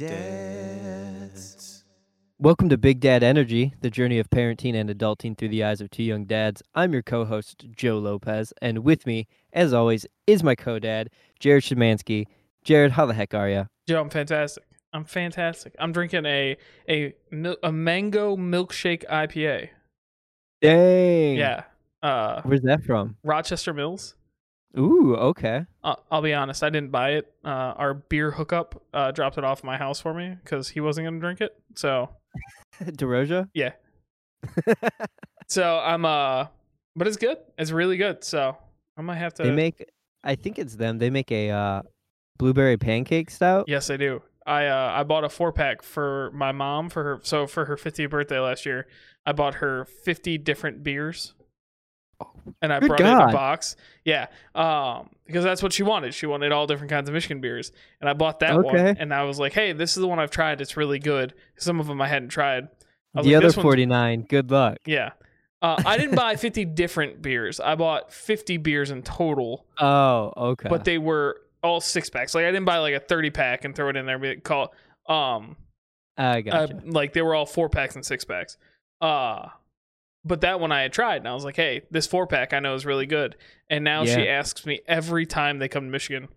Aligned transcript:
Dads. 0.00 1.84
Welcome 2.38 2.70
to 2.70 2.78
Big 2.78 3.00
Dad 3.00 3.22
Energy, 3.22 3.74
the 3.82 3.90
journey 3.90 4.18
of 4.18 4.30
parenting 4.30 4.74
and 4.74 4.88
adulting 4.88 5.36
through 5.36 5.50
the 5.50 5.62
eyes 5.62 5.82
of 5.82 5.90
two 5.90 6.02
young 6.02 6.24
dads. 6.24 6.62
I'm 6.74 6.94
your 6.94 7.02
co 7.02 7.26
host, 7.26 7.66
Joe 7.76 7.98
Lopez, 7.98 8.54
and 8.62 8.78
with 8.78 9.04
me, 9.04 9.26
as 9.52 9.74
always, 9.74 10.06
is 10.26 10.42
my 10.42 10.54
co 10.54 10.78
dad, 10.78 11.10
Jared 11.38 11.64
Shemansky. 11.64 12.24
Jared, 12.64 12.92
how 12.92 13.04
the 13.04 13.12
heck 13.12 13.34
are 13.34 13.50
you? 13.50 13.66
Joe, 13.86 14.00
I'm 14.00 14.08
fantastic. 14.08 14.64
I'm 14.94 15.04
fantastic. 15.04 15.76
I'm 15.78 15.92
drinking 15.92 16.24
a 16.24 16.56
a 16.88 17.12
a 17.62 17.70
mango 17.70 18.36
milkshake 18.36 19.04
IPA. 19.06 19.68
Dang. 20.62 21.36
Yeah. 21.36 21.64
Uh, 22.02 22.40
Where's 22.40 22.62
that 22.62 22.84
from? 22.84 23.18
Rochester 23.22 23.74
Mills. 23.74 24.14
Ooh, 24.78 25.16
okay. 25.16 25.66
Uh, 25.82 25.96
I'll 26.10 26.22
be 26.22 26.32
honest, 26.32 26.62
I 26.62 26.70
didn't 26.70 26.90
buy 26.90 27.10
it. 27.12 27.32
Uh, 27.44 27.48
our 27.76 27.94
beer 27.94 28.30
hookup 28.30 28.82
uh, 28.94 29.10
dropped 29.10 29.36
it 29.38 29.44
off 29.44 29.64
my 29.64 29.76
house 29.76 30.00
for 30.00 30.14
me 30.14 30.36
because 30.42 30.68
he 30.68 30.80
wasn't 30.80 31.06
gonna 31.06 31.18
drink 31.18 31.40
it. 31.40 31.56
So 31.74 32.10
DeRoja? 32.80 33.48
yeah. 33.54 33.72
So 35.50 35.80
I'm 35.80 36.04
uh, 36.04 36.46
but 36.94 37.08
it's 37.08 37.16
good. 37.16 37.38
It's 37.58 37.72
really 37.72 37.96
good. 37.96 38.22
So 38.22 38.56
I 38.96 39.02
might 39.02 39.16
have 39.16 39.34
to. 39.34 39.42
They 39.42 39.50
make, 39.50 39.84
I 40.22 40.36
think 40.36 40.60
it's 40.60 40.76
them, 40.76 40.98
they 40.98 41.10
make 41.10 41.32
a 41.32 41.50
uh, 41.50 41.82
blueberry 42.38 42.76
pancake 42.76 43.30
stout. 43.30 43.64
Yes, 43.66 43.90
I 43.90 43.96
do. 43.96 44.22
I 44.46 44.66
uh, 44.66 44.92
I 44.94 45.02
bought 45.02 45.24
a 45.24 45.28
four 45.28 45.52
pack 45.52 45.82
for 45.82 46.30
my 46.32 46.52
mom 46.52 46.88
for 46.88 47.02
her 47.02 47.20
so 47.24 47.48
for 47.48 47.64
her 47.64 47.76
50th 47.76 48.10
birthday 48.10 48.38
last 48.38 48.64
year. 48.64 48.86
I 49.26 49.32
bought 49.32 49.54
her 49.56 49.84
50 49.84 50.38
different 50.38 50.84
beers. 50.84 51.34
And 52.62 52.72
I 52.72 52.80
good 52.80 52.88
brought 52.88 53.00
it 53.00 53.06
in 53.06 53.28
a 53.28 53.32
box. 53.32 53.76
Yeah. 54.04 54.26
Um 54.54 55.10
because 55.26 55.44
that's 55.44 55.62
what 55.62 55.72
she 55.72 55.82
wanted. 55.82 56.12
She 56.14 56.26
wanted 56.26 56.52
all 56.52 56.66
different 56.66 56.90
kinds 56.90 57.08
of 57.08 57.12
Michigan 57.14 57.40
beers. 57.40 57.72
And 58.00 58.10
I 58.10 58.12
bought 58.14 58.40
that 58.40 58.62
one 58.62 58.76
and 58.76 59.14
I 59.14 59.22
was 59.24 59.38
like, 59.38 59.52
"Hey, 59.52 59.72
this 59.72 59.96
is 59.96 60.00
the 60.00 60.08
one 60.08 60.18
I've 60.18 60.30
tried. 60.30 60.60
It's 60.60 60.76
really 60.76 60.98
good." 60.98 61.34
Some 61.56 61.78
of 61.80 61.86
them 61.86 62.00
I 62.02 62.08
hadn't 62.08 62.30
tried. 62.30 62.68
I 63.14 63.22
The 63.22 63.34
like, 63.36 63.44
other 63.44 63.52
49, 63.62 64.22
good 64.28 64.50
luck. 64.50 64.78
Yeah. 64.86 65.10
Uh, 65.62 65.80
I 65.84 65.98
didn't 65.98 66.14
buy 66.16 66.36
50 66.36 66.64
different 66.64 67.20
beers. 67.20 67.60
I 67.60 67.74
bought 67.74 68.12
50 68.12 68.56
beers 68.56 68.90
in 68.90 69.02
total 69.02 69.66
Oh, 69.78 70.32
okay. 70.36 70.68
but 70.70 70.84
they 70.84 70.96
were 70.96 71.42
all 71.62 71.80
six 71.80 72.08
packs. 72.08 72.34
Like 72.34 72.44
I 72.44 72.50
didn't 72.50 72.64
buy 72.64 72.78
like 72.78 72.94
a 72.94 73.00
thirty 73.00 73.30
pack 73.30 73.64
and 73.64 73.74
throw 73.74 73.88
it 73.90 73.96
in 73.96 74.06
there. 74.06 74.18
But 74.18 74.42
call 74.42 74.72
um, 75.06 75.56
I 76.16 76.40
got 76.40 76.70
gotcha. 76.70 76.80
like 76.86 77.12
they 77.12 77.22
were 77.22 77.34
all 77.34 77.46
four 77.46 77.68
packs 77.68 77.94
and 77.96 78.04
six 78.04 78.24
packs. 78.24 78.56
Uh 79.00 79.48
but 80.24 80.42
that 80.42 80.60
one 80.60 80.72
I 80.72 80.82
had 80.82 80.92
tried, 80.92 81.16
and 81.18 81.28
I 81.28 81.34
was 81.34 81.44
like, 81.44 81.56
hey, 81.56 81.82
this 81.90 82.06
four 82.06 82.26
pack 82.26 82.52
I 82.52 82.58
know 82.60 82.74
is 82.74 82.84
really 82.84 83.06
good. 83.06 83.36
And 83.68 83.84
now 83.84 84.04
she 84.04 84.28
asks 84.28 84.66
me 84.66 84.80
every 84.86 85.26
time 85.26 85.58
they 85.58 85.68
come 85.68 85.84
to 85.84 85.90
Michigan. 85.90 86.28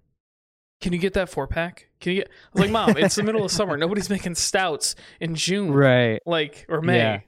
Can 0.82 0.94
you 0.94 1.00
get 1.00 1.14
that 1.14 1.30
four 1.30 1.48
pack? 1.48 1.90
Can 2.02 2.14
you 2.14 2.22
get? 2.22 2.30
I 2.30 2.50
was 2.54 2.62
like, 2.62 2.72
Mom, 2.72 2.98
it's 2.98 3.16
the 3.16 3.24
middle 3.24 3.46
of 3.46 3.52
summer. 3.52 3.78
Nobody's 3.78 4.10
making 4.10 4.36
stouts 4.36 4.96
in 5.22 5.36
June, 5.36 5.72
right. 5.72 6.20
like 6.26 6.66
or 6.70 6.82
May. 6.82 6.98
Yeah. 6.98 7.20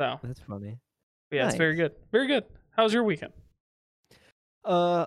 So 0.00 0.20
That's 0.22 0.40
funny. 0.40 0.78
yeah, 1.30 1.46
it's 1.46 1.56
very 1.56 1.74
good, 1.74 1.92
very 2.12 2.26
good. 2.26 2.44
How 2.70 2.84
was 2.84 2.92
your 2.92 3.04
weekend? 3.04 3.32
Uh, 4.64 5.06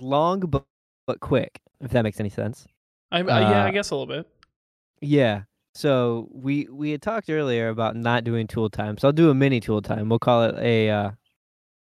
long 0.00 0.40
but, 0.40 0.64
but 1.06 1.20
quick, 1.20 1.60
if 1.80 1.90
that 1.90 2.02
makes 2.02 2.20
any 2.20 2.28
sense. 2.30 2.66
I, 3.10 3.20
uh, 3.20 3.24
yeah, 3.24 3.64
I 3.64 3.68
Uh, 3.68 3.70
guess 3.72 3.90
a 3.90 3.96
little 3.96 4.06
bit. 4.06 4.26
Yeah. 5.00 5.42
So 5.80 6.28
we 6.30 6.68
we 6.70 6.90
had 6.90 7.00
talked 7.00 7.30
earlier 7.30 7.70
about 7.70 7.96
not 7.96 8.22
doing 8.22 8.46
tool 8.46 8.68
time. 8.68 8.98
So 8.98 9.08
I'll 9.08 9.12
do 9.12 9.30
a 9.30 9.34
mini 9.34 9.60
tool 9.60 9.80
time. 9.80 10.10
We'll 10.10 10.18
call 10.18 10.44
it 10.44 10.54
a 10.58 10.90
uh, 10.90 11.10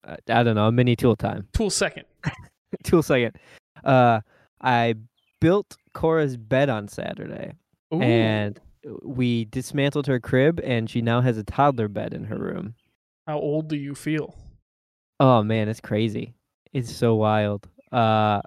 uh, 0.08 0.16
I 0.30 0.44
don't 0.44 0.56
know, 0.56 0.68
a 0.68 0.72
mini 0.72 0.96
tool 0.96 1.18
time. 1.18 1.50
Tool 1.52 1.70
second. 1.70 2.06
tool 2.86 3.04
second. 3.04 3.36
Uh, 3.84 4.22
I 4.62 4.96
built 5.42 5.76
Cora's 5.94 6.38
bed 6.38 6.70
on 6.70 6.88
Saturday, 6.88 7.56
Ooh. 7.94 8.02
and 8.02 8.58
we 9.04 9.44
dismantled 9.44 10.08
her 10.08 10.22
crib, 10.22 10.62
and 10.64 10.90
she 10.90 11.02
now 11.02 11.20
has 11.20 11.38
a 11.38 11.44
toddler 11.44 11.90
bed 11.90 12.14
in 12.14 12.24
her 12.24 12.38
room. 12.38 12.76
How 13.28 13.38
old 13.38 13.68
do 13.68 13.76
you 13.76 13.96
feel? 13.96 14.34
Oh 15.20 15.44
man, 15.44 15.68
it's 15.68 15.82
crazy. 15.82 16.36
It's 16.72 16.90
so 16.90 17.16
wild. 17.16 17.68
Uh 17.92 18.42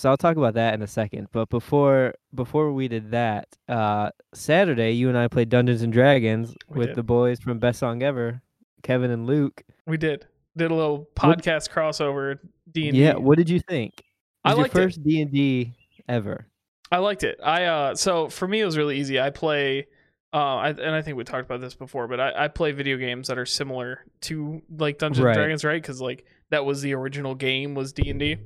so 0.00 0.08
I'll 0.10 0.16
talk 0.16 0.36
about 0.36 0.54
that 0.54 0.74
in 0.74 0.82
a 0.82 0.86
second. 0.86 1.28
But 1.32 1.48
before 1.50 2.14
before 2.34 2.72
we 2.72 2.88
did 2.88 3.10
that, 3.10 3.48
uh 3.68 4.10
Saturday 4.34 4.92
you 4.92 5.08
and 5.08 5.18
I 5.18 5.28
played 5.28 5.48
Dungeons 5.48 5.82
and 5.82 5.92
Dragons 5.92 6.54
We 6.68 6.78
with 6.78 6.86
did. 6.88 6.96
the 6.96 7.02
boys 7.02 7.38
from 7.40 7.58
Best 7.58 7.78
Song 7.78 8.02
Ever, 8.02 8.40
Kevin 8.82 9.10
and 9.10 9.26
Luke. 9.26 9.62
We 9.86 9.96
did. 9.96 10.26
Did 10.56 10.70
a 10.70 10.74
little 10.74 10.98
What- 11.20 11.38
podcast 11.38 11.70
crossover 11.70 12.38
D 12.72 12.88
and 12.88 12.94
D. 12.96 13.02
Yeah, 13.02 13.16
what 13.16 13.36
did 13.38 13.48
you 13.50 13.60
think? 13.60 13.94
It 13.98 14.04
I 14.44 14.50
was 14.50 14.56
your 14.56 14.62
liked 14.64 14.74
it. 14.76 14.78
first 14.82 15.02
D 15.02 15.20
and 15.22 15.30
D 15.30 15.74
ever. 16.08 16.46
I 16.90 16.98
liked 16.98 17.22
it. 17.22 17.38
I 17.42 17.64
uh 17.64 17.94
so 17.94 18.28
for 18.28 18.48
me 18.48 18.60
it 18.60 18.64
was 18.64 18.76
really 18.78 18.98
easy. 18.98 19.20
I 19.20 19.30
play 19.30 19.86
uh 20.32 20.36
I, 20.56 20.68
and 20.70 20.94
I 20.94 21.02
think 21.02 21.16
we 21.16 21.24
talked 21.24 21.44
about 21.44 21.60
this 21.60 21.74
before, 21.74 22.08
but 22.08 22.20
I, 22.20 22.44
I 22.44 22.48
play 22.48 22.72
video 22.72 22.96
games 22.96 23.28
that 23.28 23.38
are 23.38 23.46
similar 23.46 24.04
to 24.22 24.62
like 24.78 24.98
Dungeons 24.98 25.24
Right. 25.24 25.32
and 25.32 25.38
Dragons, 25.38 25.64
right? 25.64 25.80
Because 25.82 26.00
like 26.00 26.24
that 26.50 26.64
was 26.64 26.80
the 26.82 26.94
original 26.94 27.34
game 27.34 27.74
was 27.74 27.92
D 27.92 28.08
and 28.10 28.18
D. 28.18 28.36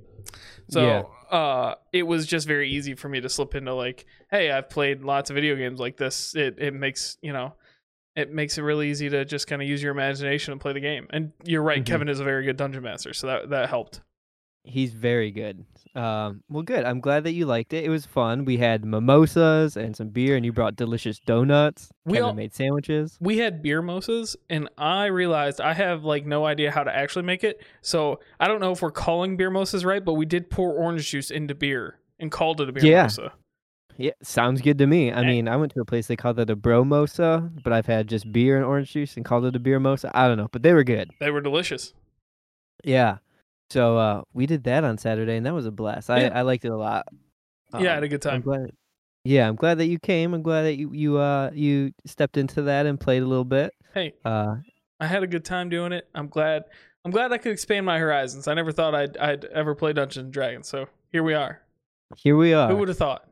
So 0.69 0.87
Yeah. 0.87 1.03
Uh 1.35 1.75
it 1.93 2.05
was 2.05 2.27
just 2.27 2.47
very 2.47 2.71
easy 2.71 2.95
for 2.95 3.09
me 3.09 3.21
to 3.21 3.29
slip 3.29 3.55
into 3.55 3.75
like, 3.75 4.07
hey, 4.31 4.51
I've 4.53 4.71
played 4.71 5.03
lots 5.03 5.31
of 5.31 5.35
video 5.35 5.57
games 5.57 5.81
like 5.81 5.97
this. 5.97 6.35
It 6.37 6.59
it 6.59 6.73
makes 6.75 7.19
you 7.23 7.33
know 7.33 7.55
it 8.17 8.33
makes 8.33 8.57
it 8.59 8.63
really 8.63 8.89
easy 8.91 9.09
to 9.11 9.25
just 9.25 9.49
kind 9.49 9.61
of 9.61 9.67
use 9.69 9.83
your 9.83 9.91
imagination 9.91 10.53
and 10.53 10.61
play 10.61 10.73
the 10.73 10.81
game. 10.81 11.09
And 11.11 11.33
you're 11.43 11.63
right, 11.63 11.83
Mhm. 11.83 11.87
Kevin 11.87 12.09
is 12.09 12.21
a 12.21 12.25
very 12.25 12.45
good 12.45 12.57
dungeon 12.57 12.83
master, 12.85 13.13
so 13.13 13.27
that 13.27 13.51
that 13.51 13.69
helped. 13.69 14.01
He's 14.67 14.93
very 14.95 15.31
good. 15.31 15.65
Um 15.95 16.43
well 16.49 16.63
good. 16.63 16.85
I'm 16.85 17.01
glad 17.01 17.25
that 17.25 17.33
you 17.33 17.47
liked 17.47 17.73
it. 17.73 17.85
It 17.85 17.89
was 17.91 18.05
fun. 18.07 18.45
We 18.45 18.57
had 18.57 18.85
mimosas 18.85 19.77
and 19.77 19.95
some 19.97 20.09
beer 20.09 20.35
and 20.37 20.45
you 20.45 20.53
brought 20.53 20.75
delicious 20.75 21.19
donuts. 21.21 21.91
We 22.05 22.19
all- 22.19 22.35
made 22.35 22.53
sandwiches. 22.55 23.17
we 23.21 23.39
had 23.39 23.63
beer 23.63 23.81
mimosas 23.83 24.37
and 24.51 24.69
i 24.77 25.07
realized 25.07 25.61
i 25.61 25.73
have 25.73 26.03
like 26.05 26.27
no 26.27 26.45
idea 26.45 26.71
how 26.71 26.83
to 26.83 26.95
actually 26.95 27.23
make 27.25 27.45
it 27.45 27.63
so 27.81 28.19
i 28.41 28.49
don't 28.49 28.61
know 28.61 28.73
if 28.73 28.83
we're 28.83 28.91
calling 28.91 29.37
beer 29.37 29.51
mimosas 29.51 29.85
right 29.85 30.05
but 30.05 30.15
we 30.15 30.27
did 30.27 30.51
pour 30.51 30.73
orange 30.73 31.09
juice 31.11 31.31
into 31.31 31.55
beer 31.55 31.99
and 32.19 32.31
called 32.33 32.61
it 32.61 32.69
a 32.69 32.73
beer 32.73 32.85
Yeah. 32.85 32.97
mimosa 33.03 33.33
Yeah, 33.97 34.11
sounds 34.23 34.61
good 34.61 34.79
to 34.79 34.87
me. 34.89 35.13
I 35.13 35.21
Eh. 35.23 35.27
mean, 35.27 35.47
I 35.47 35.57
went 35.57 35.73
to 35.75 35.81
a 35.81 35.85
place 35.85 36.09
they 36.09 36.17
called 36.17 36.41
it 36.41 36.51
a 36.51 36.57
brewmosa, 36.57 37.49
but 37.63 37.73
I've 37.73 37.87
had 37.87 38.09
just 38.09 38.33
beer 38.33 38.57
and 38.57 38.65
orange 38.65 38.91
juice 38.93 39.15
and 39.17 39.25
called 39.25 39.45
it 39.45 39.55
a 39.55 39.61
beer 39.61 39.79
mosa. 39.79 40.11
I 40.13 40.27
don't 40.27 40.37
know, 40.37 40.49
but 40.51 40.63
they 40.65 40.73
were 40.75 40.83
good. 40.83 41.11
they 41.21 41.31
were 41.31 41.41
delicious 41.41 41.95
Yeah. 42.83 43.19
So 43.75 43.99
uh, 43.99 44.23
we 44.33 44.47
did 44.47 44.63
that 44.65 44.85
on 44.85 44.99
Saturday, 44.99 45.37
and 45.37 45.45
that 45.47 45.53
was 45.53 45.67
a 45.67 45.73
blast. 45.73 46.09
I, 46.09 46.21
Yeah. 46.23 46.39
I 46.39 46.43
liked 46.43 46.65
it 46.65 46.69
a 46.71 46.77
lot. 46.77 47.07
yeah 47.81 47.91
i 47.91 47.95
had 47.95 47.99
Um, 47.99 48.05
a 48.05 48.09
good 48.09 48.25
I'm 48.27 48.33
time 48.35 48.41
glad. 48.43 48.71
Yeah, 49.25 49.49
I'm 49.49 49.57
glad 49.57 49.79
that 49.79 49.87
you 49.87 49.99
came. 49.99 50.33
I'm 50.33 50.43
glad 50.43 50.63
that 50.63 50.77
you 50.77 50.93
you 50.93 51.19
uh 51.19 51.51
you 51.53 51.91
stepped 52.07 52.37
into 52.37 52.63
that 52.63 52.87
and 52.87 53.01
played 53.01 53.23
a 53.23 53.27
little 53.27 53.45
bit. 53.45 53.73
hey 53.95 54.13
Uh, 54.25 54.57
i 55.01 55.07
had 55.09 55.25
a 55.25 55.27
good 55.27 55.45
time 55.45 55.69
doing 55.69 55.93
it 55.93 56.05
i'm 56.15 56.29
glad 56.29 56.63
i'm 57.05 57.11
glad 57.11 57.33
i 57.33 57.39
could 57.39 57.51
expand 57.51 57.85
my 57.85 57.99
horizons 57.99 58.47
i 58.47 58.55
never 58.55 58.71
thought 58.71 58.95
i'd, 58.95 59.17
I'd 59.17 59.45
ever 59.47 59.75
play 59.75 59.93
dungeons 59.93 60.25
and 60.27 60.33
dragons 60.33 60.69
so 60.69 60.87
here 61.11 61.25
we 61.25 61.35
are 61.35 61.61
here 62.17 62.37
we 62.37 62.55
are. 62.55 62.69
who 62.71 62.77
would 62.77 62.89
have 62.89 62.97
thought 62.97 63.23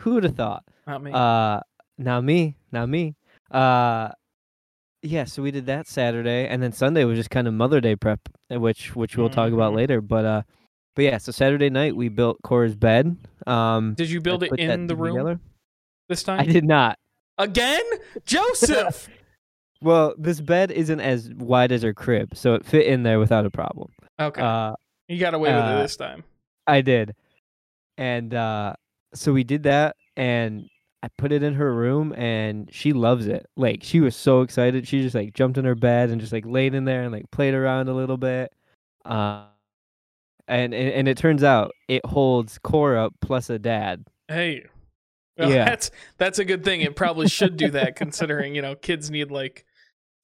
Who 0.00 0.14
would 0.14 0.24
have 0.24 0.34
thought? 0.34 0.64
not 0.86 1.02
me 1.02 1.10
Uh, 1.12 1.60
now 1.98 2.20
me, 2.22 2.56
now 2.72 2.86
me. 2.86 3.14
Uh, 3.50 4.08
yeah. 5.04 5.24
So 5.24 5.42
we 5.42 5.50
did 5.50 5.66
that 5.66 5.86
Saturday, 5.86 6.48
and 6.48 6.62
then 6.62 6.72
Sunday 6.72 7.04
was 7.04 7.16
just 7.18 7.30
kind 7.30 7.46
of 7.46 7.54
Mother 7.54 7.80
Day 7.80 7.94
prep, 7.96 8.20
uh, 8.52 8.58
which 8.58 8.96
which 8.96 9.16
we'll 9.16 9.30
talk 9.30 9.52
about 9.52 9.72
Mhm. 9.72 9.76
later. 9.76 10.00
But 10.00 10.24
uh, 10.24 10.42
but 10.96 11.02
yeah. 11.04 11.18
So 11.18 11.30
Saturday 11.32 11.70
night 11.70 11.94
we 11.94 12.08
built 12.08 12.38
Cora's 12.42 12.74
bed. 12.74 13.16
Um, 13.46 13.94
did 13.94 14.10
you 14.10 14.20
build 14.20 14.42
it 14.42 14.52
in 14.58 14.86
the 14.86 14.96
room 14.96 15.16
together. 15.16 15.40
this 16.08 16.22
time? 16.22 16.40
I 16.40 16.44
did 16.44 16.64
not. 16.64 16.98
again 17.38 17.82
joseph 18.24 19.08
Well, 19.82 20.14
this 20.16 20.40
bed 20.40 20.70
isn't 20.70 21.00
as 21.00 21.28
wide 21.36 21.72
as 21.72 21.82
her 21.82 21.92
crib, 21.92 22.36
so 22.36 22.54
it 22.54 22.64
fit 22.64 22.86
in 22.86 23.02
there 23.02 23.18
without 23.18 23.44
a 23.44 23.50
problem. 23.50 23.90
okay 24.20 24.40
Uh, 24.40 24.74
you 25.08 25.18
got 25.18 25.34
away 25.34 25.52
with 25.52 25.62
uh, 25.64 25.76
it 25.78 25.82
this 25.82 25.96
time 25.96 26.24
I 26.66 26.80
did. 26.80 27.14
And 27.98 28.32
uh 28.34 28.74
so 29.14 29.32
we 29.32 29.44
did 29.44 29.64
that 29.64 29.96
and 30.16 30.68
I 31.04 31.08
put 31.18 31.32
it 31.32 31.42
in 31.42 31.54
her 31.54 31.74
room 31.74 32.14
and 32.14 32.68
she 32.72 32.92
loves 32.92 33.26
it. 33.26 33.46
Like 33.56 33.80
she 33.82 34.00
was 34.00 34.16
so 34.16 34.40
excited. 34.42 34.88
She 34.88 35.02
just 35.02 35.14
like 35.14 35.34
jumped 35.34 35.58
in 35.58 35.64
her 35.66 35.74
bed 35.74 36.10
and 36.10 36.20
just 36.20 36.32
like 36.32 36.46
laid 36.46 36.74
in 36.74 36.84
there 36.86 37.02
and 37.02 37.12
like 37.12 37.30
played 37.30 37.54
around 37.54 37.88
a 37.88 37.94
little 37.94 38.16
bit. 38.16 38.52
Uh 39.04 39.46
and 40.48 40.74
and, 40.74 40.90
and 40.90 41.08
it 41.08 41.16
turns 41.18 41.42
out 41.44 41.72
it 41.88 42.04
holds 42.06 42.58
Cora 42.58 43.10
plus 43.20 43.50
a 43.50 43.58
dad. 43.58 44.04
Hey. 44.28 44.64
Well, 45.38 45.50
Yeah. 45.50 45.64
That's 45.64 45.90
that's 46.18 46.38
a 46.38 46.44
good 46.44 46.64
thing. 46.64 46.80
It 46.80 46.96
probably 46.96 47.28
should 47.28 47.56
do 47.56 47.70
that 47.70 47.96
considering, 47.96 48.54
you 48.54 48.62
know, 48.62 48.74
kids 48.76 49.10
need 49.10 49.30
like 49.30 49.64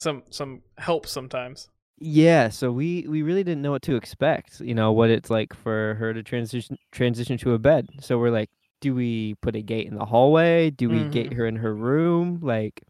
some 0.00 0.23
some 0.31 0.62
help 0.79 1.06
sometimes. 1.06 1.69
Yeah, 2.03 2.49
so 2.49 2.73
we 2.73 3.06
we 3.09 3.23
really 3.23 3.44
didn't 3.44 3.61
know 3.62 3.73
what 3.73 3.82
to 3.82 3.97
expect, 3.97 4.61
you 4.61 4.75
know, 4.75 4.91
what 4.93 5.11
it's 5.11 5.29
like 5.29 5.53
for 5.55 5.94
her 5.97 6.15
to 6.15 6.23
transition 6.23 6.79
transition 6.93 7.37
to 7.38 7.53
a 7.53 7.59
bed. 7.59 7.88
So 8.00 8.19
we're 8.19 8.31
like, 8.31 8.50
do 8.81 8.94
we 8.94 9.35
put 9.43 9.55
a 9.56 9.62
gate 9.62 9.87
in 9.87 9.94
the 9.94 10.05
hallway? 10.05 10.71
Do 10.71 10.88
we 10.88 11.05
gate 11.05 11.32
her 11.32 11.47
in 11.47 11.56
her 11.56 11.75
room? 11.75 12.41
Like 12.43 12.82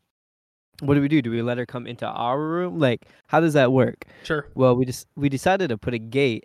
what 0.81 0.95
do 0.95 1.01
we 1.01 1.09
do? 1.09 1.21
Do 1.21 1.31
we 1.31 1.43
let 1.43 1.59
her 1.59 1.67
come 1.67 1.87
into 1.87 2.07
our 2.07 2.41
room? 2.41 2.79
Like 2.79 3.07
how 3.27 3.41
does 3.41 3.53
that 3.55 3.73
work? 3.73 4.07
Sure. 4.25 4.47
Well, 4.55 4.77
we 4.77 4.85
just 4.85 5.07
we 5.17 5.29
decided 5.29 5.69
to 5.69 5.79
put 5.79 5.95
a 5.95 5.99
gate 5.99 6.45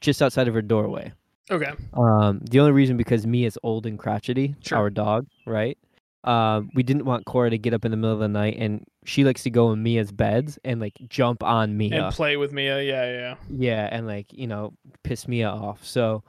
just 0.00 0.22
outside 0.22 0.48
of 0.48 0.54
her 0.54 0.62
doorway. 0.62 1.12
Okay. 1.50 1.72
Um, 1.92 2.40
the 2.50 2.60
only 2.60 2.72
reason 2.72 2.96
because 2.96 3.26
Mia's 3.26 3.58
old 3.62 3.84
and 3.86 3.98
crotchety, 3.98 4.54
Sure. 4.60 4.78
our 4.78 4.90
dog, 4.90 5.26
right? 5.46 5.76
Um, 6.24 6.70
we 6.74 6.82
didn't 6.82 7.04
want 7.04 7.26
Cora 7.26 7.50
to 7.50 7.58
get 7.58 7.74
up 7.74 7.84
in 7.84 7.90
the 7.90 7.98
middle 7.98 8.14
of 8.14 8.20
the 8.20 8.28
night, 8.28 8.56
and 8.58 8.82
she 9.04 9.24
likes 9.24 9.42
to 9.42 9.50
go 9.50 9.70
in 9.72 9.82
Mia's 9.82 10.10
beds 10.10 10.58
and 10.64 10.80
like 10.80 10.94
jump 11.10 11.42
on 11.42 11.76
Mia. 11.76 12.06
And 12.06 12.14
play 12.14 12.38
with 12.38 12.50
Mia. 12.50 12.82
Yeah, 12.82 13.04
yeah. 13.12 13.34
Yeah, 13.50 13.88
and 13.92 14.06
like 14.06 14.32
you 14.32 14.46
know, 14.46 14.72
piss 15.02 15.28
Mia 15.28 15.50
off. 15.50 15.84
So, 15.84 16.22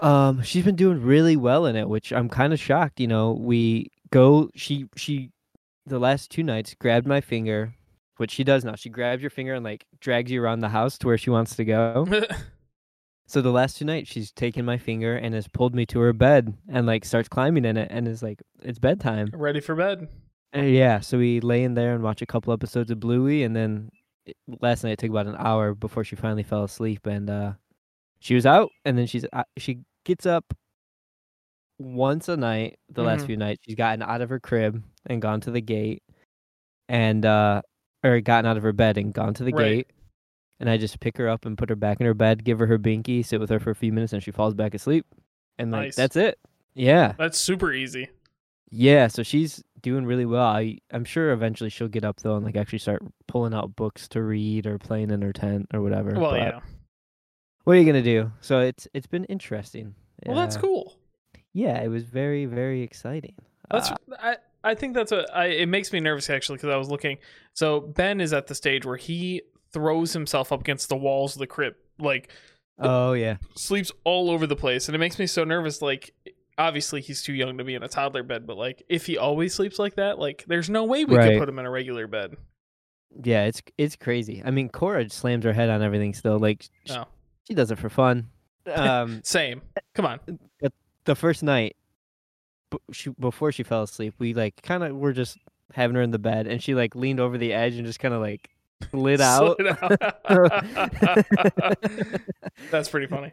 um, 0.00 0.42
she's 0.42 0.64
been 0.64 0.76
doing 0.76 1.02
really 1.02 1.36
well 1.36 1.66
in 1.66 1.76
it, 1.76 1.88
which 1.88 2.12
I'm 2.12 2.28
kind 2.28 2.52
of 2.52 2.60
shocked. 2.60 3.00
You 3.00 3.06
know, 3.06 3.32
we 3.32 3.90
go. 4.10 4.50
She 4.54 4.86
she, 4.96 5.30
the 5.86 5.98
last 5.98 6.30
two 6.30 6.42
nights 6.42 6.74
grabbed 6.74 7.06
my 7.06 7.20
finger, 7.20 7.74
which 8.16 8.30
she 8.30 8.44
does 8.44 8.64
now. 8.64 8.74
She 8.74 8.88
grabs 8.88 9.22
your 9.22 9.30
finger 9.30 9.54
and 9.54 9.64
like 9.64 9.86
drags 10.00 10.30
you 10.30 10.42
around 10.42 10.60
the 10.60 10.68
house 10.68 10.98
to 10.98 11.06
where 11.06 11.18
she 11.18 11.30
wants 11.30 11.56
to 11.56 11.64
go. 11.64 12.06
So 13.26 13.40
the 13.40 13.50
last 13.50 13.78
two 13.78 13.84
nights, 13.84 14.10
she's 14.10 14.30
taken 14.30 14.64
my 14.64 14.76
finger 14.76 15.16
and 15.16 15.34
has 15.34 15.48
pulled 15.48 15.74
me 15.74 15.86
to 15.86 16.00
her 16.00 16.12
bed 16.12 16.54
and 16.68 16.86
like 16.86 17.04
starts 17.04 17.28
climbing 17.28 17.64
in 17.64 17.76
it 17.76 17.88
and 17.90 18.06
is 18.06 18.22
like, 18.22 18.42
it's 18.62 18.78
bedtime. 18.78 19.30
Ready 19.32 19.60
for 19.60 19.74
bed. 19.74 20.08
And 20.52 20.70
yeah, 20.70 21.00
so 21.00 21.18
we 21.18 21.40
lay 21.40 21.64
in 21.64 21.74
there 21.74 21.94
and 21.94 22.04
watch 22.04 22.22
a 22.22 22.26
couple 22.26 22.52
episodes 22.52 22.90
of 22.90 23.00
Bluey, 23.00 23.42
and 23.42 23.56
then 23.56 23.90
last 24.60 24.84
night 24.84 24.92
it 24.92 24.98
took 25.00 25.10
about 25.10 25.26
an 25.26 25.34
hour 25.36 25.74
before 25.74 26.04
she 26.04 26.14
finally 26.14 26.44
fell 26.44 26.62
asleep, 26.62 27.06
and 27.06 27.28
uh, 27.28 27.52
she 28.24 28.34
was 28.34 28.46
out, 28.46 28.70
and 28.86 28.96
then 28.98 29.06
she's 29.06 29.24
uh, 29.32 29.44
she 29.58 29.80
gets 30.04 30.24
up 30.26 30.52
once 31.78 32.28
a 32.28 32.36
night. 32.36 32.78
The 32.90 33.02
last 33.02 33.22
Mhm. 33.22 33.26
few 33.26 33.36
nights, 33.36 33.62
she's 33.64 33.74
gotten 33.74 34.02
out 34.02 34.20
of 34.20 34.28
her 34.30 34.40
crib 34.40 34.82
and 35.06 35.20
gone 35.20 35.40
to 35.42 35.50
the 35.50 35.60
gate, 35.60 36.02
and 36.88 37.24
uh, 37.26 37.62
or 38.02 38.20
gotten 38.20 38.48
out 38.50 38.56
of 38.56 38.62
her 38.62 38.72
bed 38.72 38.98
and 38.98 39.12
gone 39.12 39.34
to 39.34 39.44
the 39.44 39.52
Right. 39.52 39.64
gate. 39.76 39.90
And 40.60 40.70
I 40.70 40.76
just 40.78 41.00
pick 41.00 41.16
her 41.18 41.28
up 41.28 41.44
and 41.46 41.58
put 41.58 41.68
her 41.68 41.76
back 41.76 42.00
in 42.00 42.06
her 42.06 42.14
bed, 42.14 42.44
give 42.44 42.58
her 42.60 42.66
her 42.66 42.78
binky, 42.78 43.24
sit 43.24 43.40
with 43.40 43.50
her 43.50 43.58
for 43.60 43.70
a 43.70 43.74
few 43.74 43.92
minutes, 43.92 44.12
and 44.12 44.22
she 44.22 44.30
falls 44.30 44.54
back 44.54 44.72
asleep. 44.74 45.04
And 45.58 45.70
like 45.70 45.86
Nice. 45.88 45.96
that's 45.96 46.16
it. 46.16 46.38
Yeah. 46.74 47.12
That's 47.18 47.38
super 47.38 47.72
easy. 47.72 48.08
Yeah, 48.70 49.06
so 49.08 49.22
she's 49.22 49.62
doing 49.82 50.06
really 50.06 50.24
well. 50.26 50.46
I 50.46 50.78
I'm 50.90 51.04
sure 51.04 51.32
eventually 51.32 51.70
she'll 51.70 51.88
get 51.88 52.04
up 52.04 52.20
though 52.20 52.36
and 52.36 52.44
like 52.44 52.56
actually 52.56 52.78
start 52.78 53.02
pulling 53.28 53.52
out 53.54 53.76
books 53.76 54.08
to 54.08 54.22
read 54.22 54.66
or 54.66 54.78
playing 54.78 55.10
in 55.10 55.22
her 55.22 55.32
tent 55.32 55.66
or 55.74 55.80
whatever. 55.82 56.12
Well, 56.18 56.30
but 56.32 56.40
yeah. 56.40 56.60
What 57.64 57.76
are 57.76 57.80
you 57.80 57.86
gonna 57.86 58.02
do? 58.02 58.30
So 58.40 58.60
it's 58.60 58.86
it's 58.94 59.06
been 59.06 59.24
interesting. 59.24 59.94
Well, 60.26 60.36
that's 60.36 60.56
Uh, 60.56 60.60
cool. 60.60 60.96
Yeah, 61.52 61.82
it 61.82 61.88
was 61.88 62.04
very 62.04 62.46
very 62.46 62.82
exciting. 62.82 63.34
That's 63.70 63.90
Uh, 63.90 63.96
I 64.18 64.36
I 64.62 64.74
think 64.74 64.94
that's 64.94 65.12
a 65.12 65.26
I, 65.34 65.46
it 65.46 65.66
makes 65.68 65.92
me 65.92 66.00
nervous 66.00 66.28
actually 66.30 66.56
because 66.56 66.70
I 66.70 66.76
was 66.76 66.88
looking. 66.88 67.18
So 67.54 67.80
Ben 67.80 68.20
is 68.20 68.32
at 68.32 68.46
the 68.46 68.54
stage 68.54 68.84
where 68.86 68.96
he 68.96 69.42
throws 69.72 70.12
himself 70.12 70.52
up 70.52 70.60
against 70.60 70.88
the 70.88 70.96
walls 70.96 71.34
of 71.34 71.40
the 71.40 71.46
crib, 71.46 71.74
like 71.98 72.30
oh 72.78 73.12
yeah, 73.12 73.36
sleeps 73.56 73.90
all 74.04 74.30
over 74.30 74.46
the 74.46 74.56
place, 74.56 74.88
and 74.88 74.94
it 74.94 74.98
makes 74.98 75.18
me 75.18 75.26
so 75.26 75.44
nervous. 75.44 75.80
Like 75.82 76.14
obviously 76.56 77.00
he's 77.00 77.22
too 77.22 77.32
young 77.34 77.58
to 77.58 77.64
be 77.64 77.74
in 77.74 77.82
a 77.82 77.88
toddler 77.88 78.22
bed, 78.22 78.46
but 78.46 78.56
like 78.56 78.82
if 78.88 79.06
he 79.06 79.18
always 79.18 79.54
sleeps 79.54 79.78
like 79.78 79.96
that, 79.96 80.18
like 80.18 80.44
there's 80.46 80.70
no 80.70 80.84
way 80.84 81.04
we 81.04 81.16
Right. 81.16 81.32
could 81.32 81.38
put 81.40 81.48
him 81.48 81.58
in 81.58 81.66
a 81.66 81.70
regular 81.70 82.06
bed. 82.06 82.36
yeah. 83.24 83.44
It's 83.44 83.62
it's 83.78 83.96
crazy. 83.96 84.42
I 84.44 84.50
mean, 84.50 84.68
Cora 84.68 85.08
slams 85.10 85.44
her 85.44 85.52
head 85.52 85.68
on 85.70 85.82
everything 85.82 86.14
still. 86.14 86.38
Like 86.38 86.68
No, 86.88 87.06
she 87.46 87.54
does 87.54 87.70
it 87.70 87.78
for 87.78 87.88
fun. 87.88 88.28
Um, 88.66 89.20
same. 89.24 89.62
Come 89.94 90.06
on. 90.06 90.20
the 91.04 91.14
first 91.14 91.42
night, 91.42 91.76
she 92.92 93.10
before 93.10 93.52
she 93.52 93.62
fell 93.62 93.82
asleep, 93.82 94.14
we 94.18 94.34
like 94.34 94.60
kind 94.62 94.82
of 94.82 94.96
were 94.96 95.12
just 95.12 95.38
having 95.72 95.96
her 95.96 96.02
in 96.02 96.10
the 96.10 96.18
bed, 96.18 96.46
and 96.46 96.62
she 96.62 96.74
like 96.74 96.94
leaned 96.94 97.20
over 97.20 97.38
the 97.38 97.52
edge 97.52 97.74
and 97.74 97.86
just 97.86 98.00
kind 98.00 98.14
of 98.14 98.20
like 98.20 98.50
slid 98.90 99.20
out. 99.20 99.58
Out. 100.28 100.50
That's 102.70 102.88
pretty 102.88 103.06
funny. 103.06 103.32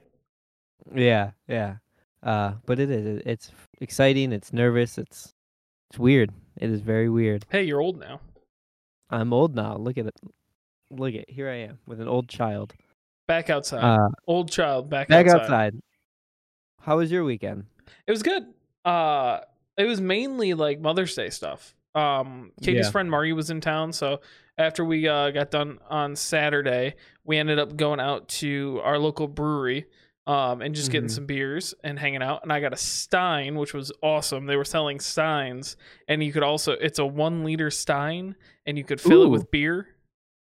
Yeah, 0.93 1.31
yeah. 1.47 1.75
Uh, 2.23 2.53
but 2.65 2.79
it 2.79 2.91
is. 2.91 3.21
It's 3.25 3.51
exciting. 3.79 4.31
It's 4.31 4.53
nervous. 4.53 4.97
It's 4.97 5.33
it's 5.89 5.99
weird. 5.99 6.31
It 6.57 6.69
is 6.69 6.81
very 6.81 7.09
weird. 7.09 7.45
Hey, 7.49 7.63
you're 7.63 7.81
old 7.81 7.99
now. 7.99 8.21
I'm 9.09 9.33
old 9.33 9.55
now. 9.55 9.75
Look 9.77 9.97
at 9.97 10.05
it. 10.05 10.15
Look 10.89 11.15
at 11.15 11.29
here 11.29 11.49
I 11.49 11.55
am 11.55 11.79
with 11.87 11.99
an 11.99 12.07
old 12.07 12.27
child. 12.29 12.73
Back 13.31 13.49
outside. 13.49 13.81
Uh, 13.81 14.09
old 14.27 14.51
child 14.51 14.89
back, 14.89 15.07
back 15.07 15.25
outside. 15.25 15.41
outside. 15.43 15.73
How 16.81 16.97
was 16.97 17.09
your 17.09 17.23
weekend? 17.23 17.63
It 18.05 18.11
was 18.11 18.23
good. 18.23 18.43
Uh 18.83 19.39
it 19.77 19.85
was 19.85 20.01
mainly 20.01 20.53
like 20.53 20.81
Mother's 20.81 21.15
Day 21.15 21.29
stuff. 21.29 21.73
Um 21.95 22.51
Katie's 22.61 22.87
Yeah. 22.87 22.91
friend 22.91 23.09
Marty 23.09 23.31
was 23.31 23.49
in 23.49 23.61
town, 23.61 23.93
so 23.93 24.19
after 24.57 24.83
we 24.83 25.07
uh, 25.07 25.31
got 25.31 25.49
done 25.49 25.79
on 25.89 26.17
Saturday, 26.17 26.95
we 27.23 27.37
ended 27.37 27.57
up 27.57 27.77
going 27.77 28.01
out 28.01 28.27
to 28.43 28.81
our 28.83 28.99
local 28.99 29.29
brewery 29.29 29.85
um 30.27 30.61
and 30.61 30.75
just 30.75 30.91
getting 30.91 31.07
Mhm. 31.07 31.13
some 31.13 31.25
beers 31.25 31.73
and 31.85 31.97
hanging 31.97 32.21
out 32.21 32.43
and 32.43 32.51
I 32.51 32.59
got 32.59 32.73
a 32.73 32.77
Stein, 32.77 33.55
which 33.55 33.73
was 33.73 33.93
awesome. 34.03 34.45
They 34.45 34.57
were 34.57 34.65
selling 34.65 34.99
Steins 34.99 35.77
and 36.09 36.21
you 36.21 36.33
could 36.33 36.43
also 36.43 36.73
it's 36.73 36.99
a 36.99 37.05
1 37.05 37.45
liter 37.45 37.71
Stein 37.71 38.35
and 38.65 38.77
you 38.77 38.83
could 38.83 38.99
fill 38.99 39.23
it 39.23 39.29
with 39.29 39.49
beer. 39.51 39.87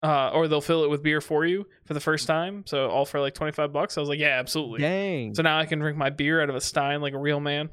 Uh, 0.01 0.29
or 0.33 0.47
they'll 0.47 0.61
fill 0.61 0.85
it 0.85 0.89
with 0.89 1.03
beer 1.03 1.19
for 1.19 1.45
you 1.45 1.67
for 1.83 1.93
the 1.93 1.99
first 1.99 2.25
time. 2.25 2.63
So 2.65 2.87
all 2.89 3.05
for 3.05 3.19
like 3.19 3.33
25 3.33 3.73
bucks. 3.73 3.97
I 3.97 3.99
was 3.99 4.07
like, 4.09 4.19
yeah, 4.19 4.39
absolutely. 4.39 4.79
Dang. 4.79 5.35
So 5.35 5.41
now 5.41 5.59
I 5.59 5.65
can 5.65 5.79
drink 5.79 5.97
my 5.97 6.09
beer 6.09 6.41
out 6.41 6.49
of 6.49 6.55
a 6.55 6.61
Stein 6.61 7.01
like 7.01 7.13
a 7.13 7.17
real 7.17 7.41
man. 7.41 7.69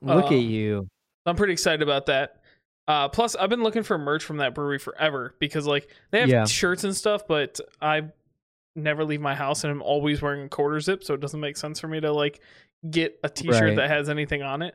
Look 0.00 0.32
at 0.32 0.38
you. 0.40 0.88
I'm 1.26 1.36
pretty 1.36 1.52
excited 1.52 1.82
about 1.82 2.06
that. 2.06 2.40
Uh, 2.88 3.08
plus, 3.08 3.34
I've 3.36 3.50
been 3.50 3.62
looking 3.62 3.82
for 3.82 3.98
merch 3.98 4.24
from 4.24 4.38
that 4.38 4.54
brewery 4.54 4.78
forever 4.78 5.34
because 5.38 5.66
like 5.66 5.88
they 6.10 6.20
have 6.20 6.28
Yeah. 6.30 6.44
shirts 6.46 6.84
and 6.84 6.96
stuff, 6.96 7.26
but 7.26 7.60
I 7.82 8.04
never 8.74 9.04
leave 9.04 9.20
my 9.20 9.34
house 9.34 9.64
and 9.64 9.70
I'm 9.70 9.82
always 9.82 10.22
wearing 10.22 10.42
a 10.44 10.48
quarter 10.48 10.80
zip, 10.80 11.04
so 11.04 11.12
it 11.12 11.20
doesn't 11.20 11.40
make 11.40 11.56
sense 11.58 11.80
for 11.80 11.88
me 11.88 12.00
to 12.00 12.12
like 12.12 12.40
get 12.88 13.18
a 13.24 13.28
T-shirt 13.28 13.60
Right. 13.62 13.76
that 13.76 13.90
has 13.90 14.08
anything 14.08 14.42
on 14.42 14.62
it. 14.62 14.74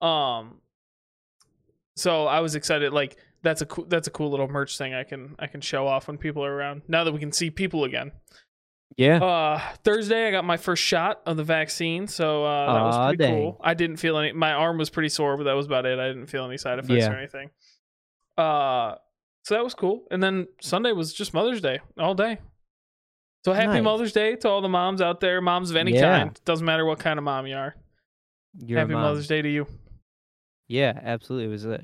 Um, 0.00 0.60
so 1.96 2.26
I 2.26 2.40
was 2.40 2.54
excited. 2.54 2.92
Like 2.92 3.16
that's 3.46 3.62
a 3.62 3.66
cool, 3.66 3.84
that's 3.84 4.08
a 4.08 4.10
cool 4.10 4.30
little 4.30 4.48
merch 4.48 4.76
thing 4.76 4.92
I 4.92 5.04
can 5.04 5.36
I 5.38 5.46
can 5.46 5.60
show 5.60 5.86
off 5.86 6.08
when 6.08 6.18
people 6.18 6.44
are 6.44 6.52
around. 6.52 6.82
Now 6.88 7.04
that 7.04 7.12
we 7.12 7.20
can 7.20 7.30
see 7.30 7.48
people 7.50 7.84
again. 7.84 8.10
Yeah. 8.96 9.22
Uh, 9.22 9.60
Thursday 9.84 10.26
I 10.26 10.30
got 10.32 10.44
my 10.44 10.56
first 10.56 10.82
shot 10.82 11.20
of 11.26 11.36
the 11.36 11.44
vaccine, 11.44 12.08
so 12.08 12.44
uh, 12.44 12.72
that 12.74 12.82
was 12.82 13.08
pretty 13.08 13.22
dang. 13.22 13.34
cool. 13.42 13.60
I 13.62 13.74
didn't 13.74 13.98
feel 13.98 14.18
any. 14.18 14.32
My 14.32 14.52
arm 14.52 14.78
was 14.78 14.90
pretty 14.90 15.08
sore, 15.10 15.36
but 15.36 15.44
that 15.44 15.52
was 15.54 15.66
about 15.66 15.86
it. 15.86 15.98
I 15.98 16.08
didn't 16.08 16.26
feel 16.26 16.44
any 16.44 16.56
side 16.56 16.78
effects 16.80 17.04
Yeah. 17.04 17.12
or 17.12 17.16
anything. 17.16 17.50
Uh, 18.36 18.96
so 19.44 19.54
that 19.54 19.62
was 19.64 19.74
cool. 19.74 20.06
And 20.10 20.20
then 20.22 20.46
Sunday 20.60 20.92
was 20.92 21.12
just 21.14 21.32
Mother's 21.34 21.60
Day 21.60 21.78
all 21.98 22.14
day. 22.14 22.38
So 23.44 23.52
happy 23.52 23.74
Nice. 23.74 23.82
Mother's 23.84 24.12
Day 24.12 24.34
to 24.36 24.48
all 24.48 24.60
the 24.60 24.68
moms 24.68 25.00
out 25.00 25.20
there, 25.20 25.40
moms 25.40 25.70
of 25.70 25.76
any 25.76 25.92
Yeah. 25.94 26.18
kind. 26.18 26.40
Doesn't 26.44 26.66
matter 26.66 26.84
what 26.84 26.98
kind 26.98 27.16
of 27.18 27.24
mom 27.24 27.46
you 27.46 27.54
are. 27.56 27.76
Your 28.58 28.80
happy 28.80 28.92
mom. 28.94 29.02
Mother's 29.02 29.28
Day 29.28 29.40
to 29.42 29.48
you. 29.48 29.66
Yeah, 30.68 30.98
absolutely. 31.00 31.46
It 31.46 31.50
was 31.52 31.64
a 31.64 31.80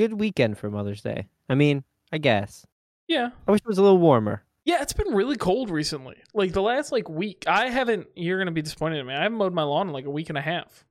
good 0.00 0.18
weekend 0.18 0.56
for 0.56 0.70
Mother's 0.70 1.02
Day. 1.02 1.26
I 1.50 1.54
mean, 1.54 1.84
I 2.10 2.16
guess. 2.16 2.64
Yeah. 3.06 3.30
I 3.46 3.50
wish 3.50 3.60
it 3.60 3.66
was 3.66 3.76
a 3.76 3.82
little 3.82 3.98
warmer. 3.98 4.42
Yeah, 4.64 4.80
it's 4.80 4.94
been 4.94 5.12
really 5.14 5.36
cold 5.36 5.68
recently. 5.68 6.16
Like 6.32 6.52
the 6.54 6.62
last 6.62 6.90
like 6.90 7.08
week, 7.10 7.44
I 7.46 7.68
haven't. 7.68 8.06
You're 8.16 8.38
gonna 8.38 8.50
be 8.50 8.62
disappointed 8.62 8.98
in 8.98 9.06
me. 9.06 9.12
I 9.12 9.22
haven't 9.24 9.36
mowed 9.36 9.52
my 9.52 9.62
lawn 9.62 9.88
in 9.88 9.92
like 9.92 10.06
a 10.06 10.10
week 10.10 10.30
and 10.30 10.38
a 10.38 10.40
half. 10.40 10.86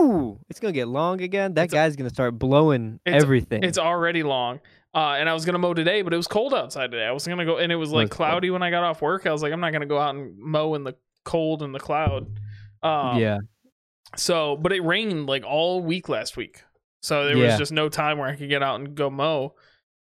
Ooh, 0.00 0.38
it's 0.48 0.58
gonna 0.58 0.72
get 0.72 0.88
long 0.88 1.20
again. 1.20 1.52
That 1.52 1.64
It's 1.64 1.74
a- 1.74 1.76
guy's 1.76 1.96
gonna 1.96 2.08
start 2.08 2.38
blowing 2.38 3.00
it's- 3.04 3.22
everything. 3.22 3.62
It's 3.62 3.76
already 3.78 4.22
long. 4.22 4.60
Uh, 4.94 5.16
and 5.18 5.28
I 5.28 5.34
was 5.34 5.44
gonna 5.44 5.58
mow 5.58 5.74
today, 5.74 6.00
but 6.02 6.14
it 6.14 6.16
was 6.16 6.26
cold 6.28 6.54
outside 6.54 6.90
today. 6.92 7.04
I 7.04 7.12
was 7.12 7.26
gonna 7.26 7.44
go, 7.44 7.58
and 7.58 7.70
it 7.70 7.76
was 7.76 7.90
like 7.90 8.04
Was 8.08 8.16
cold. 8.16 8.28
cloudy 8.30 8.50
when 8.50 8.62
I 8.62 8.70
got 8.70 8.84
off 8.84 9.02
work. 9.02 9.26
I 9.26 9.32
was 9.32 9.42
like, 9.42 9.52
I'm 9.52 9.60
not 9.60 9.72
gonna 9.72 9.86
go 9.86 9.98
out 9.98 10.14
and 10.14 10.38
mow 10.38 10.74
in 10.74 10.84
the 10.84 10.94
cold 11.24 11.62
and 11.62 11.74
the 11.74 11.80
cloud. 11.80 12.26
Um, 12.82 13.18
yeah, 13.18 13.38
So, 14.16 14.56
but 14.56 14.72
it 14.72 14.80
rained 14.82 15.26
like 15.26 15.44
all 15.44 15.82
week 15.82 16.08
last 16.08 16.36
week, 16.36 16.62
so 17.00 17.24
there 17.26 17.36
was 17.36 17.58
just 17.58 17.72
no 17.72 17.88
time 17.88 18.18
where 18.18 18.28
I 18.28 18.36
could 18.36 18.48
get 18.48 18.62
out 18.62 18.80
and 18.80 18.94
go 18.94 19.10
mow. 19.10 19.54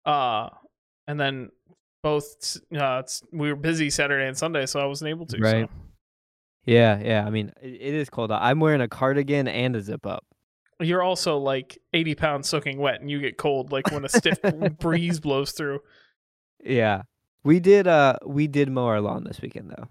Uh, 0.05 0.49
and 1.07 1.19
then 1.19 1.49
both 2.03 2.57
uh, 2.73 2.99
it's- 2.99 3.21
we 3.31 3.49
were 3.49 3.55
busy 3.55 3.89
Saturday 3.89 4.27
and 4.27 4.37
Sunday, 4.37 4.65
so 4.65 4.79
I 4.79 4.85
wasn't 4.85 5.09
able 5.09 5.25
to. 5.27 5.37
Right. 5.37 5.67
So. 5.69 5.75
yeah, 6.65 6.99
yeah. 7.03 7.25
I 7.25 7.29
mean, 7.29 7.51
it, 7.61 7.73
it 7.81 7.93
is 7.93 8.09
cold. 8.09 8.31
I'm 8.31 8.59
wearing 8.59 8.81
a 8.81 8.87
cardigan 8.87 9.47
and 9.47 9.75
a 9.75 9.81
zip 9.81 10.05
up. 10.05 10.25
You're 10.79 11.03
also 11.03 11.37
like 11.37 11.77
80 11.93 12.15
pounds 12.15 12.49
soaking 12.49 12.79
wet, 12.79 13.01
and 13.01 13.11
you 13.11 13.19
get 13.19 13.37
cold 13.37 13.71
like 13.71 13.91
when 13.91 14.03
a 14.03 14.09
stiff 14.09 14.39
breeze 14.79 15.19
blows 15.19 15.51
through. 15.51 15.79
Yeah, 16.63 17.03
we 17.43 17.59
did. 17.59 17.87
Uh, 17.87 18.17
we 18.25 18.47
did 18.47 18.69
mow 18.69 18.85
our 18.87 18.99
lawn 19.01 19.23
this 19.23 19.41
weekend 19.41 19.69
though. 19.69 19.87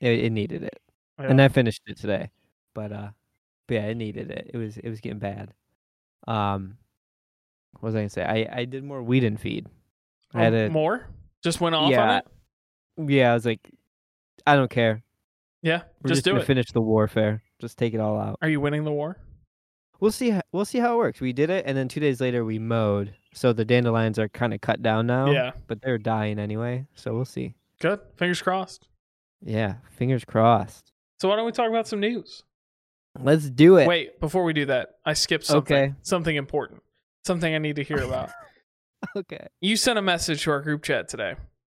It, 0.00 0.18
it 0.24 0.30
needed 0.32 0.62
it, 0.62 0.80
and 1.18 1.42
I 1.42 1.48
finished 1.48 1.82
it 1.86 1.98
today. 1.98 2.30
But 2.74 2.90
uh, 2.92 3.08
but 3.68 3.74
yeah, 3.74 3.86
it 3.88 3.96
needed 3.98 4.30
it. 4.30 4.50
It 4.54 4.56
was 4.56 4.78
it 4.78 4.88
was 4.88 5.00
getting 5.02 5.18
bad. 5.18 5.52
Um, 6.26 6.76
what 7.72 7.82
was 7.84 7.94
I 7.94 7.98
gonna 7.98 8.10
say? 8.10 8.24
I 8.24 8.60
I 8.60 8.64
did 8.64 8.84
more 8.84 9.02
weed 9.02 9.24
and 9.24 9.40
feed. 9.40 9.66
I 10.34 10.42
had 10.44 10.54
Oh, 10.54 10.66
a 10.66 10.70
more. 10.70 11.08
Just 11.42 11.60
went 11.60 11.74
off 11.74 11.84
on 11.84 11.90
Yeah, 11.90 12.18
it. 12.18 12.24
yeah. 13.10 13.30
I 13.30 13.34
was 13.34 13.46
like, 13.46 13.60
I 14.46 14.54
don't 14.56 14.70
care. 14.70 15.02
Yeah, 15.62 15.82
We're 16.02 16.08
just, 16.08 16.18
just, 16.18 16.24
do 16.24 16.30
gonna 16.32 16.42
it. 16.42 16.46
finish 16.46 16.72
the 16.72 16.80
warfare. 16.80 17.42
Just 17.60 17.76
take 17.78 17.92
it 17.94 18.00
all 18.00 18.18
out. 18.18 18.38
Are 18.42 18.48
you 18.48 18.60
winning 18.60 18.84
the 18.84 18.92
war? 18.92 19.18
We'll 20.00 20.10
see. 20.12 20.30
ho- 20.30 20.40
We'll 20.52 20.64
see 20.64 20.78
how 20.78 20.94
it 20.94 20.96
works. 20.98 21.20
We 21.20 21.32
did 21.34 21.50
it, 21.50 21.64
and 21.66 21.76
then 21.76 21.86
two 21.88 22.00
days 22.00 22.20
later 22.20 22.44
we 22.44 22.58
mowed. 22.58 23.14
So 23.34 23.52
the 23.52 23.64
dandelions 23.66 24.18
are 24.18 24.28
kind 24.28 24.54
of 24.54 24.60
cut 24.62 24.80
down 24.82 25.06
now. 25.06 25.30
Yeah. 25.30 25.50
But 25.66 25.82
they're 25.82 25.98
dying 25.98 26.38
anyway. 26.38 26.86
So 26.94 27.12
we'll 27.14 27.24
see. 27.26 27.54
Good. 27.80 28.00
Fingers 28.16 28.40
crossed. 28.40 28.88
Yeah. 29.42 29.74
Fingers 29.96 30.24
crossed. 30.24 30.92
So 31.20 31.28
why 31.28 31.36
don't 31.36 31.44
we 31.46 31.52
talk 31.52 31.68
about 31.68 31.86
some 31.86 32.00
news? 32.00 32.42
Let's 33.18 33.48
do 33.50 33.76
it. 33.76 33.86
Wait, 33.88 34.20
before 34.20 34.44
we 34.44 34.52
do 34.52 34.66
that, 34.66 34.96
I 35.04 35.14
skipped 35.14 35.44
something. 35.46 35.76
Okay. 35.76 35.94
Something 36.02 36.36
important. 36.36 36.82
Something 37.26 37.54
I 37.54 37.58
need 37.58 37.76
to 37.76 37.82
hear 37.82 37.98
about. 37.98 38.30
Okay. 39.16 39.46
you 39.62 39.76
sent 39.78 39.98
a 39.98 40.02
message 40.02 40.42
to 40.42 40.50
our 40.50 40.60
group 40.60 40.82
chat 40.82 41.08
today 41.08 41.34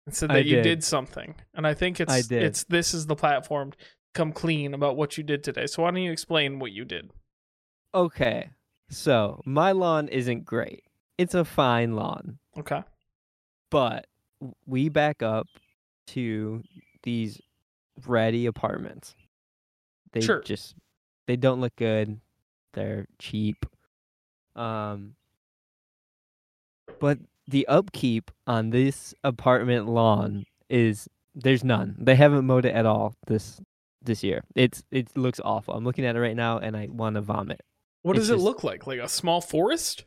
and 0.06 0.14
said 0.14 0.30
that 0.30 0.38
I 0.38 0.40
you 0.40 0.56
did. 0.56 0.62
did 0.64 0.84
something. 0.84 1.36
And 1.54 1.64
I 1.64 1.72
think 1.72 2.00
it's 2.00 2.12
I 2.12 2.20
did. 2.22 2.42
it's 2.42 2.64
this 2.64 2.92
is 2.94 3.06
the 3.06 3.14
platform 3.14 3.70
to 3.70 3.78
come 4.12 4.32
clean 4.32 4.74
about 4.74 4.96
what 4.96 5.16
you 5.16 5.22
did 5.22 5.44
today. 5.44 5.66
So 5.68 5.84
why 5.84 5.92
don't 5.92 6.02
you 6.02 6.10
explain 6.10 6.58
what 6.58 6.72
you 6.72 6.84
did? 6.84 7.12
Okay. 7.94 8.50
So 8.90 9.40
my 9.46 9.70
lawn 9.70 10.08
isn't 10.08 10.44
great. 10.44 10.82
It's 11.16 11.34
a 11.34 11.44
fine 11.44 11.94
lawn, 11.94 12.38
Okay. 12.58 12.82
but 13.70 14.08
we 14.66 14.88
back 14.88 15.22
up 15.22 15.46
to 16.08 16.64
these 17.04 17.40
ratty 18.04 18.46
apartments. 18.46 19.14
They 20.12 20.22
Sure. 20.22 20.42
just 20.42 20.74
they 21.26 21.36
don't 21.36 21.60
look 21.60 21.76
good. 21.76 22.20
They're 22.74 23.06
cheap. 23.18 23.64
Um 24.56 25.14
but 27.00 27.18
the 27.48 27.66
upkeep 27.68 28.30
on 28.46 28.70
this 28.70 29.14
apartment 29.24 29.88
lawn 29.88 30.44
is 30.68 31.08
there's 31.34 31.64
none. 31.64 31.96
They 31.98 32.14
haven't 32.14 32.46
mowed 32.46 32.64
it 32.64 32.74
at 32.74 32.86
all 32.86 33.14
this 33.26 33.60
this 34.02 34.22
year. 34.22 34.42
It's 34.54 34.82
it 34.90 35.16
looks 35.16 35.40
awful. 35.44 35.74
I'm 35.74 35.84
looking 35.84 36.04
at 36.04 36.16
it 36.16 36.20
right 36.20 36.36
now 36.36 36.58
and 36.58 36.76
I 36.76 36.88
want 36.90 37.14
to 37.16 37.20
vomit. 37.22 37.60
What 38.02 38.16
It's 38.16 38.24
does 38.24 38.30
it 38.30 38.34
just- 38.34 38.44
look 38.44 38.64
like? 38.64 38.86
Like 38.86 38.98
a 39.00 39.08
small 39.08 39.40
forest? 39.40 40.04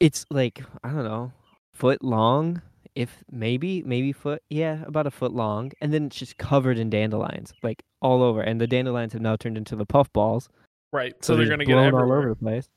It's 0.00 0.24
like 0.30 0.62
I 0.84 0.90
don't 0.90 1.04
know, 1.04 1.32
foot 1.72 2.02
long, 2.04 2.62
if 2.98 3.22
maybe 3.30 3.80
maybe 3.84 4.10
foot, 4.12 4.42
yeah, 4.50 4.82
about 4.84 5.06
a 5.06 5.10
foot 5.12 5.32
long, 5.32 5.70
and 5.80 5.94
then 5.94 6.06
it's 6.06 6.16
just 6.16 6.36
covered 6.36 6.78
in 6.80 6.90
dandelions, 6.90 7.54
like 7.62 7.84
all 8.02 8.24
over. 8.24 8.40
And 8.40 8.60
the 8.60 8.66
dandelions 8.66 9.12
have 9.12 9.22
now 9.22 9.36
turned 9.36 9.56
into 9.56 9.76
the 9.76 9.86
puffballs, 9.86 10.48
Right. 10.92 11.14
So, 11.22 11.36
they're 11.36 11.44
just 11.44 11.50
gonna 11.50 11.64
get 11.64 11.74
blown 11.74 11.86
everywhere. 11.86 12.06
all 12.06 12.18
over 12.18 12.28
the 12.30 12.34
place. 12.34 12.68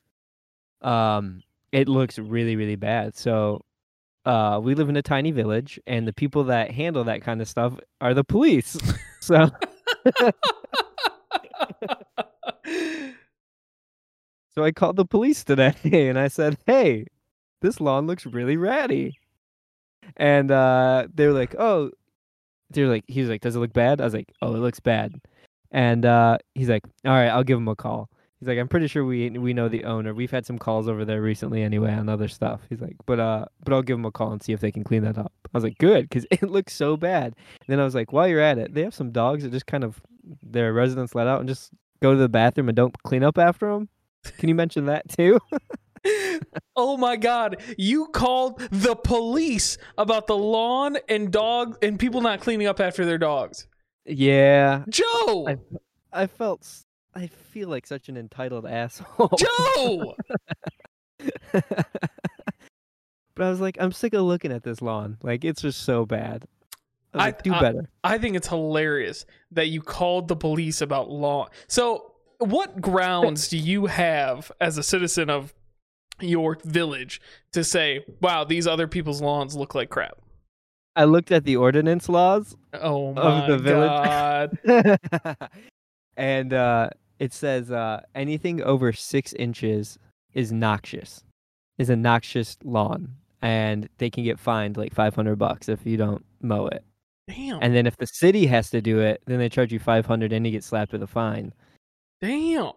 Um, 0.82 1.42
it 1.72 1.88
looks 1.90 2.20
really 2.20 2.56
really 2.56 2.76
bad. 2.76 3.16
So, 3.16 3.62
uh, 4.26 4.60
we 4.64 4.76
live 4.76 4.90
in 4.90 4.96
a 4.98 5.02
tiny 5.02 5.32
village, 5.32 5.80
and 5.88 6.08
the 6.08 6.14
people 6.14 6.44
that 6.46 6.70
handle 6.70 7.04
that 7.06 7.24
kind 7.24 7.42
of 7.42 7.48
stuff 7.48 7.74
are 8.00 8.14
the 8.14 8.24
police. 8.24 8.78
so 9.22 9.50
So 14.54 14.64
I 14.66 14.72
called 14.72 14.98
the 14.98 15.06
police 15.06 15.44
today 15.44 15.74
and 16.10 16.20
I 16.20 16.28
said, 16.28 16.58
"Hey, 16.66 17.06
this 17.62 17.80
lawn 17.80 18.06
looks 18.06 18.26
really 18.26 18.58
ratty." 18.58 19.18
And 20.18 20.52
uh, 20.52 21.08
they 21.14 21.28
were 21.28 21.34
like, 21.34 21.56
"Oh," 21.58 21.92
they 22.70 22.84
were 22.84 22.90
like, 22.90 23.06
"He 23.08 23.22
was 23.22 23.30
like, 23.30 23.42
does 23.42 23.56
it 23.56 23.60
look 23.60 23.74
bad?" 23.74 24.02
I 24.02 24.06
was 24.06 24.14
like, 24.14 24.32
"Oh, 24.42 24.54
it 24.56 24.60
looks 24.60 24.80
bad." 24.80 25.20
And 25.72 26.06
uh, 26.06 26.38
he's 26.56 26.70
like, 26.70 26.84
"All 27.06 27.12
right, 27.12 27.30
I'll 27.30 27.44
give 27.44 27.58
him 27.58 27.68
a 27.68 27.76
call." 27.76 28.10
He's 28.40 28.48
like, 28.48 28.58
"I'm 28.58 28.68
pretty 28.68 28.88
sure 28.88 29.06
we 29.06 29.30
we 29.30 29.54
know 29.54 29.70
the 29.70 29.86
owner. 29.86 30.14
We've 30.14 30.32
had 30.32 30.46
some 30.46 30.58
calls 30.58 30.88
over 30.88 31.06
there 31.06 31.22
recently 31.22 31.64
anyway 31.64 31.94
on 31.94 32.10
other 32.10 32.28
stuff." 32.28 32.62
He's 32.70 32.82
like, 32.82 32.98
"But 33.06 33.20
uh, 33.20 33.46
but 33.64 33.74
I'll 33.74 33.82
give 33.84 33.98
him 33.98 34.06
a 34.06 34.12
call 34.12 34.32
and 34.32 34.44
see 34.44 34.54
if 34.54 34.60
they 34.60 34.72
can 34.72 34.84
clean 34.84 35.04
that 35.04 35.18
up." 35.18 35.32
I 35.46 35.58
was 35.58 35.64
like, 35.64 35.78
"Good," 35.78 36.10
because 36.10 36.26
it 36.32 36.44
looks 36.44 36.74
so 36.74 36.98
bad. 36.98 37.36
And 37.36 37.68
then 37.68 37.80
I 37.80 37.84
was 37.84 37.96
like, 37.96 38.12
"While 38.12 38.28
you're 38.28 38.42
at 38.42 38.58
it, 38.58 38.74
they 38.74 38.82
have 38.84 38.96
some 38.96 39.12
dogs 39.12 39.44
that 39.44 39.52
just 39.52 39.68
kind 39.68 39.84
of 39.84 40.02
their 40.44 40.74
residents 40.74 41.16
let 41.16 41.28
out 41.28 41.40
and 41.40 41.50
just 41.50 41.72
go 42.02 42.14
to 42.14 42.20
the 42.20 42.30
bathroom 42.30 42.70
and 42.70 42.76
don't 42.76 43.02
clean 43.04 43.24
up 43.24 43.38
after 43.38 43.72
them." 43.72 43.90
Can 44.38 44.50
you 44.50 44.56
mention 44.56 44.86
that 44.86 45.08
too? 45.10 45.40
oh 46.76 46.98
my 46.98 47.16
god, 47.16 47.62
you 47.78 48.08
called 48.08 48.60
the 48.72 48.96
police 48.96 49.78
about 49.98 50.28
the 50.28 50.36
lawn 50.38 50.98
and 51.10 51.32
dog 51.32 51.78
and 51.84 52.00
people 52.00 52.22
not 52.22 52.40
cleaning 52.42 52.68
up 52.68 52.80
after 52.80 53.06
their 53.06 53.18
dogs. 53.18 53.68
yeah, 54.06 54.84
Joe, 54.90 55.48
I- 55.48 55.58
I 56.14 56.28
felt 56.28 56.68
i 57.14 57.28
feel 57.28 57.68
like 57.70 57.86
such 57.86 58.10
an 58.10 58.18
entitled 58.18 58.66
asshole. 58.66 59.30
Joe. 59.38 60.16
but 61.52 61.86
I 63.38 63.50
was 63.50 63.62
like, 63.62 63.78
I'm 63.80 63.92
sick 63.92 64.14
of 64.14 64.22
looking 64.24 64.52
at 64.52 64.64
this 64.64 64.82
lawn. 64.82 65.18
Like 65.22 65.44
it's 65.46 65.62
just 65.62 65.84
so 65.84 66.06
bad. 66.06 66.46
I 67.14 67.18
like, 67.18 67.44
do 67.44 67.54
I- 67.54 67.60
better. 67.62 67.90
I 68.04 68.18
think 68.18 68.36
it's 68.36 68.48
hilarious 68.48 69.26
that 69.52 69.68
you 69.68 69.82
called 69.82 70.28
the 70.28 70.36
police 70.36 70.82
about 70.82 71.10
law. 71.10 71.48
So, 71.68 72.14
what 72.40 72.82
grounds 72.82 73.48
do 73.50 73.58
you 73.58 73.86
have 73.86 74.52
as 74.60 74.78
a 74.78 74.84
citizen 74.84 75.30
of 75.30 75.54
your 76.24 76.58
village 76.64 77.22
to 77.54 77.64
say, 77.64 78.06
"Wow, 78.22 78.44
these 78.44 78.68
other 78.68 78.88
people's 78.88 79.22
lawns 79.22 79.56
look 79.56 79.76
like 79.76 79.90
crap"? 79.90 80.18
I 80.96 81.06
looked 81.06 81.32
at 81.32 81.46
the 81.46 81.56
ordinance 81.56 82.10
laws, 82.10 82.56
Oh 82.74 83.14
Of 83.16 83.48
the 83.48 83.58
village. 83.58 84.98
and 86.18 86.54
uh, 86.54 86.90
it 87.20 87.34
says 87.34 87.72
uh, 87.72 88.02
anything 88.14 88.62
over 88.62 88.92
six 88.92 89.34
inches 89.34 89.98
is 90.34 90.52
noxious, 90.52 91.24
is 91.78 91.90
a 91.90 91.96
noxious 91.96 92.58
lawn, 92.64 93.16
and 93.42 93.88
they 94.00 94.10
can 94.10 94.24
get 94.24 94.40
fined 94.40 94.76
like 94.76 94.94
500 94.94 95.38
bucks 95.38 95.70
if 95.70 95.86
you 95.86 95.98
don't 95.98 96.26
mow 96.42 96.68
it. 96.68 96.84
Damn. 97.28 97.60
And 97.62 97.74
then 97.74 97.88
if 97.88 97.96
the 97.98 98.08
city 98.08 98.46
has 98.48 98.70
to 98.72 98.82
do 98.82 99.00
it, 99.00 99.22
then 99.26 99.40
they 99.40 99.50
charge 99.50 99.72
you 99.72 99.80
500 99.80 100.34
and 100.34 100.46
you 100.46 100.52
get 100.52 100.64
slapped 100.64 100.92
with 100.92 101.04
a 101.04 101.08
fine. 101.08 101.54
Damn. 102.20 102.64
What- 102.64 102.76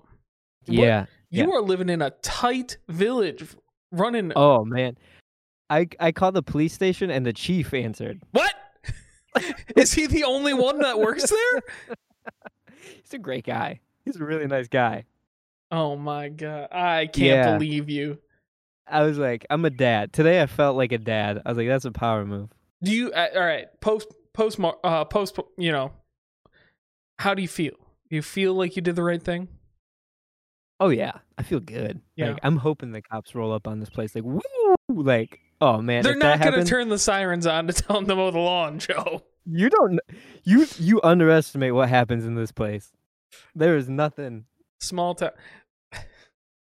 Yeah. 1.35 1.45
You 1.45 1.53
are 1.53 1.63
living 1.63 1.89
in 1.89 2.01
a 2.03 2.11
tight 2.23 2.77
village 2.89 3.45
running 3.91 4.33
Oh 4.37 4.65
man. 4.65 4.97
I 5.71 5.89
I 5.99 6.13
called 6.13 6.35
the 6.35 6.43
police 6.43 6.73
station 6.75 7.11
and 7.11 7.25
the 7.27 7.33
chief 7.33 7.73
answered. 7.75 8.21
What? 8.33 8.55
Is 9.77 9.93
he 9.95 10.07
the 10.07 10.25
only 10.25 10.55
one 10.55 10.79
that 10.81 10.99
works 10.99 11.29
there? 11.31 11.63
He's 13.03 13.15
a 13.15 13.19
great 13.19 13.45
guy. 13.45 13.81
He's 14.05 14.17
a 14.17 14.25
really 14.25 14.47
nice 14.47 14.69
guy. 14.69 15.05
Oh 15.71 15.97
my 15.97 16.29
god. 16.29 16.69
I 16.71 17.07
can't 17.07 17.25
Yeah. 17.27 17.53
believe 17.59 17.89
you. 17.91 18.19
I 18.87 19.03
was 19.03 19.17
like, 19.19 19.47
I'm 19.51 19.65
a 19.65 19.71
dad. 19.71 20.13
Today 20.13 20.43
I 20.43 20.47
felt 20.47 20.77
like 20.77 20.93
a 20.93 20.99
dad. 20.99 21.41
I 21.45 21.49
was 21.49 21.57
like, 21.59 21.69
that's 21.69 21.87
a 21.87 21.91
power 21.91 22.25
move. 22.25 22.51
Do 22.83 22.93
you 22.93 23.13
uh, 23.13 23.29
all 23.35 23.41
right, 23.45 23.67
post 23.81 24.09
post 24.35 24.59
uh 24.85 25.05
post 25.07 25.39
you 25.57 25.73
know. 25.73 25.93
How 27.19 27.33
do 27.35 27.41
you 27.43 27.49
feel? 27.49 27.73
Do 28.11 28.17
you 28.17 28.23
feel 28.23 28.55
like 28.55 28.77
you 28.77 28.83
did 28.83 28.97
the 28.97 29.03
right 29.03 29.23
thing? 29.23 29.49
Oh 30.85 30.91
yeah, 30.91 31.13
I 31.39 31.43
feel 31.43 31.61
good. 31.61 32.03
Yeah. 32.15 32.33
Like 32.33 32.41
I'm 32.43 32.59
hoping 32.59 32.93
the 32.93 33.01
cops 33.01 33.35
roll 33.35 33.55
up 33.55 33.67
on 33.67 33.81
this 33.81 33.89
place 33.89 34.15
like 34.15 34.25
woo 34.25 34.43
like 34.91 35.41
oh 35.63 35.81
man, 35.81 36.03
They're 36.03 36.15
not 36.15 36.21
that 36.21 36.39
going 36.41 36.41
to 36.41 36.45
happened, 36.59 36.67
turn 36.67 36.89
the 36.91 36.99
sirens 36.99 37.47
on 37.47 37.69
to 37.69 37.73
tell 37.73 37.97
them 37.97 38.07
to 38.07 38.15
mow 38.15 38.31
the 38.31 38.39
lawn, 38.39 38.79
Joe. 38.81 39.23
you 39.47 39.71
don't 39.71 39.99
you 40.43 40.67
you 40.77 41.01
underestimate 41.03 41.73
what 41.73 41.89
happens 41.89 42.27
in 42.27 42.35
this 42.35 42.53
place. 42.53 42.93
There 43.55 43.79
is 43.79 43.89
nothing 43.89 44.45
Small 44.79 45.15
town 45.15 45.31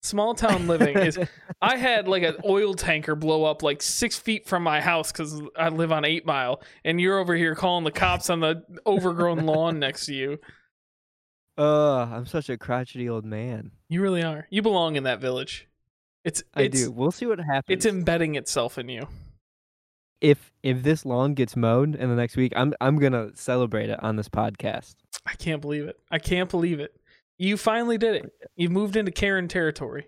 Small 0.04 0.34
town 0.34 0.68
living 0.68 0.96
is 0.98 1.18
I 1.62 1.76
had 1.76 2.06
like 2.06 2.22
an 2.22 2.36
oil 2.44 2.74
tanker 2.74 3.16
blow 3.16 3.42
up 3.42 3.64
like 3.64 3.82
six 3.82 4.16
feet 4.16 4.46
from 4.46 4.62
my 4.62 4.80
house 4.80 5.10
because 5.10 5.42
I 5.56 5.68
live 5.70 5.90
on 5.90 6.04
Eight 6.04 6.24
Mile, 6.24 6.62
and 6.84 7.00
you're 7.00 7.18
over 7.18 7.34
here 7.34 7.56
calling 7.56 7.82
the 7.82 7.90
cops 7.90 8.30
on 8.30 8.38
the 8.38 8.62
overgrown 8.86 9.46
lawn 9.46 9.80
next 9.80 10.06
to 10.06 10.14
you. 10.14 10.38
Ugh, 11.58 12.08
I'm 12.12 12.26
such 12.26 12.48
a 12.48 12.56
crotchety 12.56 13.08
old 13.08 13.24
man. 13.24 13.72
You 13.88 14.00
really 14.02 14.22
are. 14.22 14.46
You 14.50 14.62
belong 14.62 14.96
in 14.96 15.04
that 15.04 15.20
village. 15.20 15.68
It's 16.24 16.42
I 16.54 16.62
it's, 16.62 16.84
do. 16.84 16.90
We'll 16.90 17.10
see 17.10 17.26
what 17.26 17.38
happens. 17.40 17.64
It's 17.68 17.86
embedding 17.86 18.36
itself 18.36 18.78
in 18.78 18.88
you. 18.88 19.06
if 20.20 20.52
if 20.62 20.82
this 20.82 21.04
lawn 21.04 21.34
gets 21.34 21.56
mowed 21.56 21.94
in 21.96 22.08
the 22.08 22.14
next 22.16 22.36
week, 22.36 22.52
I'm 22.56 22.72
I'm 22.80 22.98
gonna 22.98 23.30
celebrate 23.34 23.90
it 23.90 24.02
on 24.02 24.16
this 24.16 24.28
podcast. 24.28 24.94
I 25.26 25.34
can't 25.34 25.60
believe 25.60 25.84
it. 25.84 25.98
I 26.10 26.18
can't 26.18 26.48
believe 26.50 26.80
it. 26.80 26.94
You 27.38 27.56
finally 27.56 27.98
did 27.98 28.24
it. 28.24 28.32
You 28.56 28.68
moved 28.70 28.96
into 28.96 29.10
Karen 29.10 29.48
territory. 29.48 30.06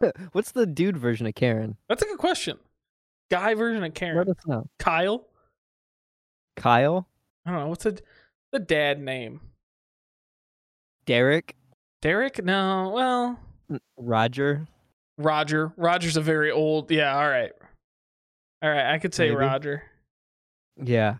What's 0.32 0.52
the 0.52 0.64
dude 0.64 0.96
version 0.96 1.26
of 1.26 1.34
Karen? 1.34 1.76
That's 1.88 2.02
a 2.02 2.06
good 2.06 2.18
question. 2.18 2.58
Guy 3.30 3.54
version 3.54 3.82
of 3.84 3.94
Karen. 3.94 4.16
Let 4.18 4.28
us 4.28 4.46
know. 4.46 4.68
Kyle. 4.78 5.26
Kyle, 6.56 7.06
I 7.44 7.50
don't 7.50 7.60
know 7.60 7.68
what's 7.68 7.84
the 7.84 8.00
the 8.52 8.58
dad 8.58 9.00
name. 9.00 9.40
Derek, 11.08 11.56
Derek? 12.02 12.44
No. 12.44 12.92
Well, 12.94 13.80
Roger. 13.96 14.68
Roger. 15.16 15.72
Roger's 15.78 16.18
a 16.18 16.20
very 16.20 16.50
old. 16.50 16.90
Yeah. 16.90 17.16
All 17.16 17.28
right. 17.28 17.50
All 18.62 18.68
right. 18.70 18.92
I 18.92 18.98
could 18.98 19.14
say 19.14 19.30
Maybe. 19.30 19.36
Roger. 19.36 19.82
Yeah, 20.84 21.16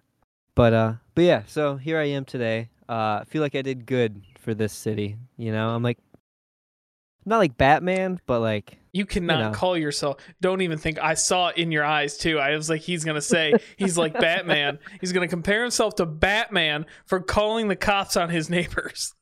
but 0.54 0.75
uh, 0.75 0.92
but 1.14 1.25
yeah. 1.25 1.42
So 1.47 1.76
here 1.76 1.99
I 1.99 2.04
am 2.04 2.26
today. 2.26 2.68
Uh, 2.87 3.21
I 3.23 3.25
feel 3.28 3.40
like 3.40 3.54
I 3.54 3.62
did 3.62 3.87
good 3.87 4.21
for 4.38 4.52
this 4.52 4.75
city. 4.75 5.16
You 5.38 5.52
know, 5.52 5.71
I'm 5.71 5.83
like, 5.83 5.99
not 7.25 7.38
like 7.38 7.57
Batman, 7.57 8.21
but 8.26 8.40
like 8.40 8.76
You 8.92 9.07
cannot 9.07 9.40
know. 9.40 9.59
call 9.59 9.76
yourself. 9.76 10.18
Don't 10.42 10.61
even 10.61 10.76
think. 10.78 10.99
I 11.00 11.14
saw 11.14 11.49
it 11.49 11.57
in 11.57 11.73
your 11.73 11.85
eyes 11.85 12.18
too. 12.18 12.38
I 12.38 12.54
was 12.54 12.68
like, 12.68 12.83
he's 12.83 13.04
gonna 13.04 13.23
say 13.23 13.54
he's 13.78 13.97
like 13.97 14.12
Batman. 14.21 14.78
He's 15.00 15.12
gonna 15.12 15.28
compare 15.28 15.62
himself 15.62 15.95
to 15.97 16.04
Batman 16.07 16.85
for 17.07 17.21
calling 17.21 17.68
the 17.68 17.76
cops 17.76 18.16
on 18.18 18.28
his 18.28 18.49
neighbors 18.50 19.14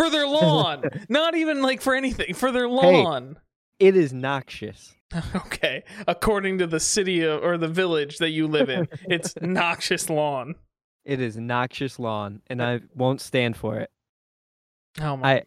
for 0.00 0.10
their 0.10 0.26
lawn. 0.26 0.82
Not 1.08 1.34
even 1.36 1.62
like 1.62 1.80
for 1.80 1.94
anything 1.94 2.34
for 2.34 2.50
their 2.50 2.68
lawn. 2.68 3.38
it 3.78 3.96
is 3.96 4.12
noxious. 4.12 4.94
Okay, 5.34 5.82
according 6.06 6.58
to 6.58 6.68
the 6.68 6.78
city 6.78 7.22
of, 7.22 7.42
or 7.42 7.58
the 7.58 7.66
village 7.66 8.18
that 8.18 8.30
you 8.30 8.46
live 8.46 8.70
in, 8.70 8.86
it's 9.08 9.34
noxious 9.40 10.08
lawn. 10.08 10.54
It 11.04 11.20
is 11.20 11.36
noxious 11.36 11.98
lawn, 11.98 12.42
and 12.46 12.62
I 12.62 12.80
won't 12.94 13.20
stand 13.20 13.56
for 13.56 13.78
it. 13.80 13.90
Oh 15.00 15.16
my! 15.16 15.38
I 15.38 15.42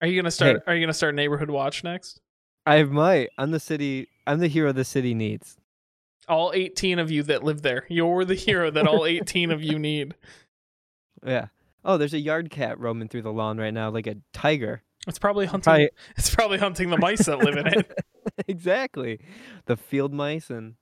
are 0.00 0.06
you 0.06 0.14
gonna 0.20 0.30
start? 0.30 0.62
Are 0.68 0.76
you 0.76 0.80
gonna 0.80 0.92
start 0.92 1.16
neighborhood 1.16 1.50
watch 1.50 1.82
next? 1.82 2.20
I 2.66 2.84
might. 2.84 3.30
I'm 3.36 3.50
the 3.50 3.58
city. 3.58 4.06
I'm 4.28 4.38
the 4.38 4.46
hero 4.46 4.70
the 4.70 4.84
city 4.84 5.12
needs. 5.12 5.56
All 6.28 6.52
18 6.54 7.00
of 7.00 7.10
you 7.10 7.24
that 7.24 7.42
live 7.42 7.62
there, 7.62 7.86
you're 7.88 8.24
the 8.24 8.36
hero 8.36 8.70
that 8.70 8.86
all 8.86 9.06
18 9.06 9.50
of 9.50 9.60
you 9.60 9.76
need. 9.76 10.14
Yeah. 11.26 11.46
Oh, 11.84 11.96
there's 11.96 12.14
a 12.14 12.18
yard 12.20 12.50
cat 12.50 12.78
roaming 12.78 13.08
through 13.08 13.22
the 13.22 13.32
lawn 13.32 13.58
right 13.58 13.72
now, 13.74 13.90
like 13.90 14.06
a 14.06 14.16
tiger. 14.32 14.82
It's 15.06 15.18
probably 15.18 15.46
hunting. 15.46 15.62
Probably- 15.64 15.90
It's 16.16 16.34
probably 16.34 16.58
hunting 16.58 16.90
the 16.90 16.98
mice 16.98 17.26
that 17.26 17.38
live 17.38 17.56
in 17.56 17.66
it. 17.66 17.98
exactly. 18.48 19.18
The 19.66 19.76
field 19.76 20.12
mice 20.12 20.50
and 20.50 20.74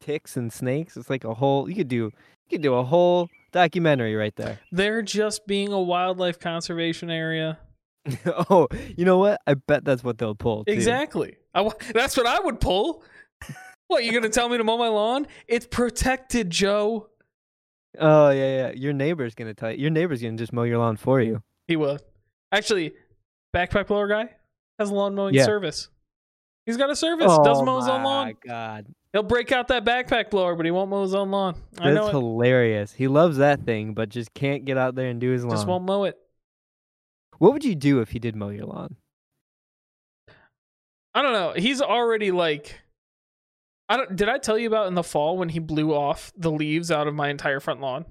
ticks 0.00 0.36
and 0.36 0.52
snakes. 0.52 0.96
It's 0.96 1.10
like 1.10 1.24
a 1.24 1.34
whole. 1.34 1.68
You 1.68 1.74
could 1.76 1.88
do. 1.88 1.96
You 1.96 2.12
could 2.50 2.62
do 2.62 2.74
a 2.74 2.84
whole 2.84 3.28
documentary 3.50 4.14
right 4.14 4.34
there. 4.36 4.60
They're 4.70 5.02
just 5.02 5.46
being 5.48 5.72
a 5.72 5.80
wildlife 5.80 6.38
conservation 6.38 7.10
area. 7.10 7.58
oh, 8.50 8.68
you 8.96 9.04
know 9.04 9.18
what? 9.18 9.40
I 9.48 9.54
bet 9.54 9.84
that's 9.84 10.04
what 10.04 10.18
they'll 10.18 10.36
pull. 10.36 10.64
Too. 10.64 10.72
Exactly. 10.72 11.36
I 11.54 11.64
w 11.64 11.76
that's 11.92 12.16
what 12.16 12.26
I 12.26 12.38
would 12.38 12.60
pull. 12.60 13.02
What 13.88 14.04
you 14.04 14.12
gonna 14.12 14.28
tell 14.28 14.48
me 14.48 14.58
to 14.58 14.64
mow 14.64 14.76
my 14.78 14.88
lawn? 14.88 15.26
It's 15.48 15.66
protected, 15.66 16.50
Joe. 16.50 17.08
Oh 17.98 18.30
yeah, 18.30 18.56
yeah. 18.68 18.70
Your 18.72 18.92
neighbor's 18.92 19.34
gonna 19.34 19.54
tell 19.54 19.70
you. 19.72 19.78
Your 19.78 19.90
neighbor's 19.90 20.22
gonna 20.22 20.36
just 20.36 20.52
mow 20.52 20.62
your 20.64 20.78
lawn 20.78 20.96
for 20.96 21.20
you. 21.20 21.42
He 21.68 21.76
will. 21.76 21.98
Actually, 22.52 22.92
backpack 23.54 23.86
blower 23.88 24.08
guy 24.08 24.30
has 24.78 24.90
a 24.90 24.94
lawn 24.94 25.14
mowing 25.14 25.34
Yeah. 25.34 25.44
service. 25.44 25.88
He's 26.66 26.76
got 26.76 26.90
a 26.90 26.96
service. 26.96 27.26
oh 27.30 27.44
Doesn't 27.44 27.64
mow 27.64 27.76
oh 27.76 27.80
his 27.80 27.88
own 27.88 28.02
my 28.02 28.04
lawn. 28.04 28.34
God, 28.46 28.86
He'll 29.12 29.22
break 29.22 29.52
out 29.52 29.68
that 29.68 29.84
backpack 29.84 30.30
blower, 30.30 30.54
but 30.56 30.66
he 30.66 30.70
won't 30.72 30.90
mow 30.90 31.02
his 31.02 31.14
own 31.14 31.30
lawn. 31.30 31.54
I 31.78 31.90
know 31.90 32.04
that's 32.06 32.10
hilarious. 32.10 32.92
He 32.92 33.08
loves 33.08 33.38
that 33.38 33.62
thing, 33.64 33.94
but 33.94 34.08
just 34.08 34.34
can't 34.34 34.64
get 34.64 34.76
out 34.76 34.94
there 34.94 35.08
and 35.08 35.20
do 35.20 35.30
his 35.30 35.44
lawn. 35.44 35.54
Just 35.56 35.66
won't 35.66 35.84
mow 35.84 36.04
it. 36.04 36.16
What 37.38 37.52
would 37.52 37.64
you 37.64 37.74
do 37.74 38.00
if 38.00 38.10
he 38.10 38.18
did 38.18 38.34
mow 38.36 38.48
your 38.50 38.66
lawn? 38.66 38.96
I 41.14 41.22
don't 41.22 41.32
know. 41.32 41.54
He's 41.56 41.80
already 41.80 42.30
like 42.30 42.78
I 43.88 43.96
don't 43.96 44.16
did 44.16 44.28
I 44.28 44.38
tell 44.38 44.58
you 44.58 44.66
about 44.66 44.88
in 44.88 44.94
the 44.94 45.02
fall 45.04 45.36
when 45.38 45.48
he 45.48 45.58
blew 45.60 45.94
off 45.94 46.32
the 46.36 46.50
leaves 46.50 46.90
out 46.90 47.06
of 47.06 47.14
my 47.14 47.28
entire 47.28 47.60
front 47.60 47.80
lawn? 47.80 48.04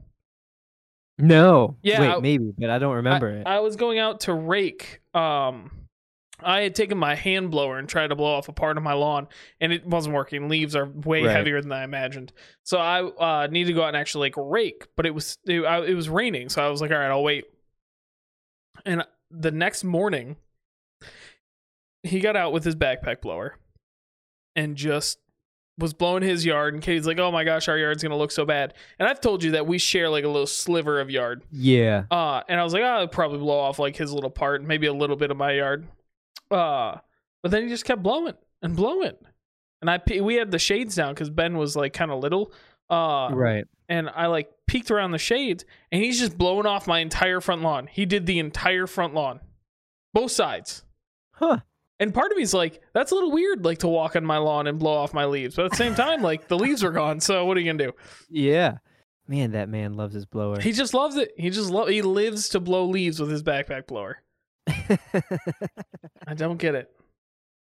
No. 1.17 1.77
Yeah, 1.81 2.01
Wait, 2.01 2.09
I- 2.09 2.19
maybe, 2.19 2.51
but 2.57 2.69
I 2.69 2.79
don't 2.79 2.95
remember 2.95 3.29
it. 3.29 3.47
I 3.47 3.59
was 3.59 3.75
going 3.75 3.99
out 3.99 4.21
to 4.21 4.33
rake. 4.33 5.01
Um 5.13 5.71
I 6.43 6.61
had 6.61 6.75
taken 6.75 6.97
my 6.97 7.15
hand 7.15 7.49
blower 7.49 7.77
and 7.79 7.87
tried 7.87 8.07
to 8.07 8.15
blow 8.15 8.33
off 8.35 8.49
a 8.49 8.53
part 8.53 8.75
of 8.75 8.83
my 8.83 8.91
lawn, 8.91 9.29
and 9.61 9.71
it 9.71 9.85
wasn't 9.85 10.15
working. 10.15 10.49
Leaves 10.49 10.75
are 10.75 10.85
way 10.85 11.23
Right. 11.23 11.33
heavier 11.33 11.61
than 11.61 11.71
I 11.71 11.85
imagined, 11.85 12.33
so 12.63 12.77
I 12.77 13.03
uh, 13.03 13.47
needed 13.47 13.67
to 13.67 13.73
go 13.73 13.83
out 13.83 13.87
and 13.87 13.97
actually 13.97 14.27
like 14.27 14.35
rake. 14.37 14.85
But 14.97 15.05
it 15.05 15.11
was 15.15 15.37
it, 15.45 15.61
I, 15.61 15.85
it 15.85 15.93
was 15.93 16.09
raining, 16.09 16.49
so 16.49 16.61
I 16.61 16.67
was 16.67 16.81
like, 16.81 16.91
all 16.91 16.97
right, 16.97 17.09
I'll 17.09 17.23
wait. 17.23 17.45
And 18.85 19.05
the 19.31 19.51
next 19.51 19.85
morning, 19.85 20.35
he 22.03 22.19
got 22.19 22.35
out 22.35 22.51
with 22.51 22.65
his 22.65 22.75
backpack 22.75 23.21
blower, 23.21 23.55
and 24.57 24.75
just 24.75 25.19
was 25.77 25.93
blowing 25.93 26.23
his 26.23 26.45
yard. 26.45 26.73
And 26.73 26.81
Katie's 26.81 27.05
like, 27.07 27.19
"Oh 27.19 27.31
my 27.31 27.43
gosh, 27.43 27.67
our 27.67 27.77
yard's 27.77 28.01
gonna 28.01 28.17
look 28.17 28.31
so 28.31 28.45
bad." 28.45 28.73
And 28.99 29.07
I've 29.07 29.19
told 29.19 29.43
you 29.43 29.51
that 29.51 29.67
we 29.67 29.77
share 29.77 30.09
like 30.09 30.23
a 30.23 30.29
little 30.29 30.47
sliver 30.47 30.99
of 31.01 31.09
yard. 31.09 31.43
yeah. 31.51 32.03
Uh, 32.09 32.41
and 32.47 32.59
I 32.59 32.63
was 32.63 32.73
like, 32.73 32.83
oh, 32.83 32.85
I'll 32.85 33.07
probably 33.07 33.39
blow 33.39 33.59
off 33.59 33.77
like 33.79 33.95
his 33.95 34.13
little 34.13 34.29
part, 34.29 34.63
maybe 34.63 34.87
a 34.87 34.93
little 34.93 35.15
bit 35.15 35.31
of 35.31 35.37
my 35.37 35.51
yard. 35.53 35.85
Uh, 36.49 36.97
but 37.41 37.51
then 37.51 37.63
he 37.63 37.69
just 37.69 37.85
kept 37.85 38.01
blowing 38.03 38.33
and 38.61 38.75
blowing. 38.75 39.15
And 39.81 39.89
I 39.89 40.01
we 40.21 40.35
had 40.35 40.51
the 40.51 40.59
shades 40.59 40.95
down 40.95 41.13
because 41.13 41.29
Ben 41.29 41.57
was 41.57 41.75
like 41.75 41.93
kind 41.93 42.11
of 42.11 42.19
little. 42.19 42.51
Uh, 42.89 43.29
right. 43.33 43.65
and 43.89 44.09
I 44.09 44.27
like 44.27 44.49
peeked 44.67 44.91
around 44.91 45.11
the 45.11 45.17
shades, 45.17 45.65
and 45.91 46.03
he's 46.03 46.19
just 46.19 46.37
blowing 46.37 46.67
off 46.67 46.85
my 46.87 46.99
entire 46.99 47.41
front 47.41 47.63
lawn. 47.63 47.87
He 47.87 48.05
did 48.05 48.27
the 48.27 48.37
entire 48.37 48.85
front 48.85 49.15
lawn, 49.15 49.39
both 50.13 50.31
sides. 50.31 50.83
Huh. 51.31 51.59
And 51.99 52.13
part 52.13 52.31
of 52.31 52.37
me's 52.37 52.53
like, 52.53 52.81
that's 52.93 53.11
a 53.11 53.15
little 53.15 53.31
weird, 53.31 53.63
like 53.63 53.77
to 53.79 53.87
walk 53.87 54.15
on 54.17 54.25
my 54.25 54.37
lawn 54.37 54.67
and 54.67 54.77
blow 54.77 54.93
off 54.93 55.13
my 55.13 55.25
leaves. 55.25 55.55
But 55.55 55.65
at 55.65 55.71
the 55.71 55.77
same 55.77 55.95
time, 55.95 56.21
like 56.21 56.47
the 56.49 56.57
leaves 56.59 56.83
were 56.83 56.91
gone, 56.91 57.19
so 57.21 57.45
what 57.45 57.55
are 57.55 57.61
you 57.61 57.71
gonna 57.71 57.85
do? 57.85 57.93
Yeah. 58.29 58.77
Man, 59.27 59.53
that 59.53 59.69
man 59.69 59.93
loves 59.93 60.13
his 60.13 60.25
blower. 60.25 60.59
He 60.59 60.71
just 60.71 60.93
loves 60.93 61.15
it. 61.15 61.31
He 61.37 61.49
just 61.49 61.69
lo- 61.71 61.85
he 61.87 62.01
lives 62.01 62.49
to 62.49 62.59
blow 62.59 62.85
leaves 62.85 63.19
with 63.19 63.31
his 63.31 63.41
backpack 63.43 63.87
blower. 63.87 64.17
I 64.67 66.33
don't 66.35 66.57
get 66.57 66.75
it. 66.75 66.89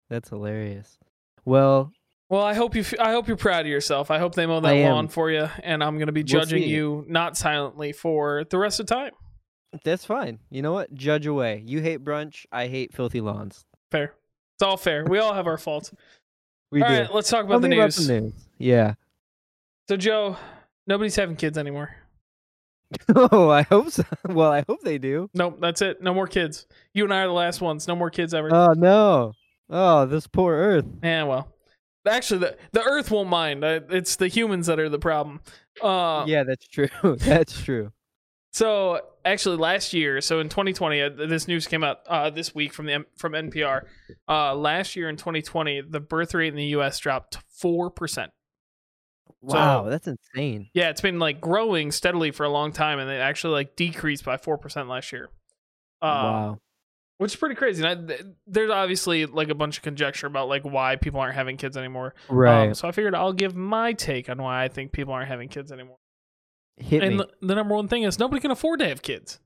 That's 0.08 0.28
hilarious. 0.28 0.98
Well, 1.44 1.92
Well, 2.28 2.42
I 2.42 2.54
hope 2.54 2.74
you. 2.74 2.82
f- 2.82 2.94
I 3.00 3.12
hope 3.12 3.28
you're 3.28 3.36
proud 3.36 3.62
of 3.62 3.66
yourself. 3.66 4.10
I 4.10 4.18
hope 4.18 4.34
they 4.34 4.46
mow 4.46 4.60
that 4.60 4.72
lawn 4.90 5.08
for 5.08 5.30
you, 5.30 5.48
and 5.62 5.82
I'm 5.82 5.98
gonna 5.98 6.12
be 6.12 6.20
We'll 6.20 6.26
judging 6.42 6.62
see. 6.62 6.68
you 6.68 7.04
not 7.08 7.36
silently 7.36 7.92
for 7.92 8.44
the 8.44 8.58
rest 8.58 8.80
of 8.80 8.86
the 8.86 8.94
time. 8.94 9.12
that's 9.84 10.04
fine. 10.04 10.38
You 10.50 10.62
know 10.62 10.72
what? 10.72 10.94
Judge 10.94 11.26
away. 11.26 11.62
You 11.66 11.80
hate 11.80 12.04
brunch. 12.04 12.46
I 12.52 12.68
hate 12.68 12.94
filthy 12.94 13.20
lawns. 13.20 13.64
Fair. 13.92 14.14
It's 14.56 14.62
all 14.62 14.76
fair. 14.78 15.04
We 15.04 15.18
all 15.18 15.34
have 15.34 15.46
our 15.46 15.58
faults. 15.58 15.92
We 16.70 16.82
All 16.82 16.88
do. 16.88 17.00
right, 17.02 17.14
let's 17.14 17.28
talk 17.28 17.46
Tell 17.46 17.56
about 17.56 17.60
the 17.62 17.68
news. 17.68 17.96
the 18.06 18.20
news. 18.20 18.32
Yeah. 18.56 18.94
So, 19.88 19.98
Joe, 19.98 20.36
nobody's 20.86 21.14
having 21.14 21.36
kids 21.36 21.58
anymore. 21.58 21.94
oh, 23.14 23.50
I 23.50 23.62
hope 23.62 23.90
so. 23.90 24.04
Well, 24.28 24.50
I 24.50 24.64
hope 24.66 24.80
they 24.82 24.96
do. 24.96 25.28
Nope, 25.34 25.58
that's 25.60 25.82
it. 25.82 26.02
No 26.02 26.14
more 26.14 26.26
kids. 26.26 26.66
You 26.94 27.04
and 27.04 27.12
I 27.12 27.20
are 27.22 27.26
the 27.26 27.32
last 27.34 27.60
ones. 27.60 27.86
No 27.86 27.94
more 27.94 28.08
kids 28.10 28.32
ever. 28.32 28.48
Oh 28.52 28.72
no. 28.74 29.32
Oh, 29.68 30.06
this 30.06 30.26
poor 30.26 30.54
Earth. 30.54 30.86
yeah, 31.02 31.24
well, 31.24 31.48
actually, 32.08 32.40
the 32.40 32.56
the 32.72 32.82
Earth 32.82 33.10
won't 33.10 33.28
mind. 33.28 33.62
It's 33.64 34.16
the 34.16 34.28
humans 34.28 34.66
that 34.68 34.78
are 34.80 34.88
the 34.88 34.98
problem. 34.98 35.40
Uh, 35.82 36.24
yeah, 36.26 36.44
that's 36.44 36.66
true. 36.66 36.88
that's 37.18 37.62
true. 37.62 37.92
So 38.52 39.00
actually, 39.24 39.56
last 39.56 39.92
year, 39.94 40.20
so 40.20 40.38
in 40.40 40.48
2020, 40.50 41.00
uh, 41.00 41.08
this 41.26 41.48
news 41.48 41.66
came 41.66 41.82
out 41.82 42.00
uh, 42.06 42.28
this 42.30 42.54
week 42.54 42.72
from 42.74 42.86
the 42.86 43.04
from 43.16 43.32
NPR. 43.32 43.84
Uh, 44.28 44.54
last 44.54 44.94
year 44.94 45.08
in 45.08 45.16
2020, 45.16 45.82
the 45.88 46.00
birth 46.00 46.34
rate 46.34 46.48
in 46.48 46.56
the 46.56 46.66
U.S. 46.66 46.98
dropped 46.98 47.38
four 47.48 47.90
percent. 47.90 48.30
Wow, 49.40 49.84
that's 49.88 50.06
insane. 50.06 50.68
Yeah, 50.74 50.90
it's 50.90 51.00
been 51.00 51.18
like 51.18 51.40
growing 51.40 51.90
steadily 51.90 52.30
for 52.30 52.44
a 52.44 52.48
long 52.50 52.72
time, 52.72 52.98
and 52.98 53.10
it 53.10 53.14
actually 53.20 53.54
like 53.54 53.74
decreased 53.74 54.24
by 54.24 54.36
four 54.36 54.58
percent 54.58 54.88
last 54.88 55.12
year. 55.12 55.30
Uh, 56.02 56.04
wow. 56.04 56.58
which 57.18 57.32
is 57.32 57.36
pretty 57.36 57.54
crazy. 57.54 57.84
And 57.84 57.88
I, 57.88 58.06
th- 58.16 58.26
there's 58.46 58.70
obviously 58.70 59.24
like 59.26 59.48
a 59.50 59.54
bunch 59.54 59.76
of 59.78 59.82
conjecture 59.84 60.26
about 60.26 60.48
like 60.48 60.62
why 60.64 60.96
people 60.96 61.20
aren't 61.20 61.36
having 61.36 61.56
kids 61.56 61.76
anymore. 61.76 62.14
Um, 62.28 62.36
Right. 62.36 62.76
so 62.76 62.86
I 62.88 62.92
figured 62.92 63.14
I'll 63.14 63.32
give 63.32 63.54
my 63.56 63.92
take 63.92 64.28
on 64.28 64.42
why 64.42 64.64
I 64.64 64.68
think 64.68 64.90
people 64.92 65.14
aren't 65.14 65.28
having 65.28 65.48
kids 65.48 65.70
anymore. 65.72 65.96
Hit 66.82 67.02
and 67.02 67.16
me. 67.18 67.24
the, 67.40 67.46
the 67.46 67.54
number 67.54 67.74
one 67.74 67.88
thing 67.88 68.02
is 68.02 68.18
nobody 68.18 68.40
can 68.40 68.50
afford 68.50 68.80
to 68.80 68.88
have 68.88 69.02
kids. 69.02 69.38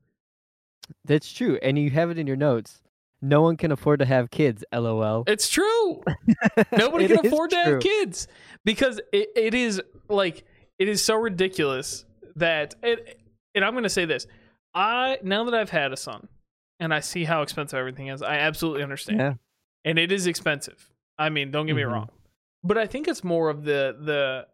That's 1.04 1.32
true. 1.32 1.58
And 1.62 1.78
you 1.78 1.90
have 1.90 2.10
it 2.10 2.18
in 2.18 2.26
your 2.26 2.36
notes. 2.36 2.80
No 3.22 3.42
one 3.42 3.56
can 3.56 3.72
afford 3.72 4.00
to 4.00 4.04
have 4.06 4.30
kids, 4.30 4.62
lol. 4.72 5.24
It's 5.26 5.48
true. 5.48 6.02
Nobody 6.76 7.06
It 7.06 7.08
can 7.16 7.26
afford 7.26 7.50
to 7.50 7.62
true. 7.62 7.72
have 7.74 7.82
kids 7.82 8.28
because 8.64 9.00
it, 9.12 9.30
it 9.34 9.54
is 9.54 9.80
like 10.08 10.44
it 10.78 10.88
is 10.88 11.02
so 11.02 11.16
ridiculous 11.16 12.04
that 12.36 12.74
it 12.82 13.18
and 13.54 13.64
I'm 13.64 13.74
gonna 13.74 13.88
say 13.88 14.04
this. 14.04 14.26
I 14.74 15.18
now 15.22 15.44
that 15.44 15.54
I've 15.54 15.70
had 15.70 15.92
a 15.92 15.96
son 15.96 16.28
and 16.78 16.92
I 16.92 17.00
see 17.00 17.24
how 17.24 17.40
expensive 17.42 17.78
everything 17.78 18.08
is, 18.08 18.20
I 18.22 18.36
absolutely 18.36 18.82
understand. 18.82 19.18
Yeah. 19.18 19.34
And 19.84 19.98
it 19.98 20.12
is 20.12 20.26
expensive. 20.26 20.90
I 21.18 21.30
mean, 21.30 21.50
don't 21.50 21.66
get 21.66 21.74
me 21.74 21.82
Mhm. 21.82 21.92
wrong. 21.92 22.10
But 22.62 22.76
I 22.76 22.86
think 22.86 23.08
it's 23.08 23.24
more 23.24 23.48
of 23.48 23.64
the 23.64 23.96
the 23.98 24.46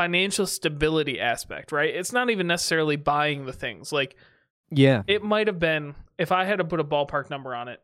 financial 0.00 0.46
stability 0.46 1.20
aspect, 1.20 1.72
right? 1.72 1.94
It's 1.94 2.12
not 2.12 2.30
even 2.30 2.46
necessarily 2.46 2.96
buying 2.96 3.44
the 3.44 3.52
things. 3.52 3.92
Like 3.92 4.16
Yeah. 4.70 5.02
it 5.06 5.22
might 5.22 5.46
have 5.46 5.58
been 5.58 5.94
if 6.16 6.32
I 6.32 6.44
had 6.44 6.56
to 6.58 6.64
put 6.64 6.80
a 6.80 6.84
ballpark 6.84 7.28
number 7.28 7.54
on 7.54 7.68
it, 7.68 7.80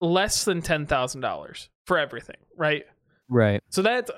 less 0.00 0.44
than 0.44 0.62
ten 0.62 0.86
thousand 0.86 1.20
dollars 1.20 1.68
for 1.86 1.98
everything, 1.98 2.36
right? 2.56 2.84
Right. 3.28 3.62
So 3.70 3.82
that's 3.82 4.10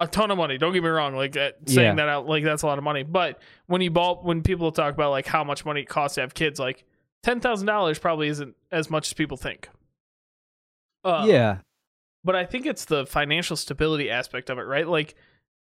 a 0.00 0.06
ton 0.06 0.30
of 0.30 0.38
money. 0.38 0.58
Don't 0.58 0.72
get 0.72 0.82
me 0.82 0.88
wrong, 0.88 1.14
like 1.16 1.36
uh, 1.36 1.52
saying 1.66 1.86
Yeah. 1.86 1.94
that 1.94 2.08
out, 2.08 2.26
like 2.26 2.44
that's 2.44 2.62
a 2.62 2.66
lot 2.66 2.78
of 2.78 2.84
money. 2.84 3.02
But 3.02 3.40
when 3.66 3.80
you 3.80 3.90
ball, 3.90 4.20
when 4.22 4.42
people 4.42 4.70
talk 4.72 4.92
about 4.94 5.10
like 5.10 5.26
how 5.26 5.44
much 5.44 5.64
money 5.64 5.82
it 5.82 5.88
costs 5.88 6.16
to 6.16 6.20
have 6.22 6.34
kids, 6.34 6.58
like 6.60 6.84
ten 7.22 7.40
thousand 7.40 7.66
dollars 7.66 7.98
probably 7.98 8.28
isn't 8.28 8.54
as 8.70 8.90
much 8.90 9.08
as 9.08 9.12
people 9.14 9.36
think. 9.36 9.68
Uh, 11.04 11.24
yeah. 11.28 11.58
but 12.24 12.34
I 12.34 12.44
think 12.46 12.64
it's 12.66 12.86
the 12.86 13.04
financial 13.06 13.56
stability 13.56 14.10
aspect 14.10 14.48
of 14.50 14.58
it, 14.58 14.62
right? 14.62 14.88
Like 14.88 15.14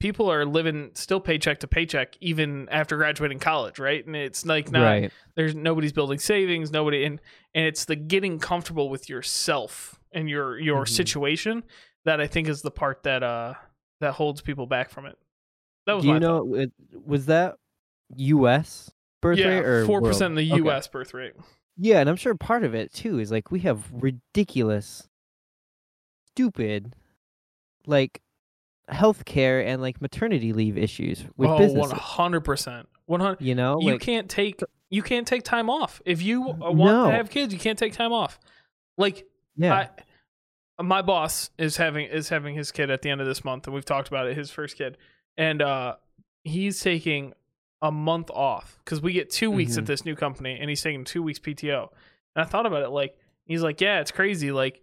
people 0.02 0.30
are 0.30 0.44
living 0.44 0.90
still 0.94 1.20
paycheck 1.20 1.60
to 1.60 1.68
paycheck 1.68 2.16
even 2.20 2.68
after 2.70 2.96
graduating 2.96 3.38
college, 3.38 3.78
right? 3.78 4.04
And 4.04 4.16
it's 4.16 4.44
like 4.44 4.70
not 4.72 4.82
right. 4.82 5.12
there's 5.36 5.54
nobody's 5.54 5.92
building 5.92 6.18
savings, 6.18 6.72
nobody 6.72 7.04
and 7.04 7.20
and 7.54 7.64
it's 7.66 7.84
the 7.84 7.94
getting 7.94 8.40
comfortable 8.40 8.90
with 8.90 9.08
yourself 9.08 10.00
and 10.12 10.28
your 10.28 10.58
your 10.58 10.84
Mhm. 10.84 10.88
situation 10.88 11.62
that 12.04 12.20
I 12.20 12.26
think 12.26 12.48
is 12.48 12.62
the 12.62 12.70
part 12.72 13.04
that 13.04 13.22
uh 13.22 13.54
that 14.00 14.14
holds 14.14 14.40
people 14.42 14.66
back 14.66 14.90
from 14.90 15.06
it. 15.06 15.16
That 15.86 15.92
was 15.94 16.02
Do 16.04 16.10
you 16.10 16.18
know 16.18 16.54
it, 16.56 16.72
was 17.06 17.26
that 17.26 17.54
U.S. 18.16 18.90
birth 19.20 19.38
thought. 19.38 19.48
rate 19.48 19.64
or 19.64 19.86
four 19.86 20.02
percent 20.02 20.32
in 20.32 20.34
the 20.36 20.52
Okay. 20.52 20.62
U.S. 20.64 20.88
birth 20.88 21.14
rate. 21.14 21.34
Yeah, 21.76 22.00
and 22.00 22.08
I'm 22.10 22.16
sure 22.16 22.34
part 22.34 22.64
of 22.64 22.74
it 22.74 22.92
too 22.92 23.20
is 23.20 23.30
like 23.30 23.52
we 23.52 23.60
have 23.60 23.88
ridiculous, 23.92 25.08
stupid, 26.32 26.96
like 27.86 28.20
healthcare 28.90 29.64
and 29.64 29.80
like 29.80 30.00
maternity 30.00 30.52
leave 30.52 30.76
issues 30.76 31.24
with 31.36 31.50
oh, 31.50 31.58
businesses. 31.58 31.90
one 31.92 31.98
hundred 32.00 32.40
percent. 32.40 32.88
one 33.06 33.20
hundred. 33.20 33.40
You 33.42 33.54
know, 33.54 33.80
You 33.80 33.92
like 33.92 34.00
can't 34.00 34.28
take 34.28 34.60
you 34.90 35.02
can't 35.02 35.26
take 35.26 35.42
time 35.42 35.70
off 35.70 36.02
if 36.04 36.22
you 36.22 36.40
want 36.42 36.76
No. 36.76 37.06
to 37.06 37.12
have 37.12 37.30
kids. 37.30 37.52
You 37.52 37.60
can't 37.60 37.78
take 37.78 37.92
time 37.94 38.12
off. 38.12 38.38
Like 38.98 39.26
yeah, 39.56 39.88
I, 40.78 40.82
my 40.82 41.02
boss 41.02 41.50
is 41.58 41.76
having 41.76 42.06
is 42.06 42.28
having 42.28 42.54
his 42.54 42.70
kid 42.72 42.90
at 42.90 43.02
the 43.02 43.10
end 43.10 43.20
of 43.20 43.26
this 43.26 43.44
month, 43.44 43.66
and 43.66 43.74
we've 43.74 43.84
talked 43.84 44.08
about 44.08 44.26
it. 44.26 44.36
His 44.36 44.50
first 44.50 44.76
kid, 44.76 44.98
and 45.36 45.62
uh, 45.62 45.96
he's 46.44 46.80
taking 46.80 47.32
a 47.80 47.90
month 47.90 48.30
off 48.30 48.78
because 48.84 49.00
we 49.00 49.12
get 49.12 49.28
2 49.28 49.50
weeks 49.50 49.76
at 49.76 49.84
Mhm. 49.84 49.86
this 49.88 50.04
new 50.04 50.14
company, 50.14 50.56
and 50.60 50.68
he's 50.70 50.80
taking 50.82 51.04
two 51.04 51.22
weeks 51.22 51.38
PTO. 51.40 51.88
And 52.36 52.44
I 52.44 52.48
thought 52.48 52.64
about 52.64 52.82
it, 52.82 52.90
like 52.90 53.16
he's 53.44 53.62
like, 53.62 53.80
yeah, 53.80 54.00
it's 54.00 54.10
crazy. 54.12 54.52
Like 54.52 54.82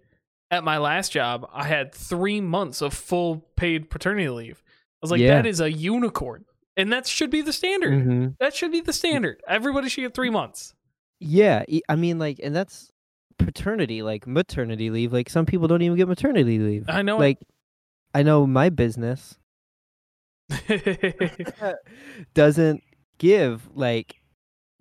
at 0.51 0.63
my 0.63 0.77
last 0.77 1.11
job, 1.11 1.47
I 1.53 1.65
had 1.65 1.93
three 1.93 2.41
months 2.41 2.81
of 2.81 2.93
full 2.93 3.45
paid 3.55 3.89
paternity 3.89 4.29
leave. 4.29 4.63
I 4.65 4.97
was 5.01 5.11
like, 5.11 5.21
Yeah. 5.21 5.35
that 5.35 5.45
is 5.45 5.59
a 5.61 5.71
unicorn, 5.71 6.45
and 6.75 6.91
that 6.91 7.05
should 7.07 7.29
be 7.29 7.41
the 7.41 7.53
standard. 7.53 7.93
Mhm. 8.05 8.35
That 8.39 8.55
should 8.55 8.71
be 8.71 8.81
the 8.81 8.93
standard. 8.93 9.41
Everybody 9.47 9.89
should 9.89 10.01
get 10.01 10.13
three 10.13 10.29
months. 10.29 10.73
yeah. 11.19 11.63
I 11.87 11.95
mean, 11.95 12.17
like, 12.19 12.39
and 12.41 12.55
that's 12.55 12.91
paternity, 13.37 14.01
like 14.01 14.25
maternity 14.27 14.89
leave. 14.89 15.13
Like 15.13 15.29
some 15.29 15.45
people 15.45 15.67
don't 15.67 15.81
even 15.81 15.97
get 15.97 16.07
maternity 16.07 16.59
leave. 16.59 16.85
I 16.89 17.01
know. 17.01 17.17
Like, 17.17 17.39
I 18.13 18.23
know 18.23 18.45
my 18.47 18.69
business 18.69 19.37
doesn't 22.33 22.83
give 23.17 23.69
like 23.75 24.15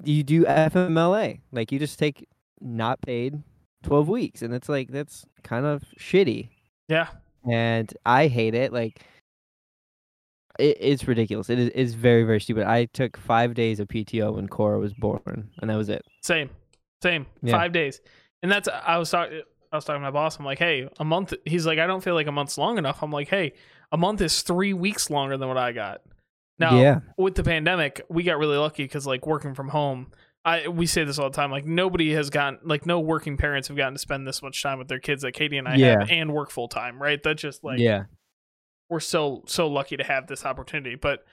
you 0.05 0.23
do 0.23 0.45
FMLA. 0.45 1.41
Like 1.53 1.73
you 1.73 1.79
just 1.79 1.99
take 1.99 2.27
not 2.61 3.01
paid 3.01 3.43
12 3.85 4.09
weeks 4.09 4.43
and 4.43 4.53
it's 4.53 4.69
like 4.69 4.91
that's 4.91 5.25
kind 5.43 5.65
of 5.65 5.85
shitty 5.99 6.49
yeah, 6.89 7.09
and 7.49 7.93
I 8.07 8.27
hate 8.27 8.55
it 8.55 8.73
like 8.73 9.05
it, 10.59 10.77
it's 10.81 11.07
ridiculous. 11.07 11.51
It 11.51 11.59
is 11.59 11.71
it's 11.75 11.93
very 11.93 12.25
very 12.25 12.41
stupid. 12.41 12.65
I 12.65 12.87
took 12.87 13.17
5 13.17 13.55
days 13.55 13.79
of 13.79 13.89
PTO 13.89 14.35
when 14.35 14.49
Cora 14.49 14.79
was 14.79 14.93
born 14.95 15.51
and 15.61 15.71
that 15.71 15.77
was 15.77 15.89
it. 15.89 16.03
same, 16.23 16.51
same. 17.03 17.27
Yeah. 17.43 17.53
Five 17.53 17.73
days, 17.73 18.01
and 18.43 18.51
that's 18.51 18.69
I 18.69 18.99
was 18.99 19.11
talking. 19.11 19.43
I 19.71 19.77
was 19.77 19.85
talking 19.85 20.01
to 20.01 20.05
my 20.05 20.11
boss. 20.11 20.39
I'm 20.39 20.47
like, 20.47 20.59
hey, 20.59 20.89
a 20.99 21.05
month. 21.05 21.35
He's 21.45 21.67
like, 21.67 21.79
I 21.79 21.87
don't 21.87 22.03
feel 22.03 22.15
like 22.15 22.27
a 22.27 22.33
month's 22.33 22.57
long 22.57 22.79
enough. 22.79 23.03
I'm 23.03 23.13
like, 23.13 23.29
hey, 23.29 23.53
a 23.93 23.99
month 23.99 24.23
is 24.23 24.41
three 24.41 24.73
weeks 24.73 25.11
longer 25.11 25.37
than 25.37 25.47
what 25.47 25.59
I 25.59 25.73
got. 25.73 26.01
Now, 26.59 26.81
yeah. 26.81 27.01
with 27.19 27.35
the 27.35 27.45
pandemic, 27.45 28.01
we 28.09 28.23
got 28.23 28.39
really 28.39 28.57
lucky 28.57 28.85
because 28.85 29.07
like 29.07 29.27
working 29.27 29.55
from 29.55 29.69
home. 29.69 30.11
I 30.49 30.69
we 30.69 30.87
say 30.87 31.05
this 31.05 31.19
all 31.19 31.29
the 31.29 31.37
time. 31.37 31.51
Like 31.51 31.67
nobody 31.67 32.15
has 32.15 32.31
gotten 32.31 32.59
like 32.65 32.87
no 32.87 33.01
working 33.01 33.37
parents 33.37 33.69
have 33.69 33.77
gotten 33.77 33.93
to 33.93 33.99
spend 33.99 34.27
this 34.27 34.43
much 34.43 34.63
time 34.63 34.79
with 34.79 34.89
their 34.89 34.99
kids 34.99 35.21
that 35.23 35.33
Katie 35.33 35.59
and 35.59 35.69
I 35.69 35.77
Yeah. 35.77 36.01
have 36.01 36.11
and 36.11 36.33
work 36.33 36.51
full 36.51 36.69
time. 36.69 37.01
Right? 37.01 37.23
That's 37.23 37.43
just 37.43 37.63
like 37.63 37.79
yeah. 37.79 38.05
we're 38.89 39.01
so 39.01 39.43
so 39.47 39.69
lucky 39.69 39.99
to 39.99 40.05
have 40.05 40.27
this 40.27 40.47
opportunity. 40.47 40.95
But 40.95 41.25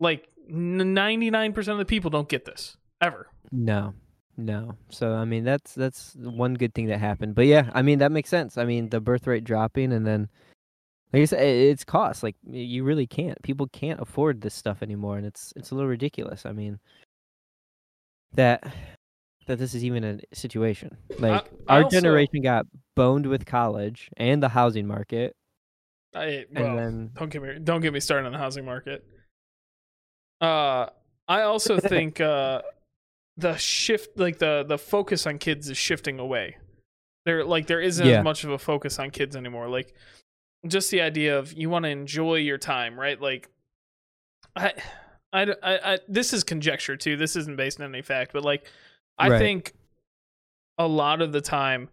like 0.00 0.28
ninety 0.48 1.30
nine 1.30 1.52
percent 1.52 1.74
of 1.74 1.78
the 1.78 1.84
people 1.84 2.10
don't 2.10 2.28
get 2.28 2.46
this 2.46 2.76
ever. 3.00 3.28
No. 3.52 3.94
No. 4.36 4.76
So 4.88 5.12
I 5.12 5.24
mean 5.24 5.44
that's 5.44 5.74
that's 5.74 6.16
one 6.16 6.54
good 6.54 6.74
thing 6.74 6.86
that 6.86 6.98
happened. 6.98 7.36
But 7.36 7.46
yeah, 7.46 7.70
I 7.74 7.82
mean 7.82 8.00
that 8.00 8.10
makes 8.10 8.28
sense. 8.28 8.58
I 8.58 8.64
mean 8.64 8.88
the 8.88 9.00
birth 9.00 9.28
rate 9.28 9.44
dropping 9.44 9.92
and 9.92 10.04
then 10.04 10.28
like 11.12 11.22
I 11.22 11.24
said, 11.26 11.46
it's 11.46 11.84
cost. 11.84 12.24
Like 12.24 12.34
you 12.50 12.82
really 12.82 13.06
can't. 13.06 13.40
People 13.42 13.68
can't 13.68 14.00
afford 14.00 14.40
this 14.40 14.54
stuff 14.54 14.82
anymore 14.82 15.16
and 15.16 15.24
it's 15.24 15.52
it's 15.54 15.70
a 15.70 15.76
little 15.76 15.88
ridiculous. 15.88 16.44
I 16.44 16.50
mean 16.50 16.80
that 18.34 18.62
that 19.46 19.58
this 19.58 19.74
is 19.74 19.84
even 19.84 20.04
a 20.04 20.18
situation. 20.34 20.96
Like 21.18 21.44
I 21.68 21.76
our 21.76 21.82
also- 21.84 21.96
generation 21.96 22.42
got 22.42 22.66
boned 22.96 23.26
with 23.26 23.44
college 23.46 24.08
and 24.16 24.42
the 24.42 24.48
housing 24.48 24.86
market 24.86 25.34
I, 26.14 26.44
well, 26.54 26.76
then 26.76 27.10
don't 27.14 27.28
get 27.28 27.42
me 27.42 27.58
don't 27.62 27.80
get 27.80 27.92
me 27.92 27.98
started 28.00 28.26
on 28.26 28.32
the 28.32 28.38
housing 28.38 28.64
market. 28.64 29.04
Uh, 30.40 30.86
I 31.26 31.42
also 31.42 31.80
think 31.80 32.20
uh, 32.20 32.62
the 33.36 33.56
shift, 33.56 34.16
like 34.18 34.38
the 34.38 34.64
the 34.66 34.78
focus 34.78 35.26
on 35.26 35.38
kids, 35.38 35.68
is 35.68 35.76
shifting 35.76 36.18
away. 36.20 36.56
There, 37.26 37.44
like 37.44 37.66
there 37.66 37.80
isn't 37.80 38.06
Yeah. 38.06 38.18
as 38.18 38.24
much 38.24 38.44
of 38.44 38.50
a 38.50 38.58
focus 38.58 38.98
on 38.98 39.10
kids 39.10 39.34
anymore. 39.34 39.68
Like 39.68 39.94
just 40.68 40.90
the 40.90 41.00
idea 41.00 41.38
of 41.38 41.52
you 41.52 41.68
want 41.68 41.84
to 41.84 41.88
enjoy 41.88 42.36
your 42.36 42.58
time, 42.58 42.98
right? 42.98 43.20
Like 43.20 43.48
I, 44.54 44.72
I, 45.34 45.42
I, 45.62 45.92
I, 45.94 45.98
this 46.08 46.32
is 46.32 46.44
conjecture 46.44 46.96
too. 46.96 47.16
This 47.16 47.36
isn't 47.36 47.56
based 47.56 47.80
on 47.80 47.92
any 47.92 48.02
fact, 48.02 48.32
but 48.32 48.44
like 48.44 48.66
I 49.18 49.28
Right. 49.28 49.38
think 49.38 49.72
a 50.78 50.86
lot 50.86 51.20
of 51.20 51.32
the 51.32 51.40
time 51.42 51.88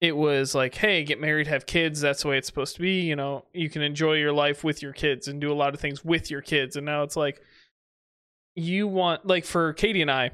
it 0.00 0.16
was 0.16 0.54
like, 0.54 0.76
hey, 0.76 1.02
get 1.02 1.20
married, 1.20 1.48
have 1.48 1.66
kids. 1.66 2.00
That's 2.00 2.22
the 2.22 2.28
way 2.28 2.38
it's 2.38 2.46
supposed 2.46 2.76
to 2.76 2.80
be. 2.82 3.00
You 3.00 3.16
know, 3.16 3.46
you 3.52 3.68
can 3.68 3.82
enjoy 3.82 4.14
your 4.14 4.32
life 4.32 4.62
with 4.62 4.80
your 4.80 4.92
kids 4.92 5.26
and 5.26 5.40
do 5.40 5.50
a 5.50 5.54
lot 5.54 5.74
of 5.74 5.80
things 5.80 6.04
with 6.04 6.30
your 6.30 6.40
kids. 6.40 6.76
And 6.76 6.86
now 6.86 7.02
it's 7.02 7.16
like, 7.16 7.42
you 8.54 8.86
want, 8.86 9.26
like, 9.26 9.44
for 9.44 9.72
Katie 9.72 10.02
and 10.02 10.10
I, 10.10 10.30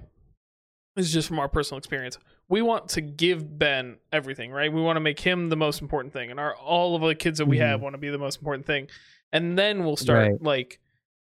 this 0.96 1.06
is 1.06 1.12
just 1.12 1.28
from 1.28 1.38
our 1.38 1.48
personal 1.48 1.78
experience. 1.78 2.18
We 2.48 2.60
want 2.62 2.88
to 2.90 3.00
give 3.00 3.58
Ben 3.58 3.96
everything, 4.12 4.50
right? 4.50 4.70
We 4.72 4.82
want 4.82 4.96
to 4.96 5.00
make 5.00 5.18
him 5.18 5.48
the 5.48 5.56
most 5.56 5.80
important 5.80 6.12
thing, 6.12 6.30
and 6.30 6.38
our 6.38 6.54
all 6.56 6.94
of 6.94 7.02
the 7.02 7.14
kids 7.14 7.38
that 7.38 7.46
we 7.46 7.58
have 7.58 7.80
want 7.80 7.94
to 7.94 7.98
be 7.98 8.10
the 8.10 8.18
most 8.18 8.38
important 8.38 8.66
thing. 8.66 8.88
And 9.32 9.58
then 9.58 9.84
we'll 9.84 9.96
start 9.96 10.32
Right. 10.32 10.42
like, 10.42 10.78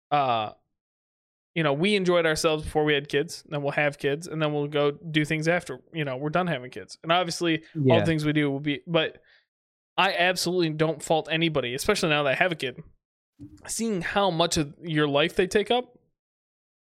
uh, 0.10 0.52
you 1.56 1.64
know, 1.64 1.74
we 1.74 1.96
enjoyed 1.96 2.26
ourselves 2.26 2.64
before 2.64 2.84
we 2.86 2.94
had 2.94 3.10
kids. 3.10 3.44
Then 3.50 3.62
we'll 3.62 3.74
have 3.74 3.98
kids, 3.98 4.28
and 4.28 4.42
then 4.42 4.54
we'll 4.54 4.68
go 4.68 4.92
do 4.92 5.26
things 5.26 5.48
after. 5.48 5.80
You 5.94 6.06
know, 6.06 6.16
we're 6.18 6.30
done 6.30 6.48
having 6.48 6.72
kids, 6.72 6.98
and 7.04 7.12
obviously 7.12 7.64
all 7.76 8.00
the 8.00 8.06
things 8.06 8.26
we 8.26 8.34
do 8.34 8.50
will 8.50 8.60
be 8.60 8.82
but 8.88 9.22
i 9.98 10.14
absolutely 10.14 10.70
don't 10.70 11.04
fault 11.04 11.28
anybody 11.30 11.76
especially 11.76 12.08
now 12.08 12.24
that 12.24 12.30
i 12.30 12.34
have 12.34 12.54
a 12.54 12.56
kid 12.56 12.82
seeing 13.68 14.02
how 14.02 14.32
much 14.32 14.56
of 14.56 14.74
your 14.82 15.06
life 15.06 15.36
they 15.36 15.46
take 15.46 15.70
up 15.70 15.98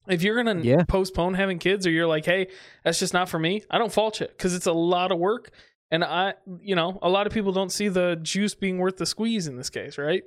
if 0.07 0.21
you're 0.21 0.35
gonna 0.41 0.61
Yeah. 0.61 0.83
postpone 0.87 1.33
having 1.33 1.57
kids 1.57 1.87
or 1.87 1.89
you're 1.89 2.05
like 2.05 2.25
hey 2.25 2.47
that's 2.83 2.99
just 2.99 3.11
not 3.13 3.27
for 3.27 3.39
me 3.39 3.63
i 3.71 3.79
don't 3.79 3.91
fault 3.91 4.19
you 4.21 4.27
because 4.27 4.53
it's 4.53 4.67
a 4.67 4.71
lot 4.71 5.11
of 5.11 5.17
work 5.17 5.49
and 5.89 6.03
i 6.03 6.35
you 6.61 6.75
know 6.75 6.99
a 7.01 7.09
lot 7.09 7.25
of 7.25 7.33
people 7.33 7.51
don't 7.51 7.71
see 7.71 7.87
the 7.87 8.19
juice 8.21 8.53
being 8.53 8.77
worth 8.77 8.97
the 8.97 9.07
squeeze 9.07 9.47
in 9.47 9.57
this 9.57 9.71
case 9.71 9.97
right 9.97 10.23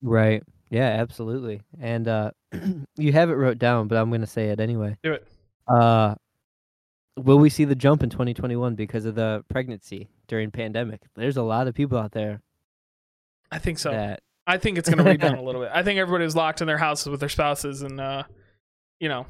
Right. 0.00 0.42
Yeah, 0.70 0.86
absolutely. 0.88 1.62
And 1.80 2.06
uh 2.08 2.30
you 2.96 3.12
have 3.12 3.30
it 3.30 3.34
wrote 3.34 3.58
down, 3.58 3.88
but 3.88 3.96
I'm 3.98 4.08
going 4.10 4.20
to 4.22 4.26
say 4.26 4.48
it 4.50 4.60
anyway. 4.60 4.96
do 5.02 5.12
it 5.12 5.26
Uh 5.66 6.14
will 7.16 7.38
we 7.38 7.50
see 7.50 7.64
the 7.64 7.74
jump 7.74 8.02
in 8.02 8.10
2021 8.10 8.74
because 8.76 9.04
of 9.04 9.14
the 9.16 9.44
pregnancy 9.48 10.08
during 10.28 10.50
pandemic? 10.50 11.00
There's 11.16 11.36
a 11.36 11.42
lot 11.42 11.66
of 11.68 11.74
people 11.74 11.98
out 11.98 12.12
there 12.12 12.40
i 13.50 13.58
think 13.58 13.78
so 13.78 13.90
that 13.90 14.20
i 14.46 14.58
think 14.58 14.76
it's 14.76 14.90
gonna 14.90 15.02
rebound 15.02 15.38
a 15.38 15.42
little 15.48 15.62
bit 15.62 15.70
i 15.72 15.82
think 15.82 15.98
everybody 15.98 16.22
was 16.24 16.36
locked 16.36 16.60
in 16.60 16.66
their 16.66 16.76
houses 16.76 17.06
with 17.08 17.18
their 17.18 17.30
spouses 17.30 17.80
and 17.80 17.98
uh 17.98 18.22
you 19.00 19.08
know 19.08 19.24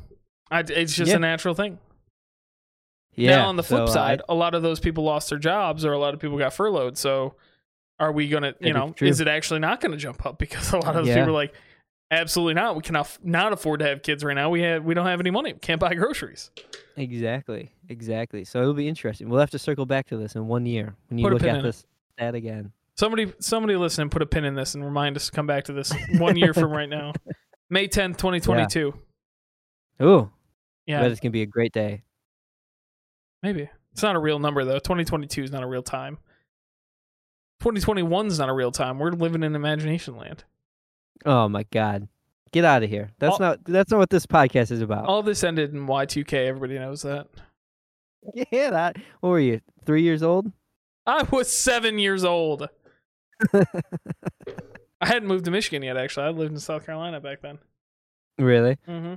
I, 0.51 0.61
it's 0.66 0.92
just 0.92 1.11
Yeah. 1.11 1.16
a 1.18 1.20
natural 1.20 1.55
thing 1.55 1.79
yeah. 3.14 3.37
now 3.37 3.48
on 3.48 3.55
the 3.57 3.62
flip 3.62 3.87
so, 3.87 3.94
side, 3.94 4.22
a 4.29 4.35
lot 4.35 4.55
of 4.55 4.62
those 4.62 4.81
people 4.81 5.05
lost 5.05 5.29
their 5.31 5.38
jobs 5.38 5.85
or 5.85 5.92
a 5.92 5.98
lot 5.98 6.14
of 6.14 6.20
people 6.20 6.38
got 6.38 6.53
furloughed. 6.55 6.96
So 6.96 7.35
are 8.01 8.13
we 8.13 8.29
gonna 8.29 8.55
you 8.61 8.73
know, 8.73 8.95
is 9.01 9.21
it 9.21 9.29
actually 9.29 9.61
not 9.61 9.81
gonna 9.81 9.97
jump 9.97 10.25
up? 10.27 10.39
Because 10.39 10.73
a 10.73 10.79
lot 10.79 10.97
of 10.97 11.07
Yeah. 11.07 11.15
people 11.17 11.31
are 11.31 11.33
like, 11.33 11.55
absolutely 12.11 12.55
not. 12.55 12.77
We 12.77 12.83
cannot 12.83 13.19
not 13.23 13.53
afford 13.53 13.81
to 13.81 13.87
have 13.87 14.03
kids 14.03 14.23
right 14.25 14.35
now. 14.35 14.51
We 14.51 14.63
have 14.63 14.85
we 14.85 14.95
don't 14.95 15.07
have 15.07 15.21
any 15.21 15.31
money. 15.31 15.53
We 15.53 15.59
can't 15.59 15.81
buy 15.81 15.95
groceries. 15.95 16.51
Exactly. 16.97 17.73
Exactly. 17.89 18.45
So 18.45 18.61
it'll 18.61 18.75
be 18.75 18.89
interesting. 18.89 19.29
We'll 19.29 19.41
have 19.41 19.51
to 19.51 19.59
circle 19.59 19.87
back 19.87 20.07
to 20.09 20.17
this 20.17 20.35
in 20.35 20.47
1 20.47 20.67
year 20.67 20.95
when 21.09 21.19
you 21.19 21.25
Put 21.25 21.33
look 21.35 21.45
at 21.45 21.63
this 21.63 21.87
that 22.19 22.35
again. 22.35 22.73
Somebody 22.97 23.33
somebody 23.39 23.77
listen, 23.77 24.09
put 24.11 24.23
a 24.23 24.27
pin 24.27 24.45
in 24.45 24.55
this 24.55 24.75
and 24.75 24.85
remind 24.85 25.17
us 25.17 25.27
to 25.27 25.33
come 25.33 25.47
back 25.47 25.65
to 25.65 25.73
this 25.73 25.93
one 26.19 26.37
year 26.37 26.53
from 26.53 26.71
right 26.73 26.89
now. 26.89 27.13
May 27.71 27.87
tenth, 27.87 28.17
twenty 28.17 28.41
twenty 28.41 28.67
two. 28.67 28.95
Ooh, 30.03 30.31
Yeah, 30.87 30.99
I 30.99 31.03
bet 31.03 31.11
it's 31.13 31.21
going 31.21 31.31
to 31.31 31.37
be 31.37 31.43
a 31.43 31.47
great 31.47 31.73
day. 31.73 32.03
maybe. 33.43 33.69
It's 33.93 34.03
not 34.03 34.15
a 34.17 34.19
real 34.19 34.39
number 34.39 34.65
though. 34.65 34.79
Twenty 34.79 35.05
twenty 35.05 35.27
two 35.27 35.43
is 35.43 35.51
not 35.53 35.63
a 35.63 35.67
real 35.67 35.83
time. 35.83 36.19
Twenty 37.61 37.81
twenty 37.81 38.03
one 38.03 38.27
is 38.27 38.38
not 38.38 38.49
a 38.49 38.53
real 38.53 38.71
time. 38.71 38.99
We're 38.99 39.11
living 39.11 39.42
in 39.42 39.55
imagination 39.55 40.16
land. 40.16 40.44
Oh 41.27 41.49
my 41.49 41.64
god. 41.73 42.09
Get 42.53 42.64
out 42.64 42.83
of 42.83 42.88
here. 42.88 43.11
That's 43.18 43.35
All- 43.35 43.38
not 43.40 43.64
that's 43.64 43.90
not 43.90 43.99
what 43.99 44.11
this 44.11 44.27
podcast 44.27 44.71
is 44.71 44.81
about. 44.81 45.07
All 45.07 45.23
this 45.23 45.42
ended 45.44 45.73
in 45.75 45.87
Y 45.87 46.05
two 46.07 46.25
K. 46.25 46.47
Everybody 46.47 46.79
knows 46.79 47.03
that. 47.03 47.27
yeah, 48.53 48.71
that. 48.71 48.97
What 49.21 49.31
were 49.31 49.40
you? 49.40 49.61
3 49.85 50.03
years 50.03 50.23
old? 50.23 50.51
I 51.07 51.23
was 51.31 51.51
seven 51.53 51.99
years 51.99 52.25
old. 52.25 52.68
I 53.55 55.07
hadn't 55.07 55.29
moved 55.29 55.44
to 55.47 55.51
Michigan 55.51 55.83
yet. 55.83 55.97
Actually, 55.97 56.27
I 56.27 56.31
lived 56.31 56.53
in 56.53 56.59
South 56.61 56.85
Carolina 56.85 57.21
back 57.21 57.40
then. 57.42 57.59
really? 58.38 58.77
Mm-hmm. 58.88 59.14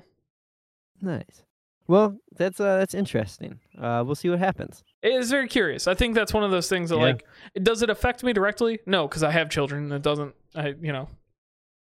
Nice. 1.07 1.43
Well, 1.87 2.17
that's 2.37 2.59
uh 2.59 2.77
that's 2.77 2.93
interesting. 2.93 3.59
Uh 3.79 4.03
we'll 4.05 4.15
see 4.15 4.29
what 4.29 4.39
happens. 4.39 4.83
It 5.01 5.13
is 5.13 5.29
very 5.31 5.47
curious. 5.47 5.87
I 5.87 5.93
think 5.93 6.15
that's 6.15 6.33
one 6.33 6.43
of 6.43 6.51
those 6.51 6.69
things 6.69 6.89
that, 6.91 6.97
Yeah. 6.97 7.03
like, 7.03 7.25
does 7.61 7.81
it 7.81 7.89
affect 7.89 8.23
me 8.23 8.33
directly? 8.33 8.79
No, 8.85 9.07
because 9.07 9.23
I 9.23 9.31
have 9.31 9.49
children. 9.49 9.91
It 9.91 10.01
doesn't. 10.01 10.33
I, 10.55 10.75
you 10.81 10.93
know, 10.93 11.09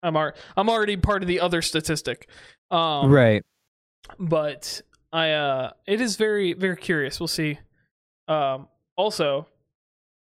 I'm 0.04 0.16
ar- 0.18 0.36
I'm 0.56 0.70
already 0.70 0.98
part 0.98 1.22
of 1.24 1.28
the 1.28 1.40
other 1.40 1.62
statistic. 1.62 2.28
Um, 2.70 3.10
right. 3.12 3.44
But 4.20 4.82
I, 5.12 5.32
uh, 5.32 5.72
it 5.88 6.02
is 6.02 6.18
very, 6.18 6.54
very 6.54 6.76
curious. 6.78 7.20
We'll 7.20 7.28
see. 7.28 7.60
Um, 8.28 8.68
also, 8.98 9.48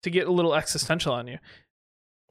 to 0.03 0.09
get 0.09 0.27
a 0.27 0.31
little 0.31 0.53
existential 0.55 1.11
on 1.13 1.27
you, 1.27 1.39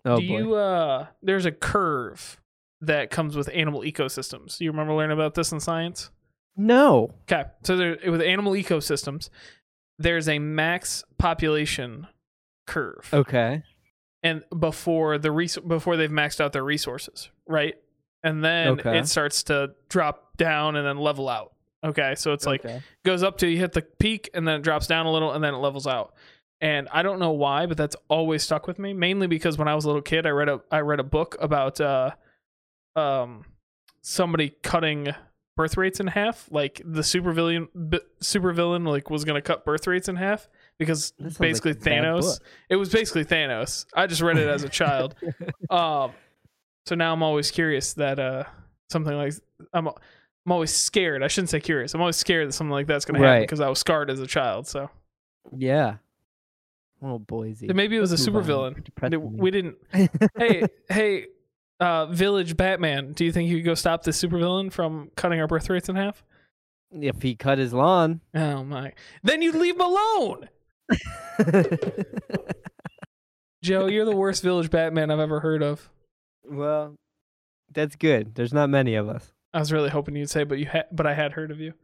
Oh 0.04 0.18
do 0.20 0.28
boy. 0.28 0.38
you 0.38 0.54
uh 0.54 1.06
there's 1.22 1.46
a 1.46 1.50
curve 1.52 2.40
that 2.80 3.10
comes 3.10 3.34
with 3.36 3.48
animal 3.54 3.80
ecosystems 3.80 4.60
you 4.60 4.70
remember 4.70 4.92
learning 4.92 5.14
about 5.14 5.34
this 5.34 5.50
in 5.50 5.58
science 5.60 6.10
No. 6.56 7.14
Okay, 7.30 7.44
so 7.62 7.76
there, 7.76 7.98
with 8.06 8.20
animal 8.22 8.52
ecosystems, 8.52 9.28
there's 9.98 10.28
a 10.28 10.38
max 10.38 11.04
population 11.18 12.06
curve, 12.66 13.08
Okay. 13.12 13.62
and 14.22 14.42
before 14.58 15.18
the 15.18 15.30
res- 15.30 15.58
before 15.58 15.96
they've 15.96 16.10
maxed 16.10 16.40
out 16.40 16.52
their 16.52 16.64
resources, 16.64 17.30
right? 17.46 17.74
And 18.22 18.42
then 18.44 18.68
Okay. 18.80 18.98
it 18.98 19.06
starts 19.08 19.42
to 19.44 19.74
drop 19.88 20.36
down 20.36 20.76
and 20.76 20.86
then 20.86 20.96
level 20.98 21.28
out. 21.28 21.52
Okay, 21.84 22.14
so 22.14 22.32
it's 22.32 22.46
like 22.46 22.64
okay. 22.64 22.80
goes 23.04 23.22
up 23.22 23.36
to 23.38 23.46
you 23.48 23.58
hit 23.58 23.72
the 23.72 23.82
peak 23.82 24.30
and 24.32 24.48
then 24.48 24.56
it 24.60 24.62
drops 24.62 24.86
down 24.86 25.04
a 25.04 25.12
little 25.12 25.32
and 25.32 25.44
then 25.44 25.52
it 25.52 25.58
levels 25.58 25.86
out. 25.86 26.14
And 26.62 26.88
I 26.90 27.02
don't 27.02 27.18
know 27.18 27.32
why, 27.32 27.66
but 27.66 27.76
that's 27.76 27.96
always 28.08 28.42
stuck 28.42 28.66
with 28.66 28.78
me. 28.78 28.94
Mainly 28.94 29.26
because 29.26 29.58
when 29.58 29.68
I 29.68 29.74
was 29.74 29.84
a 29.84 29.88
little 29.88 30.00
kid, 30.00 30.24
I 30.24 30.30
read 30.30 30.48
a 30.48 30.60
I 30.70 30.80
read 30.80 31.00
a 31.00 31.04
book 31.04 31.36
about 31.40 31.78
uh, 31.82 32.12
um, 32.96 33.44
somebody 34.00 34.54
cutting 34.62 35.08
birth 35.56 35.76
rates 35.76 36.00
in 36.00 36.06
half. 36.06 36.48
Like 36.50 36.80
the 36.84 37.02
supervillain, 37.02 37.68
b- 37.90 38.00
supervillain, 38.22 38.86
like 38.86 39.10
was 39.10 39.24
gonna 39.24 39.42
cut 39.42 39.64
birth 39.64 39.86
rates 39.86 40.08
in 40.08 40.16
half 40.16 40.48
because 40.78 41.12
sounds 41.20 41.38
like 41.40 41.48
basically 41.48 41.74
Thanos. 41.74 42.40
It 42.68 42.76
was 42.76 42.88
basically 42.90 43.24
Thanos. 43.24 43.86
I 43.94 44.06
just 44.06 44.20
read 44.22 44.38
it 44.38 44.48
as 44.48 44.64
a 44.64 44.68
child. 44.68 45.14
um, 45.70 46.12
so 46.86 46.94
now 46.94 47.12
I'm 47.12 47.22
always 47.22 47.50
curious 47.50 47.94
that 47.94 48.18
uh 48.18 48.44
something 48.90 49.14
like 49.16 49.32
I'm 49.72 49.88
I'm 49.88 50.52
always 50.52 50.74
scared. 50.74 51.22
I 51.22 51.28
shouldn't 51.28 51.50
say 51.50 51.60
curious. 51.60 51.94
I'm 51.94 52.00
always 52.00 52.16
scared 52.16 52.48
that 52.48 52.52
something 52.52 52.72
like 52.72 52.86
that's 52.86 53.04
gonna 53.04 53.18
happen 53.20 53.42
because 53.42 53.60
I 53.60 53.68
was 53.68 53.78
scarred 53.78 54.10
as 54.10 54.20
a 54.20 54.26
child. 54.26 54.66
So 54.66 54.90
Yeah. 55.56 55.96
Oh, 57.02 57.18
Boise. 57.18 57.70
maybe 57.72 57.96
it 57.96 58.00
was 58.00 58.12
a 58.12 58.14
Let's 58.14 58.26
move 58.28 58.48
on. 58.50 58.74
supervillain. 58.74 59.20
We 59.36 59.50
didn't. 59.50 59.76
Hey, 60.38 60.66
hey, 60.88 61.26
uh, 61.80 62.06
Village 62.06 62.56
Batman. 62.56 63.12
Do 63.12 63.24
you 63.24 63.32
think 63.32 63.48
you 63.50 63.56
could 63.58 63.64
go 63.64 63.74
stop 63.74 64.02
this 64.04 64.22
supervillain 64.22 64.72
from 64.72 65.10
cutting 65.16 65.40
our 65.40 65.46
birth 65.46 65.68
rates 65.70 65.88
in 65.88 65.96
half? 65.96 66.22
if 66.96 67.22
he 67.22 67.34
cut 67.34 67.58
his 67.58 67.72
lawn. 67.74 68.20
Oh 68.34 68.62
my! 68.62 68.92
Then 69.24 69.42
you'd 69.42 69.56
leave 69.56 69.74
him 69.74 69.80
alone, 69.80 70.48
Joe. 73.62 73.86
You're 73.86 74.04
the 74.04 74.14
worst 74.16 74.42
Village 74.42 74.70
Batman 74.70 75.10
I've 75.10 75.18
ever 75.20 75.40
heard 75.40 75.62
of. 75.62 75.90
well, 76.48 76.94
that's 77.72 77.96
good. 77.96 78.34
There's 78.34 78.52
not 78.52 78.70
many 78.70 78.94
of 78.94 79.08
us. 79.08 79.32
I 79.52 79.58
was 79.58 79.72
really 79.72 79.90
hoping 79.90 80.14
you'd 80.16 80.30
say, 80.30 80.44
but 80.44 80.58
you 80.58 80.66
had, 80.66 80.84
but 80.92 81.06
I 81.06 81.14
had 81.14 81.32
heard 81.32 81.50
of 81.50 81.60
you. 81.60 81.74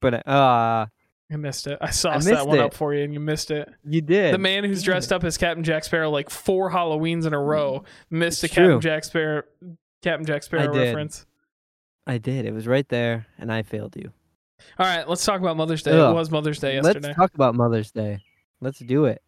But 0.00 0.26
uh 0.28 0.86
You 1.30 1.36
missed 1.38 1.66
it. 1.66 1.76
I 1.80 1.90
sauced 1.90 2.26
missed 2.26 2.38
that 2.38 2.46
one 2.46 2.58
it. 2.58 2.62
up 2.62 2.72
for 2.74 2.94
you, 2.94 3.04
and 3.04 3.12
you 3.12 3.20
missed 3.20 3.50
it. 3.50 3.68
you 3.84 4.00
did. 4.00 4.32
The 4.32 4.38
man 4.38 4.64
who's 4.64 4.82
dressed 4.82 5.12
up 5.12 5.24
as 5.24 5.36
Captain 5.36 5.62
Jack 5.62 5.84
Sparrow 5.84 6.08
like 6.10 6.30
four 6.30 6.70
Halloweens 6.70 7.26
in 7.26 7.34
a 7.34 7.38
row 7.38 7.84
missed 8.10 8.42
a 8.42 8.46
It's 8.46 8.54
Captain. 8.54 8.80
Jack 8.80 9.04
Sparrow 9.04 9.42
Captain 10.02 10.24
Jack 10.26 10.42
Sparrow 10.42 10.72
did. 10.72 10.80
reference. 10.80 11.26
I 12.06 12.16
did. 12.18 12.46
It 12.46 12.54
was 12.54 12.66
right 12.66 12.88
there 12.88 13.26
and 13.38 13.52
I 13.52 13.62
failed 13.62 13.94
you. 13.96 14.10
All 14.78 14.86
right, 14.86 15.06
let's 15.06 15.24
talk 15.24 15.40
about 15.40 15.56
Mother's 15.58 15.82
Day. 15.82 15.92
Ugh. 15.92 16.10
It 16.10 16.14
was 16.14 16.30
Mother's 16.30 16.58
Day 16.60 16.74
yesterday. 16.76 17.08
Let's 17.08 17.16
talk 17.18 17.34
about 17.34 17.54
Mother's 17.54 17.90
Day. 17.92 18.20
Let's 18.62 18.78
do 18.78 19.04
it. 19.04 19.20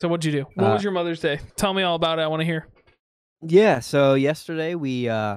so 0.00 0.08
what'd 0.08 0.24
you 0.24 0.32
do? 0.32 0.46
What 0.54 0.70
Uh, 0.70 0.72
was 0.72 0.82
your 0.82 0.92
Mother's 0.92 1.20
Day? 1.20 1.38
Tell 1.56 1.74
me 1.74 1.82
all 1.82 1.96
about 1.96 2.18
it. 2.18 2.22
I 2.22 2.26
want 2.28 2.40
to 2.40 2.46
hear. 2.46 2.66
Yeah, 3.42 3.80
so 3.80 4.14
yesterday 4.14 4.74
we 4.74 5.08
uh 5.08 5.36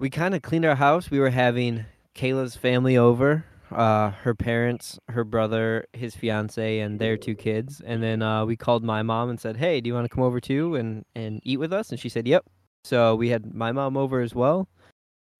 we 0.00 0.10
kind 0.10 0.34
of 0.34 0.42
cleaned 0.42 0.64
our 0.64 0.74
house. 0.74 1.10
We 1.10 1.20
were 1.20 1.30
having 1.30 1.84
Kayla's 2.14 2.56
family 2.56 2.96
over, 2.96 3.44
uh 3.72 4.10
her 4.10 4.34
parents, 4.34 4.98
her 5.08 5.24
brother, 5.24 5.86
his 5.92 6.14
fiance 6.14 6.80
and 6.80 6.98
their 6.98 7.16
two 7.16 7.34
kids. 7.34 7.80
And 7.84 8.02
then 8.02 8.22
uh 8.22 8.44
we 8.46 8.56
called 8.56 8.82
my 8.84 9.02
mom 9.02 9.30
and 9.30 9.40
said, 9.40 9.56
"Hey, 9.56 9.80
do 9.80 9.88
you 9.88 9.94
want 9.94 10.04
to 10.04 10.14
come 10.14 10.24
over 10.24 10.40
too 10.40 10.74
and 10.76 11.04
and 11.14 11.40
eat 11.44 11.58
with 11.58 11.72
us?" 11.72 11.90
And 11.90 11.98
she 12.00 12.08
said, 12.08 12.26
"Yep." 12.26 12.44
So 12.84 13.14
we 13.14 13.28
had 13.28 13.54
my 13.54 13.72
mom 13.72 13.96
over 13.96 14.20
as 14.20 14.34
well. 14.34 14.68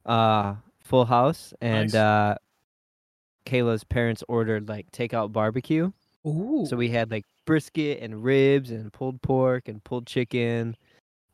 Uh 0.07 0.57
full 0.85 1.05
house 1.05 1.53
and 1.61 1.93
Nice. 1.93 1.95
uh 1.95 2.37
Kayla's 3.47 3.85
parents 3.85 4.23
ordered 4.29 4.69
like 4.69 4.91
takeout 4.93 5.33
barbecue. 5.33 5.91
Ooh. 6.27 6.67
So 6.69 6.77
we 6.77 6.91
had 6.91 7.11
like 7.11 7.25
brisket 7.47 8.01
and 8.03 8.23
ribs 8.23 8.71
and 8.71 8.93
pulled 8.93 9.23
pork 9.23 9.69
and 9.69 9.83
pulled 9.83 10.07
chicken, 10.07 10.77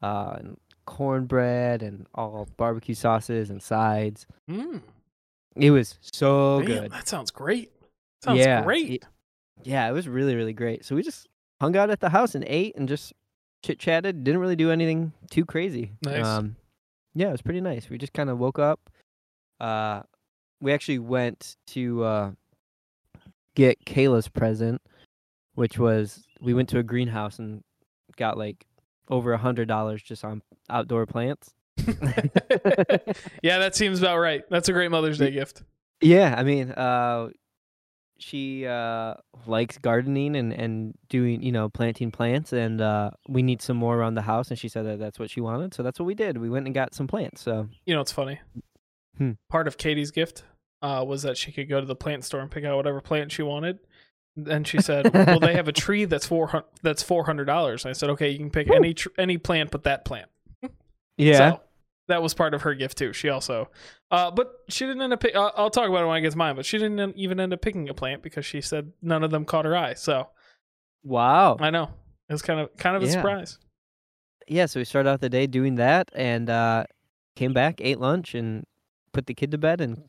uh, 0.01 0.37
and 0.39 0.57
cornbread 0.87 1.83
and 1.83 2.07
all 2.15 2.47
barbecue 2.57 2.95
sauces 2.95 3.51
and 3.51 3.61
sides. 3.61 4.27
Mm, 4.49 4.81
It 5.57 5.71
was 5.71 5.99
so 6.01 6.59
damn, 6.61 6.67
good. 6.67 6.91
That 6.93 7.07
sounds 7.09 7.31
great. 7.31 7.71
Sounds 8.23 8.39
Yeah, 8.39 8.63
great. 8.63 8.91
it- 8.91 9.05
Yeah, 9.63 9.89
it 9.89 9.93
was 9.93 10.09
really 10.09 10.35
really 10.35 10.53
great. 10.53 10.85
So 10.85 10.95
we 10.97 11.03
just 11.03 11.29
hung 11.61 11.77
out 11.77 11.91
at 11.91 12.01
the 12.01 12.11
house 12.11 12.35
and 12.35 12.45
ate 12.47 12.75
and 12.77 12.89
just 12.89 13.13
chit 13.65 13.79
chatted. 13.79 14.25
Didn't 14.25 14.41
really 14.41 14.57
do 14.57 14.71
anything 14.71 15.13
too 15.31 15.45
crazy. 15.45 15.93
Nice. 16.03 16.25
Um, 16.27 16.57
yeah, 17.15 17.29
it 17.29 17.33
was 17.33 17.43
pretty 17.43 17.61
nice. 17.61 17.89
We 17.89 17.97
just 17.99 18.13
kind 18.13 18.29
of 18.31 18.39
woke 18.39 18.59
up. 18.59 18.81
Uh, 19.61 20.03
we 20.61 20.73
actually 20.73 20.99
went 20.99 21.57
to 21.69 22.03
uh, 22.05 22.31
get 23.55 23.85
Kayla's 23.85 24.29
present, 24.29 24.83
which 25.55 25.79
was 25.79 26.25
we 26.41 26.53
went 26.55 26.69
to 26.71 26.79
a 26.79 26.83
greenhouse 26.83 27.39
and 27.39 27.63
got 28.17 28.37
like 28.37 28.67
over 29.09 29.33
a 29.33 29.39
hundred 29.39 29.69
dollars 29.69 30.03
just 30.03 30.25
on 30.25 30.43
outdoor 30.69 31.07
plants. 31.07 31.55
yeah, 33.43 33.59
that 33.59 33.75
seems 33.75 34.01
about 34.01 34.19
right. 34.19 34.43
That's 34.51 34.69
a 34.69 34.73
great 34.73 34.91
Mother's 34.91 35.19
Day 35.19 35.31
gift. 35.31 35.63
Yeah, 36.01 36.35
I 36.37 36.43
mean, 36.43 36.71
uh, 36.71 37.31
she 38.19 38.67
uh 38.67 39.15
likes 39.47 39.77
gardening 39.79 40.37
and 40.37 40.53
and 40.53 40.95
doing 41.09 41.43
you 41.43 41.53
know 41.53 41.69
planting 41.69 42.11
plants, 42.11 42.53
and 42.53 42.81
uh, 42.81 43.11
we 43.29 43.43
need 43.43 43.61
some 43.61 43.77
more 43.77 43.97
around 43.97 44.15
the 44.15 44.23
house, 44.23 44.51
and 44.51 44.59
she 44.59 44.69
said 44.69 44.87
that 44.87 44.99
that's 44.99 45.19
what 45.19 45.31
she 45.31 45.41
wanted, 45.41 45.75
so 45.75 45.83
that's 45.83 45.99
what 45.99 46.07
we 46.07 46.15
did. 46.15 46.39
We 46.39 46.51
went 46.51 46.67
and 46.67 46.75
got 46.75 46.95
some 46.95 47.07
plants. 47.07 47.43
So 47.43 47.69
You 47.87 47.95
know 47.95 48.01
it's 48.01 48.13
funny? 48.13 48.41
Hmm. 49.19 49.33
Part 49.49 49.69
of 49.69 49.77
Katie's 49.77 50.11
gift 50.11 50.45
uh, 50.83 51.05
was 51.07 51.23
that 51.23 51.37
she 51.37 51.53
could 51.53 51.69
go 51.69 51.81
to 51.81 51.87
the 51.87 51.95
plant 51.97 52.25
store 52.25 52.41
and 52.41 52.51
pick 52.51 52.65
out 52.65 52.77
whatever 52.77 53.01
plant 53.01 53.33
she 53.33 53.43
wanted. 53.43 53.79
And 54.49 54.67
she 54.67 54.81
said, 54.81 55.15
"Well, 55.15 55.39
they 55.39 55.55
have 55.55 55.69
a 55.69 55.73
tree 55.73 56.05
that's 56.07 56.27
four. 56.27 56.65
That's 56.83 57.03
four 57.03 57.25
hundred 57.25 57.45
dollars." 57.45 57.87
I 57.87 57.93
said, 57.93 58.11
"Okay, 58.11 58.31
you 58.31 58.39
can 58.39 58.51
pick 58.51 58.71
any 58.71 58.95
tr- 58.95 59.11
any 59.17 59.39
plant 59.39 59.71
but 59.71 59.85
that 59.85 60.05
plant." 60.05 60.29
yeah, 61.17 61.51
So 61.51 61.61
that 62.09 62.23
was 62.23 62.35
part 62.35 62.55
of 62.55 62.63
her 62.63 62.75
gift 62.75 62.99
too. 62.99 63.13
She 63.13 63.29
also, 63.29 63.71
uh, 64.11 64.31
but 64.31 64.53
she 64.69 64.87
didn't 64.87 65.03
end 65.03 65.13
up. 65.13 65.21
Pick, 65.21 65.35
uh, 65.35 65.51
I'll 65.57 65.71
talk 65.71 65.89
about 65.89 66.03
it 66.03 66.07
when 66.07 66.17
I 66.17 66.21
get 66.21 66.33
to 66.33 66.39
mine. 66.39 66.57
But 66.57 66.67
she 66.67 66.79
didn't 66.79 67.17
even 67.17 67.41
end 67.41 67.53
up 67.53 67.61
picking 67.63 67.89
a 67.89 67.95
plant 67.95 68.23
because 68.23 68.45
she 68.45 68.61
said 68.61 68.93
none 69.03 69.23
of 69.25 69.31
them 69.31 69.45
caught 69.45 69.65
her 69.65 69.77
eye. 69.77 69.95
So 69.95 70.29
wow, 71.03 71.57
I 71.61 71.71
know 71.71 71.91
it 72.29 72.33
was 72.33 72.43
kind 72.43 72.61
of 72.61 72.77
kind 72.77 72.97
of 72.97 73.03
a 73.03 73.11
surprise. 73.11 73.59
yeah. 74.49 74.67
So 74.67 74.81
we 74.81 74.85
started 74.85 75.09
out 75.11 75.21
the 75.21 75.29
day 75.31 75.47
doing 75.47 75.77
that, 75.77 76.11
and 76.15 76.51
uh, 76.51 76.85
came 77.37 77.53
back, 77.53 77.81
ate 77.81 77.99
lunch, 78.01 78.35
and 78.35 78.65
put 79.13 79.27
the 79.27 79.35
kid 79.35 79.51
to 79.53 79.59
bed, 79.59 79.81
and 79.81 80.03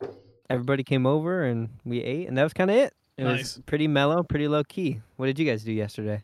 everybody 0.49 0.83
came 0.83 1.05
over, 1.05 1.43
and 1.43 1.69
we 1.85 2.01
ate, 2.01 2.27
and 2.27 2.37
that 2.37 2.43
was 2.43 2.53
kind 2.53 2.69
of 2.69 2.75
it. 2.77 2.93
It 3.17 3.23
Nice. 3.23 3.55
was 3.55 3.63
pretty 3.65 3.87
mellow, 3.87 4.23
pretty 4.23 4.47
low 4.49 4.63
key. 4.65 4.99
What 5.15 5.27
did 5.27 5.39
you 5.39 5.45
guys 5.45 5.63
do 5.63 5.71
yesterday? 5.71 6.23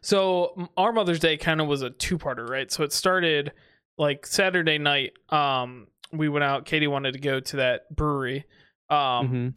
So 0.00 0.70
our 0.76 0.92
Mother's 0.92 1.20
Day 1.20 1.36
kind 1.36 1.60
of 1.60 1.66
was 1.66 1.82
a 1.82 1.90
two-parter, 1.90 2.48
right? 2.48 2.70
So 2.72 2.82
it 2.82 2.92
started 2.92 3.52
like 3.98 4.26
Saturday 4.26 4.78
night. 4.78 5.12
Um, 5.30 5.88
we 6.12 6.28
went 6.28 6.44
out. 6.44 6.64
Katie 6.66 6.86
wanted 6.86 7.12
to 7.14 7.20
go 7.20 7.40
to 7.40 7.56
that 7.56 7.94
brewery, 7.94 8.44
um, 8.90 9.28
hmm 9.28 9.48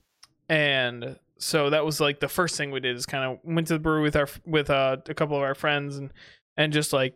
and 0.49 1.19
so 1.39 1.69
that 1.69 1.85
was 1.85 1.99
like 1.99 2.19
the 2.19 2.27
first 2.29 2.55
thing 2.57 2.71
we 2.71 2.79
did 2.79 2.95
is 2.95 3.05
kind 3.05 3.23
of 3.23 3.39
went 3.43 3.67
to 3.67 3.73
the 3.73 3.79
brewery 3.79 4.01
with 4.01 4.15
our 4.15 4.27
with 4.45 4.69
uh, 4.69 4.97
a 5.07 5.13
couple 5.13 5.35
of 5.35 5.43
our 5.43 5.53
friends 5.55 5.97
and 5.97 6.11
and 6.55 6.71
just 6.73 6.93
like 6.93 7.15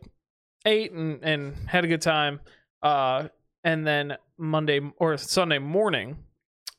ate 0.66 0.92
and 0.92 1.24
and 1.24 1.56
had 1.68 1.84
a 1.84 1.88
good 1.88 2.02
time. 2.02 2.40
Uh, 2.82 3.28
and 3.64 3.86
then 3.86 4.16
Monday 4.38 4.80
or 4.98 5.16
Sunday 5.16 5.58
morning, 5.58 6.18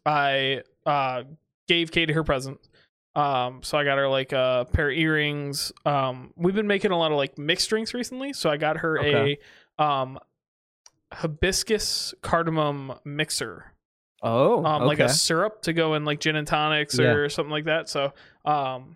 I 0.06 0.62
uh 0.86 1.24
gave 1.68 1.92
Katie 1.92 2.14
her 2.14 2.24
present. 2.24 2.60
Um, 3.16 3.62
so 3.64 3.78
I 3.78 3.84
got 3.84 3.98
her 3.98 4.08
like 4.08 4.32
a 4.32 4.68
pair 4.72 4.90
of 4.90 4.98
earrings. 4.98 5.72
Um, 5.86 6.34
we've 6.36 6.56
been 6.56 6.68
making 6.68 6.92
a 6.92 6.98
lot 6.98 7.12
of 7.12 7.18
like 7.18 7.38
mixed 7.38 7.70
drinks 7.70 7.94
recently, 7.94 8.34
so 8.34 8.50
I 8.50 8.58
got 8.58 8.78
her 8.78 9.00
Okay. 9.00 9.40
a 9.80 9.84
um 9.84 10.20
hibiscus 11.14 12.14
cardamom 12.22 12.94
mixer 13.06 13.66
Oh, 14.26 14.64
um, 14.64 14.84
okay. 14.84 14.86
like 14.86 15.00
a 15.00 15.10
syrup 15.10 15.64
to 15.64 15.74
go 15.74 15.96
in 15.96 16.06
like 16.06 16.20
gin 16.22 16.36
and 16.38 16.48
tonics 16.48 16.98
Yeah. 16.98 17.12
or 17.12 17.28
something 17.28 17.52
like 17.52 17.66
that. 17.66 17.90
So, 17.90 18.14
um, 18.46 18.96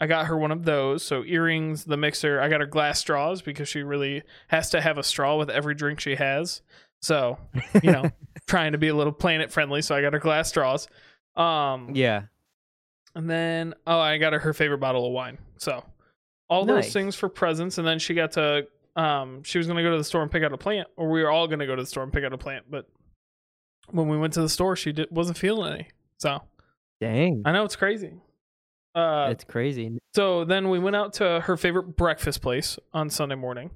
I 0.00 0.06
got 0.06 0.26
her 0.26 0.36
one 0.38 0.50
of 0.50 0.64
those. 0.64 1.04
So 1.04 1.22
earrings, 1.24 1.84
the 1.84 1.96
mixer. 1.98 2.40
I 2.40 2.48
got 2.48 2.60
her 2.60 2.66
glass 2.66 2.98
straws 2.98 3.42
because 3.42 3.68
she 3.68 3.82
really 3.82 4.22
has 4.48 4.70
to 4.70 4.80
have 4.80 4.96
a 4.98 5.02
straw 5.02 5.36
with 5.36 5.50
every 5.50 5.74
drink 5.74 6.00
she 6.00 6.14
has. 6.16 6.62
So, 7.02 7.36
you 7.82 7.92
know, 7.92 8.10
trying 8.46 8.72
to 8.72 8.78
be 8.78 8.88
a 8.88 8.94
little 8.94 9.12
planet 9.12 9.52
friendly. 9.52 9.82
So 9.82 9.94
I 9.94 10.00
got 10.00 10.14
her 10.14 10.18
glass 10.18 10.48
straws. 10.48 10.88
Um, 11.36 11.90
yeah. 11.94 12.22
and 13.14 13.28
then 13.28 13.74
oh, 13.86 13.98
I 13.98 14.16
got 14.18 14.32
her 14.32 14.38
her 14.38 14.54
favorite 14.54 14.78
bottle 14.78 15.06
of 15.06 15.12
wine. 15.12 15.36
So 15.58 15.84
all 16.48 16.64
those 16.64 16.92
things 16.92 17.14
for 17.14 17.28
presents, 17.28 17.76
and 17.78 17.86
then 17.86 17.98
she 17.98 18.14
got 18.14 18.32
to 18.32 18.66
um, 18.96 19.42
she 19.42 19.58
was 19.58 19.66
gonna 19.66 19.82
go 19.82 19.90
to 19.90 19.98
the 19.98 20.04
store 20.04 20.22
and 20.22 20.30
pick 20.30 20.42
out 20.42 20.52
a 20.52 20.58
plant, 20.58 20.88
or 20.96 21.10
we 21.10 21.22
were 21.22 21.30
all 21.30 21.46
gonna 21.48 21.66
go 21.66 21.76
to 21.76 21.82
the 21.82 21.86
store 21.86 22.02
and 22.02 22.12
pick 22.12 22.24
out 22.24 22.32
a 22.32 22.38
plant, 22.38 22.66
but 22.70 22.88
when 23.90 24.08
we 24.08 24.16
went 24.16 24.32
to 24.34 24.40
the 24.42 24.48
store, 24.48 24.76
she 24.76 24.92
did, 24.92 25.08
wasn't 25.10 25.36
feeling 25.38 25.72
any. 25.72 25.88
So 26.18 26.42
Dang, 27.00 27.42
I 27.44 27.52
know 27.52 27.64
it's 27.64 27.76
crazy. 27.76 28.14
Uh, 28.94 29.28
it's 29.30 29.44
crazy. 29.44 29.98
so 30.14 30.44
then 30.44 30.68
we 30.68 30.78
went 30.78 30.94
out 30.94 31.14
to 31.14 31.40
her 31.40 31.56
favorite 31.56 31.96
breakfast 31.96 32.42
place 32.42 32.78
on 32.92 33.08
Sunday 33.10 33.34
morning. 33.34 33.70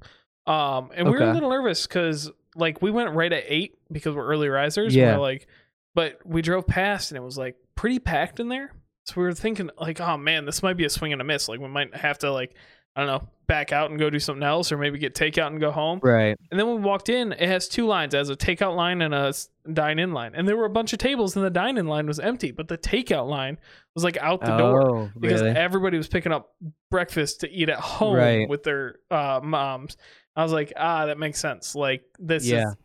Um, 0.47 0.91
and 0.95 1.07
we 1.07 1.13
were 1.13 1.25
a 1.25 1.33
little 1.33 1.51
nervous 1.51 1.87
because 1.87 2.31
like 2.55 2.81
we 2.83 2.91
went 2.91 3.15
right 3.15 3.33
at 3.33 3.45
eight 3.49 3.79
because 3.91 4.15
we're 4.15 4.27
early 4.27 4.49
risers. 4.49 4.95
Yeah. 4.95 5.17
We're 5.17 5.23
like, 5.23 5.47
but 5.95 6.21
we 6.25 6.43
drove 6.43 6.67
past 6.67 7.11
and 7.11 7.19
it 7.19 7.23
was 7.23 7.37
like 7.37 7.57
pretty 7.75 7.99
packed 7.99 8.41
in 8.41 8.49
there. 8.49 8.73
So 9.05 9.15
we 9.17 9.23
were 9.25 9.35
thinking 9.35 9.71
like, 9.81 10.01
oh 10.01 10.17
man, 10.17 10.45
this 10.45 10.63
might 10.63 10.77
be 10.77 10.85
a 10.85 10.91
swing 10.91 11.13
and 11.13 11.21
a 11.21 11.25
miss. 11.25 11.49
Like 11.49 11.61
we 11.61 11.69
might 11.69 11.95
have 11.95 12.19
to 12.19 12.33
like 12.33 12.55
I 12.97 13.05
don't 13.05 13.09
know, 13.09 13.29
back 13.47 13.73
out 13.73 13.91
and 13.91 14.01
go 14.01 14.09
do 14.09 14.19
something 14.19 14.43
else, 14.43 14.73
or 14.73 14.79
maybe 14.79 14.99
get 14.99 15.15
takeout 15.15 15.49
and 15.49 15.61
go 15.61 15.71
home. 15.71 16.01
Right. 16.03 16.35
And 16.51 16.59
then 16.59 16.67
when 16.67 16.77
we 16.77 16.83
walked 16.83 17.11
in, 17.11 17.33
it 17.33 17.47
has 17.47 17.69
two 17.69 17.87
lines. 17.87 18.15
Has 18.15 18.31
a 18.31 18.35
takeout 18.37 18.75
line 18.75 19.03
and 19.03 19.15
a 19.15 19.35
dine 19.73 19.99
in 19.99 20.13
line. 20.13 20.33
And 20.35 20.49
there 20.49 20.57
were 20.57 20.65
a 20.65 20.71
bunch 20.71 20.93
of 20.95 20.99
tables, 20.99 21.37
and 21.37 21.45
the 21.45 21.51
dine 21.51 21.77
in 21.77 21.87
line 21.87 22.07
was 22.07 22.19
empty, 22.19 22.51
but 22.53 22.69
the 22.69 22.79
takeout 22.79 23.29
line 23.29 23.59
was 23.95 24.03
like 24.03 24.17
out 24.17 24.41
the 24.41 24.57
door 24.57 24.91
Oh, 24.91 25.11
because 25.21 25.43
really? 25.43 25.55
everybody 25.57 25.99
was 25.99 26.09
picking 26.09 26.33
up 26.33 26.55
breakfast 26.91 27.41
to 27.41 27.51
eat 27.51 27.69
at 27.69 27.79
home 27.79 28.17
Right. 28.17 28.49
with 28.49 28.63
their 28.63 28.97
uh, 29.11 29.41
moms. 29.45 29.97
I 30.35 30.43
was 30.43 30.53
like, 30.53 30.73
ah, 30.77 31.07
that 31.07 31.19
makes 31.19 31.39
sense. 31.39 31.75
Like 31.75 32.03
this 32.19 32.47
Yeah. 32.47 32.63
is, 32.69 32.77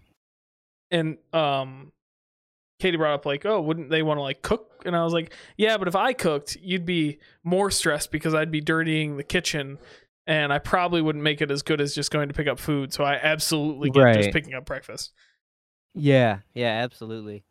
and 0.92 1.18
um, 1.34 1.92
Katie 2.80 2.98
brought 2.98 3.14
up 3.14 3.26
like, 3.26 3.46
oh, 3.46 3.62
wouldn't 3.62 3.90
they 3.90 4.02
want 4.04 4.18
to 4.18 4.22
like 4.22 4.42
cook? 4.42 4.68
And 4.86 4.96
I 4.96 5.04
was 5.04 5.14
like, 5.14 5.34
yeah, 5.58 5.78
but 5.78 5.88
if 5.88 5.96
I 5.96 6.14
cooked, 6.14 6.58
you'd 6.60 6.86
be 6.86 7.20
more 7.44 7.70
stressed 7.70 8.12
because 8.12 8.34
I'd 8.34 8.50
be 8.52 8.62
dirtying 8.62 9.18
the 9.18 9.24
kitchen. 9.24 9.78
And 10.28 10.54
I 10.54 10.60
probably 10.60 11.02
wouldn't 11.02 11.24
make 11.24 11.42
it 11.42 11.50
as 11.52 11.64
good 11.64 11.82
as 11.82 11.96
just 11.96 12.12
going 12.12 12.28
to 12.28 12.34
pick 12.34 12.48
up 12.48 12.60
food. 12.60 12.94
So 12.94 13.04
I 13.04 13.16
absolutely 13.16 13.90
get 13.90 14.14
just 14.16 14.32
picking 14.32 14.54
up 14.54 14.66
breakfast. 14.66 15.12
Yeah. 15.96 16.40
Yeah. 16.54 16.70
Absolutely. 16.84 17.44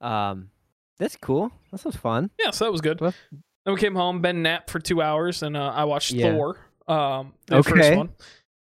Um, 0.00 0.50
that's 0.98 1.16
cool. 1.16 1.50
That 1.70 1.78
sounds 1.78 1.96
fun. 1.96 2.30
Yeah, 2.38 2.50
so 2.50 2.64
that 2.66 2.72
was 2.72 2.80
good. 2.82 3.00
Well- 3.00 3.14
Then 3.64 3.74
we 3.74 3.80
came 3.80 3.94
home. 3.94 4.20
Ben 4.20 4.42
napped 4.42 4.70
for 4.70 4.80
two 4.80 5.00
hours, 5.02 5.42
and 5.42 5.56
uh, 5.56 5.72
I 5.74 5.84
watched 5.84 6.12
Yeah. 6.12 6.32
Thor. 6.32 6.58
Um, 6.88 7.32
the 7.46 7.62
first 7.62 7.76
Okay. 7.76 7.96
one. 7.96 8.10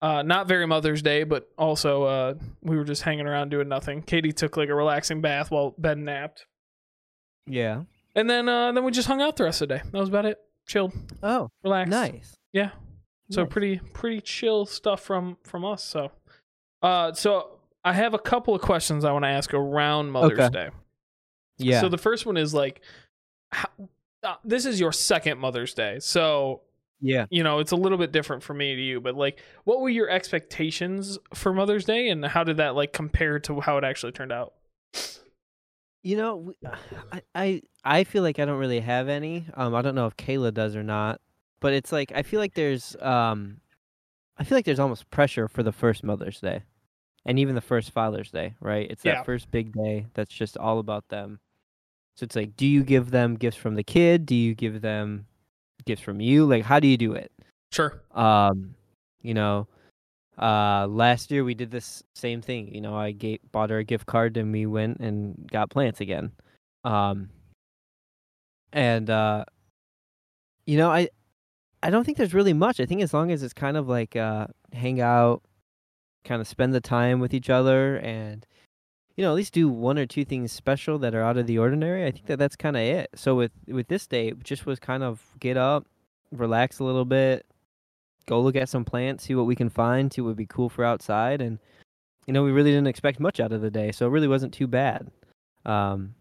Uh, 0.02 0.22
not 0.22 0.48
very 0.48 0.66
Mother's 0.66 1.02
Day, 1.02 1.24
but 1.24 1.48
also 1.58 2.04
uh, 2.04 2.34
we 2.62 2.76
were 2.76 2.84
just 2.84 3.02
hanging 3.02 3.26
around 3.26 3.50
doing 3.50 3.68
nothing. 3.68 4.00
Katie 4.02 4.32
took 4.32 4.56
like 4.56 4.68
a 4.68 4.74
relaxing 4.74 5.20
bath 5.20 5.50
while 5.50 5.74
Ben 5.76 6.04
napped, 6.04 6.46
Yeah. 7.46 7.82
and 8.14 8.28
then 8.30 8.48
uh, 8.48 8.72
then 8.72 8.82
we 8.84 8.92
just 8.92 9.06
hung 9.08 9.20
out 9.20 9.36
the 9.36 9.44
rest 9.44 9.60
of 9.60 9.68
the 9.68 9.76
day. 9.76 9.82
That 9.92 9.98
was 9.98 10.08
about 10.08 10.24
it. 10.24 10.38
Chilled, 10.66 10.92
Oh, 11.22 11.50
relaxed. 11.62 11.90
nice. 11.90 12.34
Yeah. 12.52 12.70
So 13.30 13.42
Nice. 13.42 13.52
pretty 13.52 13.80
pretty 13.92 14.20
chill 14.20 14.66
stuff 14.66 15.00
from 15.00 15.36
from 15.44 15.64
us. 15.64 15.84
So, 15.84 16.10
uh, 16.82 17.12
so 17.12 17.58
I 17.84 17.92
have 17.92 18.12
a 18.14 18.18
couple 18.18 18.54
of 18.54 18.60
questions 18.60 19.04
I 19.04 19.12
want 19.12 19.24
to 19.24 19.28
ask 19.28 19.54
around 19.54 20.10
Mother's 20.10 20.38
Okay. 20.38 20.48
Day. 20.50 20.68
Yeah. 21.58 21.80
So 21.80 21.88
the 21.88 21.98
first 21.98 22.26
one 22.26 22.36
is 22.36 22.52
like, 22.54 22.80
how, 23.52 23.68
uh, 24.22 24.34
this 24.44 24.66
is 24.66 24.80
your 24.80 24.92
second 24.92 25.38
Mother's 25.38 25.74
Day, 25.74 25.98
so 26.00 26.62
yeah. 27.00 27.26
you 27.30 27.42
know 27.42 27.58
it's 27.60 27.72
a 27.72 27.76
little 27.76 27.98
bit 27.98 28.12
different 28.12 28.42
for 28.42 28.54
me 28.54 28.74
to 28.74 28.82
you. 28.82 29.00
But 29.00 29.14
like, 29.14 29.40
what 29.64 29.80
were 29.80 29.88
your 29.88 30.08
expectations 30.10 31.18
for 31.34 31.52
Mother's 31.52 31.84
Day, 31.84 32.08
and 32.08 32.24
how 32.24 32.44
did 32.44 32.56
that 32.58 32.74
like 32.74 32.92
compare 32.92 33.38
to 33.40 33.60
how 33.60 33.78
it 33.78 33.84
actually 33.84 34.12
turned 34.12 34.32
out? 34.32 34.54
You 36.02 36.16
know, 36.16 36.52
I, 37.12 37.22
I 37.34 37.62
I 37.84 38.04
feel 38.04 38.22
like 38.22 38.38
I 38.38 38.44
don't 38.44 38.58
really 38.58 38.80
have 38.80 39.08
any. 39.08 39.46
Um, 39.54 39.74
I 39.74 39.82
don't 39.82 39.94
know 39.94 40.06
if 40.06 40.16
Kayla 40.16 40.52
does 40.52 40.74
or 40.76 40.82
not, 40.82 41.20
but 41.60 41.72
it's 41.72 41.92
like 41.92 42.12
I 42.14 42.22
feel 42.22 42.40
like 42.40 42.54
there's 42.54 42.96
um, 43.00 43.60
I 44.38 44.44
feel 44.44 44.56
like 44.56 44.64
there's 44.64 44.80
almost 44.80 45.10
pressure 45.10 45.48
for 45.48 45.62
the 45.62 45.72
first 45.72 46.02
Mother's 46.04 46.40
Day, 46.40 46.62
and 47.26 47.38
even 47.38 47.54
the 47.54 47.60
first 47.60 47.90
Father's 47.92 48.30
Day, 48.30 48.54
right? 48.60 48.90
It's 48.90 49.02
that 49.02 49.18
Yeah. 49.18 49.22
first 49.22 49.50
big 49.50 49.72
day 49.72 50.06
that's 50.14 50.32
just 50.34 50.56
all 50.56 50.78
about 50.78 51.06
them. 51.08 51.38
So 52.16 52.24
it's 52.24 52.36
like, 52.36 52.56
do 52.56 52.66
you 52.66 52.82
give 52.82 53.10
them 53.10 53.36
gifts 53.36 53.56
from 53.56 53.74
the 53.74 53.84
kid? 53.84 54.26
Do 54.26 54.34
you 54.34 54.54
give 54.54 54.80
them 54.82 55.26
gifts 55.86 56.02
from 56.02 56.20
you? 56.20 56.44
Like, 56.44 56.64
how 56.64 56.80
do 56.80 56.88
you 56.88 56.96
do 56.96 57.12
it? 57.12 57.32
Sure. 57.72 58.02
Um, 58.12 58.74
you 59.22 59.32
know, 59.32 59.68
uh, 60.36 60.86
last 60.86 61.30
year 61.30 61.44
we 61.44 61.54
did 61.54 61.70
this 61.70 62.02
same 62.14 62.42
thing. 62.42 62.74
You 62.74 62.80
know, 62.80 62.96
I 62.96 63.12
gave 63.12 63.40
bought 63.52 63.70
her 63.70 63.78
a 63.78 63.84
gift 63.84 64.06
card 64.06 64.36
and 64.36 64.52
we 64.52 64.66
went 64.66 64.98
and 65.00 65.48
got 65.50 65.70
plants 65.70 66.00
again. 66.00 66.32
Um, 66.84 67.30
and 68.72 69.08
uh, 69.08 69.44
you 70.66 70.76
know, 70.76 70.90
I 70.90 71.08
I 71.82 71.90
don't 71.90 72.04
think 72.04 72.18
there's 72.18 72.34
really 72.34 72.52
much. 72.52 72.80
I 72.80 72.86
think 72.86 73.02
as 73.02 73.14
long 73.14 73.30
as 73.30 73.42
it's 73.42 73.54
kind 73.54 73.76
of 73.76 73.88
like 73.88 74.16
uh, 74.16 74.48
hang 74.72 75.00
out, 75.00 75.42
kind 76.24 76.40
of 76.40 76.48
spend 76.48 76.74
the 76.74 76.80
time 76.80 77.20
with 77.20 77.32
each 77.32 77.48
other, 77.48 77.96
and 77.96 78.46
you 79.16 79.24
know, 79.24 79.30
at 79.30 79.36
least 79.36 79.54
do 79.54 79.68
one 79.68 79.98
or 79.98 80.06
two 80.06 80.24
things 80.24 80.52
special 80.52 80.98
that 80.98 81.14
are 81.14 81.22
out 81.22 81.36
of 81.36 81.46
the 81.46 81.58
ordinary. 81.58 82.06
I 82.06 82.10
think 82.10 82.26
that 82.26 82.38
that's 82.38 82.56
kind 82.56 82.76
of 82.76 82.82
it. 82.82 83.10
So 83.14 83.34
with 83.34 83.52
with 83.66 83.88
this 83.88 84.06
day, 84.06 84.32
just 84.42 84.66
was 84.66 84.78
kind 84.78 85.02
of 85.02 85.24
get 85.40 85.56
up, 85.56 85.86
relax 86.32 86.78
a 86.78 86.84
little 86.84 87.04
bit, 87.04 87.46
go 88.26 88.40
look 88.40 88.56
at 88.56 88.68
some 88.68 88.84
plants, 88.84 89.24
see 89.24 89.34
what 89.34 89.46
we 89.46 89.56
can 89.56 89.70
find, 89.70 90.12
see 90.12 90.20
what 90.20 90.28
would 90.28 90.36
be 90.36 90.46
cool 90.46 90.68
for 90.68 90.84
outside, 90.84 91.40
and 91.40 91.58
you 92.26 92.32
know, 92.32 92.44
we 92.44 92.52
really 92.52 92.70
didn't 92.70 92.86
expect 92.86 93.18
much 93.18 93.40
out 93.40 93.52
of 93.52 93.60
the 93.60 93.70
day, 93.70 93.90
so 93.90 94.06
it 94.06 94.10
really 94.10 94.28
wasn't 94.28 94.52
too 94.54 94.66
bad. 94.66 95.10
Um, 95.64 96.14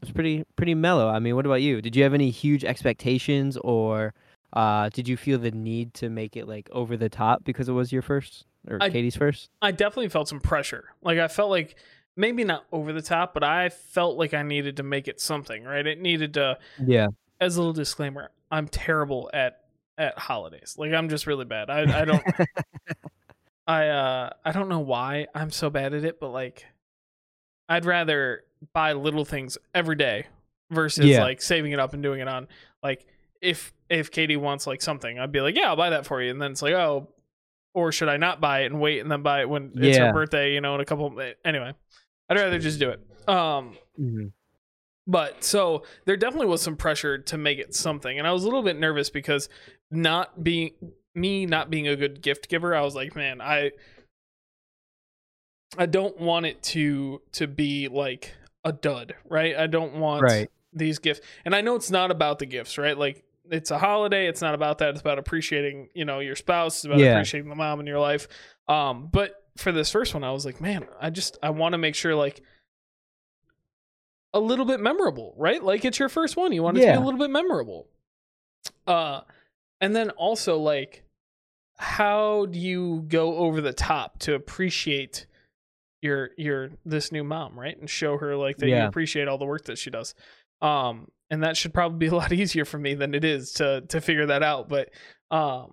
it 0.00 0.06
was 0.06 0.12
pretty 0.12 0.44
pretty 0.56 0.74
mellow. 0.74 1.08
I 1.08 1.18
mean, 1.18 1.36
what 1.36 1.46
about 1.46 1.62
you? 1.62 1.80
Did 1.80 1.96
you 1.96 2.02
have 2.02 2.14
any 2.14 2.30
huge 2.30 2.64
expectations, 2.64 3.56
or 3.56 4.14
uh, 4.52 4.88
did 4.90 5.08
you 5.08 5.16
feel 5.16 5.38
the 5.38 5.50
need 5.50 5.94
to 5.94 6.08
make 6.08 6.36
it 6.36 6.46
like 6.46 6.68
over 6.72 6.96
the 6.96 7.08
top 7.08 7.44
because 7.44 7.68
it 7.68 7.72
was 7.72 7.92
your 7.92 8.02
first 8.02 8.46
or 8.68 8.78
I- 8.80 8.90
Katie's 8.90 9.16
first? 9.16 9.50
I 9.60 9.70
definitely 9.72 10.08
felt 10.08 10.28
some 10.28 10.40
pressure. 10.40 10.84
Like 11.02 11.18
I 11.18 11.28
felt 11.28 11.50
like 11.50 11.76
maybe 12.16 12.44
not 12.44 12.64
over 12.72 12.92
the 12.92 13.02
top, 13.02 13.32
but 13.34 13.42
I 13.42 13.68
felt 13.70 14.18
like 14.18 14.34
I 14.34 14.42
needed 14.42 14.76
to 14.78 14.82
make 14.82 15.08
it 15.08 15.20
something. 15.20 15.64
Right? 15.64 15.86
It 15.86 16.00
needed 16.00 16.34
to. 16.34 16.58
Yeah. 16.84 17.08
As 17.40 17.56
a 17.56 17.60
little 17.60 17.72
disclaimer, 17.72 18.30
I'm 18.50 18.68
terrible 18.68 19.30
at 19.32 19.60
at 19.98 20.18
holidays. 20.18 20.74
Like 20.78 20.92
I'm 20.92 21.08
just 21.08 21.26
really 21.26 21.44
bad. 21.44 21.70
I 21.70 22.02
I 22.02 22.04
don't. 22.06 22.22
I 23.66 23.88
uh 23.88 24.30
I 24.44 24.52
don't 24.52 24.68
know 24.68 24.80
why 24.80 25.26
I'm 25.34 25.50
so 25.50 25.70
bad 25.70 25.94
at 25.94 26.04
it, 26.04 26.20
but 26.20 26.30
like 26.30 26.66
I'd 27.68 27.84
rather 27.84 28.44
buy 28.72 28.92
little 28.92 29.24
things 29.24 29.56
every 29.74 29.96
day 29.96 30.26
versus 30.70 31.06
Yeah. 31.06 31.22
like 31.22 31.40
saving 31.40 31.72
it 31.72 31.78
up 31.78 31.94
and 31.94 32.02
doing 32.02 32.20
it 32.20 32.28
on 32.28 32.48
like 32.82 33.06
if 33.42 33.72
if 33.90 34.10
Katie 34.10 34.36
wants 34.38 34.66
like 34.66 34.80
something, 34.80 35.18
I'd 35.18 35.32
be 35.32 35.40
like, 35.42 35.56
Yeah, 35.56 35.68
I'll 35.68 35.76
buy 35.76 35.90
that 35.90 36.06
for 36.06 36.22
you. 36.22 36.30
And 36.30 36.40
then 36.40 36.52
it's 36.52 36.62
like, 36.62 36.72
oh 36.74 37.08
or 37.74 37.90
should 37.90 38.08
I 38.08 38.16
not 38.18 38.40
buy 38.40 38.60
it 38.60 38.66
and 38.66 38.80
wait 38.80 39.00
and 39.00 39.10
then 39.10 39.22
buy 39.22 39.40
it 39.40 39.48
when 39.48 39.72
it's 39.76 39.96
her 39.98 40.12
birthday, 40.12 40.52
you 40.54 40.60
know, 40.60 40.74
in 40.74 40.80
a 40.80 40.84
couple 40.84 41.10
anyway. 41.44 41.72
I'd 42.28 42.36
rather 42.38 42.58
just 42.58 42.78
do 42.80 42.90
it. 42.90 43.00
Um 43.28 43.76
Mhm. 44.00 44.32
but 45.06 45.42
so 45.44 45.82
there 46.04 46.16
definitely 46.16 46.46
was 46.48 46.62
some 46.62 46.76
pressure 46.76 47.18
to 47.18 47.36
make 47.38 47.58
it 47.58 47.74
something. 47.74 48.18
And 48.18 48.26
I 48.28 48.32
was 48.32 48.42
a 48.42 48.46
little 48.46 48.62
bit 48.62 48.78
nervous 48.78 49.10
because 49.10 49.48
not 49.90 50.42
being 50.44 50.72
me 51.14 51.44
not 51.46 51.68
being 51.70 51.88
a 51.88 51.96
good 51.96 52.22
gift 52.22 52.48
giver, 52.48 52.74
I 52.74 52.80
was 52.82 52.94
like, 52.94 53.14
man, 53.16 53.40
I 53.40 53.72
I 55.78 55.86
don't 55.86 56.18
want 56.20 56.46
it 56.46 56.62
to 56.64 57.22
to 57.32 57.46
be 57.46 57.88
like 57.88 58.34
a 58.64 58.72
dud, 58.72 59.14
right? 59.28 59.56
I 59.56 59.66
don't 59.66 59.94
want 59.94 60.22
Right. 60.22 60.50
these 60.72 60.98
gifts. 60.98 61.20
And 61.44 61.54
I 61.54 61.62
know 61.62 61.74
it's 61.74 61.90
not 61.90 62.10
about 62.10 62.38
the 62.38 62.46
gifts, 62.46 62.76
right? 62.78 62.96
Like 62.96 63.24
it's 63.52 63.70
a 63.70 63.78
holiday, 63.78 64.26
it's 64.26 64.40
not 64.40 64.54
about 64.54 64.78
that. 64.78 64.90
It's 64.90 65.00
about 65.00 65.18
appreciating, 65.18 65.90
you 65.94 66.04
know, 66.04 66.18
your 66.20 66.34
spouse, 66.36 66.76
it's 66.78 66.84
about 66.86 66.98
Yeah. 67.00 67.12
appreciating 67.12 67.48
the 67.50 67.54
mom 67.56 67.78
in 67.80 67.86
your 67.86 68.00
life. 68.00 68.26
Um 68.66 69.08
but 69.12 69.34
for 69.58 69.70
this 69.70 69.90
first 69.92 70.14
one, 70.14 70.24
I 70.24 70.32
was 70.32 70.44
like, 70.46 70.60
man, 70.60 70.86
I 71.00 71.10
just 71.10 71.38
I 71.42 71.50
want 71.50 71.74
to 71.74 71.78
make 71.78 71.94
sure 71.94 72.14
like 72.14 72.40
a 74.34 74.40
little 74.40 74.64
bit 74.64 74.80
memorable, 74.80 75.34
right? 75.36 75.62
Like 75.62 75.84
it's 75.84 75.98
your 75.98 76.08
first 76.08 76.36
one. 76.36 76.52
You 76.52 76.62
want 76.62 76.78
it 76.78 76.80
to 76.80 76.86
Yeah. 76.86 76.92
be 76.94 77.02
a 77.02 77.04
little 77.04 77.20
bit 77.20 77.30
memorable. 77.30 77.86
Uh 78.86 79.20
and 79.80 79.94
then 79.94 80.10
also 80.10 80.58
like 80.58 81.04
how 81.76 82.46
do 82.46 82.58
you 82.58 83.04
go 83.08 83.36
over 83.36 83.60
the 83.60 83.72
top 83.72 84.18
to 84.20 84.34
appreciate 84.34 85.26
your 86.00 86.30
your 86.38 86.70
this 86.84 87.12
new 87.12 87.24
mom, 87.24 87.58
right? 87.58 87.78
And 87.78 87.88
show 87.90 88.16
her 88.18 88.36
like 88.36 88.56
that 88.58 88.68
you 88.68 88.88
appreciate 88.88 89.28
all 89.28 89.38
the 89.38 89.44
work 89.44 89.64
that 89.66 89.78
she 89.78 89.90
does. 89.90 90.14
Um 90.62 91.08
and 91.30 91.42
that 91.42 91.56
should 91.56 91.74
probably 91.74 91.98
be 91.98 92.06
a 92.06 92.14
lot 92.14 92.32
easier 92.32 92.64
for 92.64 92.78
me 92.78 92.94
than 92.94 93.14
it 93.14 93.24
is 93.24 93.52
to 93.54 93.82
to 93.88 94.00
figure 94.00 94.26
that 94.26 94.42
out, 94.42 94.68
but 94.68 94.90
um 95.30 95.72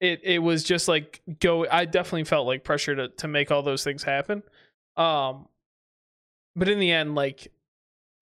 it 0.00 0.20
it 0.22 0.38
was 0.38 0.64
just 0.64 0.88
like 0.88 1.20
go 1.40 1.66
I 1.70 1.84
definitely 1.84 2.24
felt 2.24 2.46
like 2.46 2.64
pressure 2.64 2.96
to 2.96 3.08
to 3.08 3.28
make 3.28 3.50
all 3.50 3.62
those 3.62 3.84
things 3.84 4.02
happen. 4.02 4.42
Um 4.96 5.46
but 6.56 6.68
in 6.68 6.78
the 6.78 6.90
end 6.90 7.14
like 7.14 7.52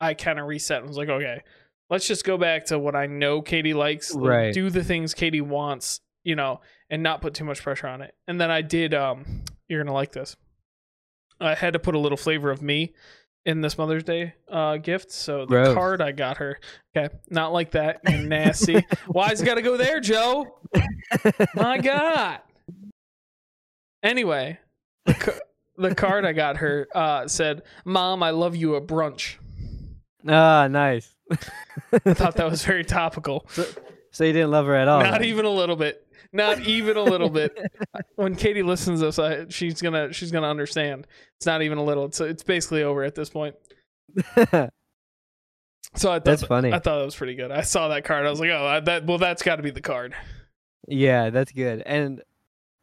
I 0.00 0.14
kind 0.14 0.38
of 0.38 0.46
reset 0.46 0.78
and 0.78 0.88
was 0.88 0.98
like, 0.98 1.08
okay, 1.08 1.42
let's 1.88 2.06
just 2.06 2.24
go 2.24 2.36
back 2.36 2.66
to 2.66 2.78
what 2.78 2.94
I 2.94 3.06
know 3.06 3.40
Katie 3.40 3.72
likes. 3.74 4.14
like, 4.14 4.28
Right. 4.28 4.54
Do 4.54 4.68
the 4.68 4.84
things 4.84 5.14
Katie 5.14 5.40
wants, 5.40 6.00
you 6.22 6.36
know, 6.36 6.60
and 6.90 7.02
not 7.02 7.22
put 7.22 7.32
too 7.34 7.44
much 7.44 7.62
pressure 7.62 7.86
on 7.86 8.02
it. 8.02 8.14
And 8.28 8.40
then 8.40 8.50
I 8.50 8.62
did 8.62 8.92
um 8.94 9.42
you're 9.68 9.80
going 9.80 9.88
to 9.88 9.92
like 9.92 10.12
this. 10.12 10.36
I 11.40 11.54
had 11.54 11.72
to 11.74 11.78
put 11.78 11.94
a 11.94 11.98
little 11.98 12.16
flavor 12.16 12.50
of 12.50 12.62
me 12.62 12.94
in 13.46 13.62
this 13.62 13.78
Mother's 13.78 14.04
Day 14.04 14.34
uh 14.50 14.76
gift. 14.76 15.10
So 15.10 15.40
the 15.40 15.46
Gross. 15.46 15.74
card 15.74 16.02
I 16.02 16.12
got 16.12 16.36
her. 16.36 16.58
Okay, 16.94 17.14
not 17.30 17.52
like 17.52 17.70
that. 17.70 18.00
Nasty. 18.04 18.84
Why's 19.06 19.40
it 19.40 19.46
got 19.46 19.54
to 19.54 19.62
go 19.62 19.76
there, 19.78 20.00
Joe? 20.00 20.58
My 21.54 21.78
God. 21.78 22.40
Anyway, 24.02 24.58
the, 25.06 25.14
ca- 25.14 25.40
the 25.76 25.94
card 25.94 26.24
I 26.24 26.32
got 26.32 26.58
her 26.58 26.86
uh, 26.94 27.26
said, 27.28 27.62
"Mom, 27.84 28.22
I 28.22 28.30
love 28.30 28.54
you 28.54 28.76
at 28.76 28.86
brunch." 28.86 29.36
ah, 30.28 30.68
nice. 30.68 31.14
I 31.30 32.14
thought 32.14 32.36
that 32.36 32.48
was 32.50 32.64
very 32.64 32.84
topical. 32.84 33.46
so 33.50 33.64
so 34.12 34.24
you 34.24 34.32
didn't 34.32 34.50
love 34.50 34.66
her 34.66 34.74
at 34.76 34.88
all. 34.88 35.02
Not 35.02 35.12
then? 35.20 35.24
even 35.24 35.44
a 35.44 35.50
little 35.50 35.76
bit. 35.76 36.05
Not 36.32 36.60
even 36.60 36.96
a 36.96 37.02
little 37.02 37.30
bit. 37.30 37.56
When 38.16 38.34
Katie 38.34 38.62
listens 38.62 39.00
to 39.00 39.06
this, 39.06 39.18
I, 39.18 39.46
she's 39.48 39.82
gonna 39.82 40.12
she's 40.12 40.32
gonna 40.32 40.48
understand. 40.48 41.06
It's 41.36 41.44
not 41.44 41.62
even 41.62 41.76
a 41.76 41.84
little. 41.84 42.06
It's 42.06 42.20
it's 42.20 42.42
basically 42.42 42.82
over 42.82 43.04
at 43.04 43.14
this 43.14 43.28
point. 43.28 43.54
So 45.96 46.10
I 46.10 46.16
thought 46.16 46.24
That's 46.24 46.42
funny. 46.42 46.68
I 46.68 46.78
thought 46.78 46.98
that 46.98 47.04
was 47.04 47.16
pretty 47.16 47.34
good. 47.34 47.50
I 47.50 47.62
saw 47.62 47.88
that 47.88 48.04
card. 48.04 48.26
I 48.26 48.30
was 48.30 48.40
like, 48.40 48.50
oh, 48.50 48.80
that 48.84 49.06
well, 49.06 49.18
that's 49.18 49.42
got 49.42 49.56
to 49.56 49.62
be 49.62 49.70
the 49.70 49.80
card. 49.80 50.14
Yeah, 50.86 51.30
that's 51.30 51.52
good. 51.52 51.82
And 51.86 52.22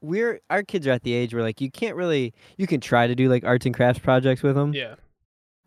we're 0.01 0.41
our 0.49 0.63
kids 0.63 0.87
are 0.87 0.91
at 0.91 1.03
the 1.03 1.13
age 1.13 1.33
where 1.33 1.43
like 1.43 1.61
you 1.61 1.71
can't 1.71 1.95
really 1.95 2.33
you 2.57 2.67
can 2.67 2.81
try 2.81 3.07
to 3.07 3.15
do 3.15 3.29
like 3.29 3.45
arts 3.45 3.65
and 3.65 3.73
crafts 3.73 3.99
projects 3.99 4.43
with 4.43 4.55
them, 4.55 4.73
Yeah, 4.73 4.95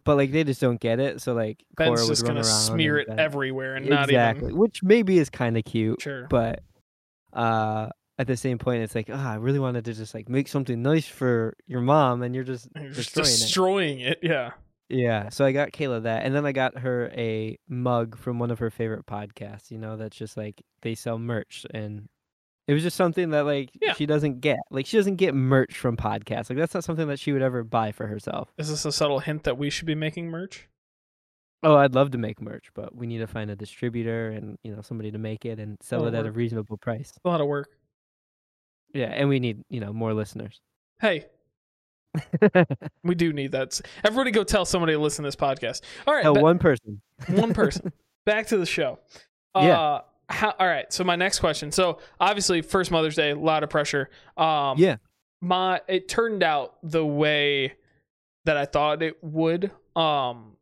but 0.05 0.17
like 0.17 0.33
they 0.33 0.45
just 0.45 0.61
don't 0.61 0.81
get 0.81 1.01
it. 1.01 1.23
So 1.23 1.33
like 1.33 1.65
Cora 1.77 1.91
Ben's 1.91 2.03
would 2.03 2.09
just 2.09 2.27
gonna 2.27 2.45
smear 2.45 2.99
it 2.99 3.09
everywhere 3.09 3.77
and 3.77 3.89
not 3.89 4.09
exactly, 4.09 4.49
even 4.49 4.59
which 4.59 4.83
maybe 4.83 5.19
is 5.19 5.31
kind 5.31 5.57
of 5.57 5.65
cute, 5.65 6.03
sure. 6.03 6.27
but 6.29 6.63
uh 7.37 7.91
at 8.19 8.27
the 8.27 8.37
same 8.37 8.57
point 8.59 8.83
it's 8.83 8.95
like, 8.95 9.11
oh, 9.11 9.15
I 9.15 9.35
really 9.35 9.59
wanted 9.59 9.85
to 9.85 9.93
just 9.93 10.15
like 10.15 10.29
make 10.29 10.49
something 10.49 10.81
nice 10.83 11.07
for 11.07 11.55
your 11.67 11.83
mom, 11.83 12.23
and 12.23 12.35
you're 12.35 12.45
just 12.45 12.69
You're 12.75 12.91
just 12.91 13.15
destroying 13.15 13.29
it. 13.29 13.39
destroying 13.39 14.01
it. 14.01 14.19
Yeah. 14.23 14.51
Yeah, 14.89 15.31
so 15.31 15.45
I 15.45 15.51
got 15.51 15.73
Kayla 15.73 16.05
that, 16.05 16.25
and 16.25 16.33
then 16.35 16.47
I 16.47 16.53
got 16.53 16.79
her 16.79 17.11
a 17.13 17.59
mug 17.69 18.17
from 18.17 18.39
one 18.39 18.53
of 18.53 18.61
her 18.61 18.71
favorite 18.71 19.05
podcasts. 19.05 19.71
You 19.73 19.79
know, 19.79 19.97
that's 19.97 20.17
just 20.17 20.37
like 20.37 20.63
they 20.83 20.95
sell 20.95 21.19
merch, 21.19 21.67
and 21.75 22.09
it 22.69 22.73
was 22.73 22.85
just 22.85 22.97
something 22.97 23.31
that 23.31 23.47
like 23.47 23.71
Yeah. 23.83 23.95
she 23.95 24.07
doesn't 24.07 24.41
get. 24.41 24.59
Like 24.71 24.87
she 24.87 24.97
doesn't 24.97 25.17
get 25.17 25.35
merch 25.35 25.77
from 25.77 25.97
podcasts. 25.97 26.49
Like 26.51 26.59
that's 26.59 26.73
not 26.73 26.85
something 26.85 27.09
that 27.09 27.19
she 27.19 27.33
would 27.33 27.43
ever 27.43 27.65
buy 27.65 27.91
for 27.91 28.07
herself. 28.07 28.53
Is 28.59 28.69
this 28.71 28.85
a 28.85 28.93
subtle 28.93 29.19
hint 29.19 29.43
that 29.43 29.59
we 29.59 29.71
should 29.71 29.87
be 29.87 29.97
making 29.97 30.29
merch? 30.29 30.69
Oh, 31.63 31.75
I'd 31.77 31.95
love 31.95 32.11
to 32.13 32.19
make 32.19 32.41
merch, 32.41 32.67
but 32.75 32.95
we 32.95 33.07
need 33.07 33.19
to 33.19 33.27
find 33.27 33.51
a 33.51 33.57
distributor 33.57 34.29
and 34.31 34.59
you 34.63 34.75
know 34.75 34.83
somebody 34.83 35.11
to 35.11 35.19
make 35.19 35.45
it 35.45 35.59
and 35.59 35.77
sell 35.83 36.05
it 36.07 36.15
at 36.15 36.25
a 36.25 36.29
work. 36.29 36.37
reasonable 36.37 36.77
price. 36.77 37.13
A 37.25 37.29
lot 37.29 37.41
of 37.41 37.47
work. 37.47 37.71
Yeah, 38.95 39.07
and 39.07 39.29
we 39.29 39.41
need 39.41 39.63
you 39.69 39.81
know 39.81 39.93
more 39.93 40.15
listeners. 40.15 40.61
Hey, 41.01 41.27
we 43.03 43.15
do 43.15 43.33
need 43.33 43.53
that. 43.53 43.81
Everybody, 44.05 44.31
go 44.31 44.45
tell 44.45 44.65
somebody 44.65 44.93
to 44.95 44.99
listen 44.99 45.23
to 45.23 45.27
this 45.29 45.37
podcast. 45.37 45.83
All 46.07 46.15
right, 46.15 46.23
Tell 46.23 46.35
ba- 46.35 46.41
one 46.41 46.59
person. 46.59 47.01
one 47.29 47.53
person. 47.55 47.93
Back 48.27 48.47
to 48.49 48.57
the 48.59 48.67
show. 48.67 48.99
Yeah. 49.55 49.81
Uh, 49.81 50.01
how, 50.29 50.55
all 50.59 50.67
right. 50.67 50.93
So 50.93 51.05
my 51.05 51.15
next 51.17 51.39
question. 51.39 51.71
So 51.71 51.99
obviously, 52.19 52.61
first 52.63 52.91
Mother's 52.91 53.15
Day, 53.15 53.31
a 53.31 53.37
lot 53.37 53.63
of 53.63 53.71
pressure. 53.71 54.11
Um, 54.37 54.79
Yeah. 54.79 54.97
My 55.43 55.81
it 55.87 56.09
turned 56.09 56.43
out 56.43 56.77
the 56.83 57.05
way 57.05 57.75
that 58.47 58.57
I 58.57 58.65
thought 58.65 59.03
it 59.03 59.23
would. 59.23 59.71
Um, 59.95 60.56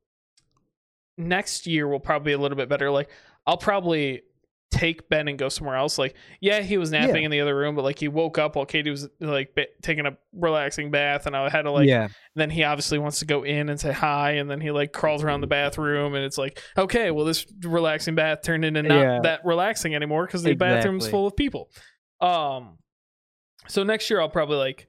next 1.16 1.66
year 1.66 1.86
will 1.88 2.00
probably 2.00 2.30
be 2.30 2.34
a 2.34 2.38
little 2.38 2.56
bit 2.56 2.68
better. 2.68 2.90
Like 2.90 3.08
I'll 3.46 3.56
probably 3.56 4.22
take 4.70 5.08
Ben 5.08 5.28
and 5.28 5.38
go 5.38 5.48
somewhere 5.48 5.76
else. 5.76 5.98
Like 5.98 6.16
yeah, 6.40 6.60
he 6.62 6.78
was 6.78 6.90
napping 6.90 7.16
Yeah. 7.22 7.24
in 7.26 7.30
the 7.30 7.40
other 7.40 7.56
room, 7.56 7.76
but 7.76 7.82
like 7.84 7.98
he 8.00 8.08
woke 8.08 8.38
up 8.38 8.56
while 8.56 8.66
Katie 8.66 8.90
was 8.90 9.08
like 9.20 9.54
ba- 9.54 9.68
taking 9.82 10.04
a 10.06 10.16
relaxing 10.32 10.90
bath, 10.90 11.26
and 11.26 11.36
I 11.36 11.48
had 11.48 11.62
to 11.62 11.70
like 11.70 11.86
yeah, 11.88 12.08
then 12.34 12.50
he 12.50 12.64
obviously 12.64 12.98
wants 12.98 13.20
to 13.20 13.24
go 13.24 13.44
in 13.44 13.68
and 13.68 13.78
say 13.78 13.92
hi, 13.92 14.32
and 14.32 14.50
then 14.50 14.60
he 14.60 14.72
like 14.72 14.92
crawls 14.92 15.22
around 15.22 15.42
the 15.42 15.46
bathroom, 15.46 16.14
and 16.16 16.24
it's 16.24 16.38
like, 16.38 16.60
okay, 16.76 17.12
well, 17.12 17.24
this 17.24 17.46
relaxing 17.62 18.16
bath 18.16 18.42
turned 18.42 18.64
into 18.64 18.82
not 18.82 19.00
Yeah. 19.00 19.20
that 19.22 19.44
relaxing 19.44 19.94
anymore 19.94 20.26
because 20.26 20.42
the 20.42 20.54
bathroom's 20.54 21.04
Exactly. 21.04 21.10
full 21.12 21.26
of 21.28 21.36
people. 21.36 21.70
Um, 22.20 22.78
so 23.68 23.84
next 23.84 24.10
year 24.10 24.20
I'll 24.20 24.28
probably 24.28 24.56
like, 24.56 24.88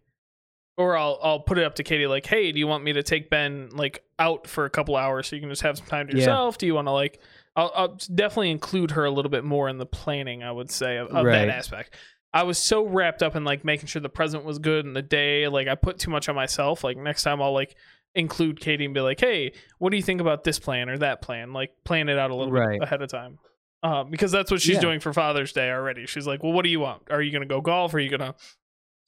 or 0.77 0.97
I'll 0.97 1.19
I'll 1.23 1.39
put 1.39 1.57
it 1.57 1.63
up 1.63 1.75
to 1.75 1.83
Katie 1.83 2.07
like, 2.07 2.25
hey, 2.25 2.51
do 2.51 2.59
you 2.59 2.67
want 2.67 2.83
me 2.83 2.93
to 2.93 3.03
take 3.03 3.29
Ben 3.29 3.69
like 3.73 4.03
out 4.19 4.47
for 4.47 4.65
a 4.65 4.69
couple 4.69 4.95
hours 4.95 5.27
so 5.27 5.35
you 5.35 5.41
can 5.41 5.49
just 5.49 5.61
have 5.61 5.77
some 5.77 5.87
time 5.87 6.07
to 6.07 6.13
Yeah. 6.13 6.19
yourself? 6.19 6.57
Do 6.57 6.65
you 6.65 6.75
want 6.75 6.87
to 6.87 6.91
like? 6.91 7.19
I'll, 7.55 7.71
I'll 7.73 7.97
definitely 8.13 8.51
include 8.51 8.91
her 8.91 9.05
a 9.05 9.11
little 9.11 9.31
bit 9.31 9.45
more 9.45 9.69
in 9.69 9.77
the 9.77 9.85
planning. 9.85 10.43
I 10.43 10.51
would 10.51 10.69
say 10.69 10.97
of, 10.97 11.07
of 11.07 11.25
Right. 11.25 11.45
that 11.45 11.49
aspect. 11.49 11.95
I 12.33 12.43
was 12.43 12.57
so 12.57 12.85
wrapped 12.85 13.23
up 13.23 13.37
in 13.37 13.45
like 13.45 13.63
making 13.63 13.87
sure 13.87 14.01
the 14.01 14.09
present 14.09 14.43
was 14.43 14.59
good 14.59 14.85
and 14.85 14.93
the 14.93 15.01
day. 15.01 15.47
Like 15.47 15.69
I 15.69 15.75
put 15.75 15.97
too 15.99 16.11
much 16.11 16.27
on 16.27 16.35
myself. 16.35 16.83
Like 16.83 16.97
next 16.97 17.23
time 17.23 17.41
I'll 17.41 17.53
like 17.53 17.75
include 18.13 18.59
Katie 18.59 18.83
and 18.83 18.93
be 18.93 18.99
like, 18.99 19.19
hey, 19.21 19.53
what 19.77 19.91
do 19.91 19.95
you 19.97 20.03
think 20.03 20.19
about 20.19 20.43
this 20.43 20.59
plan 20.59 20.89
or 20.89 20.97
that 20.97 21.21
plan? 21.21 21.53
Like 21.53 21.71
plan 21.85 22.09
it 22.09 22.17
out 22.17 22.31
a 22.31 22.35
little 22.35 22.51
Right. 22.51 22.79
bit 22.79 22.83
ahead 22.87 23.01
of 23.01 23.09
time. 23.09 23.39
Uh, 23.83 24.03
because 24.03 24.31
that's 24.33 24.51
what 24.51 24.59
she's 24.61 24.75
Yeah. 24.75 24.81
doing 24.81 24.99
for 24.99 25.13
Father's 25.13 25.53
Day 25.53 25.69
already. 25.71 26.05
She's 26.07 26.25
like, 26.27 26.43
well, 26.43 26.51
what 26.51 26.63
do 26.63 26.69
you 26.69 26.79
want? 26.81 27.03
Are 27.09 27.21
you 27.21 27.31
gonna 27.31 27.45
go 27.45 27.61
golf? 27.61 27.93
Are 27.93 27.99
you 27.99 28.09
gonna 28.09 28.35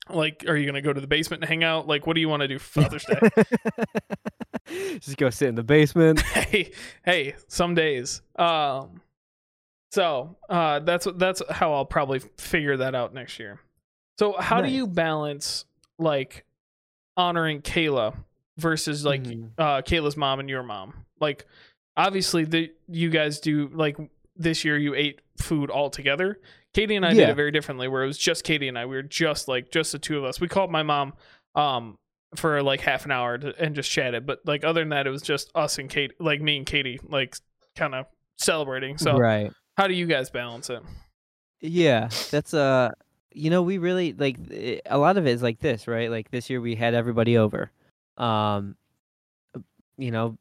like? 0.09 0.45
Are 0.47 0.55
you 0.57 0.65
gonna 0.65 0.81
go 0.81 0.93
to 0.93 1.01
the 1.01 1.07
basement 1.07 1.41
and 1.43 1.49
hang 1.49 1.63
out? 1.63 1.87
Like, 1.87 2.05
what 2.07 2.13
do 2.15 2.21
you 2.21 2.29
want 2.29 2.41
to 2.41 2.47
do 2.47 2.59
for 2.59 2.81
Father's 2.81 3.05
Day? 3.05 3.19
Just 4.99 5.17
go 5.17 5.29
sit 5.29 5.47
in 5.49 5.55
the 5.55 5.63
basement. 5.63 6.19
hey, 6.21 6.71
hey, 7.05 7.35
some 7.47 7.73
days. 7.75 8.21
Um, 8.35 9.01
so 9.91 10.35
uh, 10.49 10.79
that's 10.79 11.07
that's 11.15 11.41
how 11.49 11.73
I'll 11.73 11.85
probably 11.85 12.19
figure 12.37 12.77
that 12.77 12.93
out 12.95 13.13
next 13.13 13.39
year. 13.39 13.59
So 14.19 14.33
how 14.37 14.61
do 14.61 14.69
you 14.69 14.87
balance 14.87 15.65
like 15.99 16.43
honoring 17.15 17.61
Kayla 17.61 18.15
versus 18.57 19.05
like 19.05 19.23
Mhm. 19.23 19.51
uh, 19.57 19.81
Kayla's 19.83 20.17
mom 20.17 20.39
and 20.39 20.49
your 20.49 20.63
mom? 20.63 21.05
Like, 21.19 21.45
obviously, 21.95 22.43
the 22.43 22.71
you 22.89 23.09
guys 23.09 23.39
do 23.39 23.69
like 23.73 23.97
this 24.35 24.65
year. 24.65 24.77
You 24.77 24.93
ate 24.95 25.21
food 25.37 25.69
all 25.69 25.89
together. 25.89 26.39
Katie 26.77 26.95
and 26.95 27.03
I 27.03 27.13
did 27.15 27.27
it 27.27 27.35
very 27.35 27.49
differently, 27.49 27.87
where 27.87 28.03
it 28.03 28.07
was 28.07 28.19
just 28.19 28.43
Katie 28.43 28.67
and 28.67 28.77
I. 28.77 28.85
We 28.85 28.97
were 28.97 29.01
just 29.01 29.47
like 29.47 29.71
just 29.71 29.93
the 29.93 29.97
two 29.97 30.15
of 30.15 30.23
us. 30.23 30.39
We 30.39 30.47
called 30.47 30.69
my 30.69 30.83
mom 30.83 31.13
um 31.55 31.97
for 32.35 32.61
like 32.61 32.81
half 32.81 33.03
an 33.05 33.11
hour 33.11 33.35
to, 33.35 33.59
and 33.59 33.73
just 33.73 33.89
chatted, 33.89 34.27
but 34.27 34.41
like 34.45 34.63
other 34.63 34.81
than 34.81 34.89
that, 34.89 35.07
it 35.07 35.09
was 35.09 35.23
just 35.23 35.49
us 35.55 35.79
and 35.79 35.89
Kate, 35.89 36.11
like 36.19 36.39
me 36.39 36.57
and 36.57 36.67
Katie, 36.67 36.99
like 37.09 37.35
kind 37.75 37.95
of 37.95 38.05
celebrating. 38.35 38.99
So, 38.99 39.17
right. 39.17 39.51
how 39.75 39.87
do 39.87 39.95
you 39.95 40.05
guys 40.05 40.29
balance 40.29 40.69
it? 40.69 40.83
Yeah, 41.61 42.09
that's 42.29 42.53
uh 42.53 42.91
you 43.33 43.49
know, 43.49 43.63
we 43.63 43.79
really 43.79 44.13
like 44.13 44.37
a 44.85 44.99
lot 44.99 45.17
of 45.17 45.25
it 45.25 45.31
is 45.31 45.41
like 45.41 45.57
this, 45.57 45.87
right? 45.87 46.11
Like 46.11 46.29
this 46.29 46.47
year 46.47 46.61
we 46.61 46.75
had 46.75 46.93
everybody 46.93 47.39
over. 47.39 47.71
Um 48.17 48.75
you 49.97 50.11
know, 50.11 50.37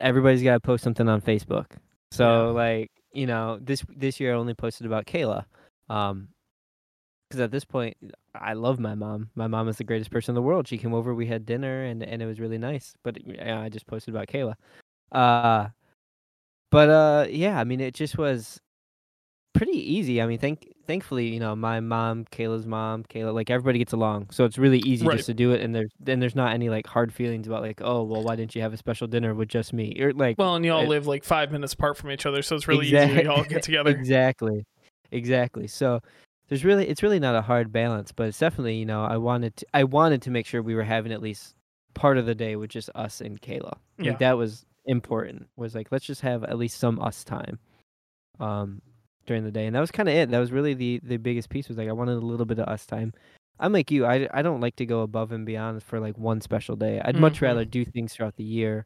everybody's 0.00 0.42
got 0.42 0.54
to 0.54 0.60
post 0.60 0.82
something 0.82 1.10
on 1.10 1.20
Facebook. 1.20 1.66
So 2.10 2.52
like, 2.52 2.90
you 3.18 3.26
know, 3.26 3.58
this 3.62 3.84
this 3.96 4.20
year 4.20 4.34
I 4.34 4.38
only 4.38 4.54
posted 4.54 4.86
about 4.86 5.06
Kayla. 5.06 5.44
Um 5.90 6.28
cuz 7.30 7.40
at 7.40 7.50
this 7.50 7.64
point 7.64 7.96
I 8.34 8.54
love 8.54 8.78
my 8.80 8.94
mom. 8.94 9.30
My 9.34 9.46
mom 9.48 9.68
is 9.68 9.78
the 9.78 9.84
greatest 9.84 10.10
person 10.10 10.32
in 10.32 10.36
the 10.36 10.42
world. 10.42 10.68
She 10.68 10.78
came 10.78 10.94
over, 10.94 11.14
we 11.14 11.26
had 11.26 11.46
dinner 11.46 11.84
and 11.84 12.02
and 12.02 12.22
it 12.22 12.26
was 12.26 12.40
really 12.40 12.58
nice. 12.58 12.94
But 13.04 13.18
yeah, 13.26 13.60
I 13.62 13.68
just 13.70 13.86
posted 13.86 14.14
about 14.14 14.28
Kayla. 14.28 14.54
Uh 15.12 15.68
but 16.70 16.88
uh 16.90 17.26
yeah, 17.30 17.58
I 17.58 17.64
mean 17.64 17.80
it 17.80 17.94
just 17.94 18.18
was 18.18 18.60
pretty 19.54 19.78
easy. 19.78 20.22
I 20.22 20.26
mean, 20.26 20.38
thank 20.38 20.72
thankfully, 20.88 21.28
you 21.28 21.38
know, 21.38 21.54
my 21.54 21.78
mom, 21.78 22.24
Kayla's 22.32 22.66
mom, 22.66 23.04
Kayla, 23.04 23.32
like 23.32 23.50
everybody 23.50 23.78
gets 23.78 23.92
along, 23.92 24.30
so 24.30 24.44
it's 24.44 24.58
really 24.58 24.78
easy 24.80 25.06
Right. 25.06 25.18
just 25.18 25.26
to 25.26 25.34
do 25.34 25.52
it. 25.52 25.60
And 25.60 25.72
there's 25.72 25.92
then 26.00 26.18
there's 26.18 26.34
not 26.34 26.52
any 26.52 26.68
like 26.68 26.88
hard 26.88 27.12
feelings 27.12 27.46
about 27.46 27.62
like, 27.62 27.80
oh, 27.80 28.02
well, 28.02 28.24
why 28.24 28.34
didn't 28.34 28.56
you 28.56 28.62
have 28.62 28.72
a 28.72 28.76
special 28.76 29.06
dinner 29.06 29.32
with 29.34 29.48
just 29.48 29.72
me? 29.72 29.96
Or 30.00 30.12
like, 30.12 30.36
Well, 30.38 30.56
and 30.56 30.64
you 30.64 30.72
all 30.72 30.82
it- 30.82 30.88
live 30.88 31.06
like 31.06 31.22
five 31.22 31.52
minutes 31.52 31.74
apart 31.74 31.96
from 31.96 32.10
each 32.10 32.26
other, 32.26 32.42
so 32.42 32.56
it's 32.56 32.66
really 32.66 32.86
easy 32.86 32.96
Exact- 32.96 33.24
to 33.24 33.30
all 33.32 33.44
get 33.44 33.62
together. 33.70 33.90
exactly, 33.90 34.64
exactly. 35.12 35.68
So 35.68 36.00
there's 36.48 36.64
really 36.64 36.88
it's 36.88 37.02
really 37.02 37.20
not 37.20 37.36
a 37.36 37.42
hard 37.42 37.70
balance, 37.70 38.10
but 38.10 38.26
it's 38.28 38.38
definitely 38.38 38.76
you 38.76 38.86
know 38.86 39.04
I 39.04 39.18
wanted 39.18 39.54
to 39.58 39.66
I 39.74 39.84
wanted 39.84 40.22
to 40.22 40.30
make 40.30 40.46
sure 40.46 40.62
we 40.62 40.74
were 40.74 40.82
having 40.82 41.12
at 41.12 41.20
least 41.22 41.54
part 41.94 42.16
of 42.18 42.26
the 42.26 42.34
day 42.34 42.56
with 42.56 42.70
just 42.70 42.88
us 42.94 43.20
and 43.20 43.40
Kayla. 43.40 43.74
Yeah. 43.98 44.10
Like 44.10 44.18
that 44.20 44.38
was 44.38 44.64
important. 44.86 45.48
Was 45.56 45.74
like 45.74 45.88
let's 45.92 46.06
just 46.06 46.22
have 46.22 46.44
at 46.44 46.56
least 46.56 46.78
some 46.78 46.98
us 47.00 47.22
time. 47.24 47.58
Um 48.40 48.80
during 49.28 49.44
the 49.44 49.52
day. 49.52 49.66
And 49.66 49.76
that 49.76 49.80
was 49.80 49.92
kind 49.92 50.08
of 50.08 50.14
it. 50.16 50.30
That 50.32 50.40
was 50.40 50.50
really 50.50 50.74
the 50.74 51.00
the 51.04 51.18
biggest 51.18 51.48
piece 51.50 51.68
was 51.68 51.78
like 51.78 51.88
I 51.88 51.92
wanted 51.92 52.14
a 52.16 52.26
little 52.26 52.46
bit 52.46 52.58
of 52.58 52.66
us 52.68 52.84
time. 52.84 53.12
I'm 53.60 53.72
like 53.72 53.90
you. 53.92 54.04
I 54.06 54.28
I 54.32 54.42
don't 54.42 54.60
like 54.60 54.74
to 54.76 54.86
go 54.86 55.02
above 55.02 55.30
and 55.30 55.46
beyond 55.46 55.82
for 55.84 56.00
like 56.00 56.18
one 56.18 56.40
special 56.40 56.74
day. 56.74 57.00
I'd 57.04 57.14
much 57.16 57.38
Mhm. 57.38 57.42
rather 57.42 57.64
do 57.64 57.84
things 57.84 58.12
throughout 58.14 58.34
the 58.36 58.44
year. 58.44 58.84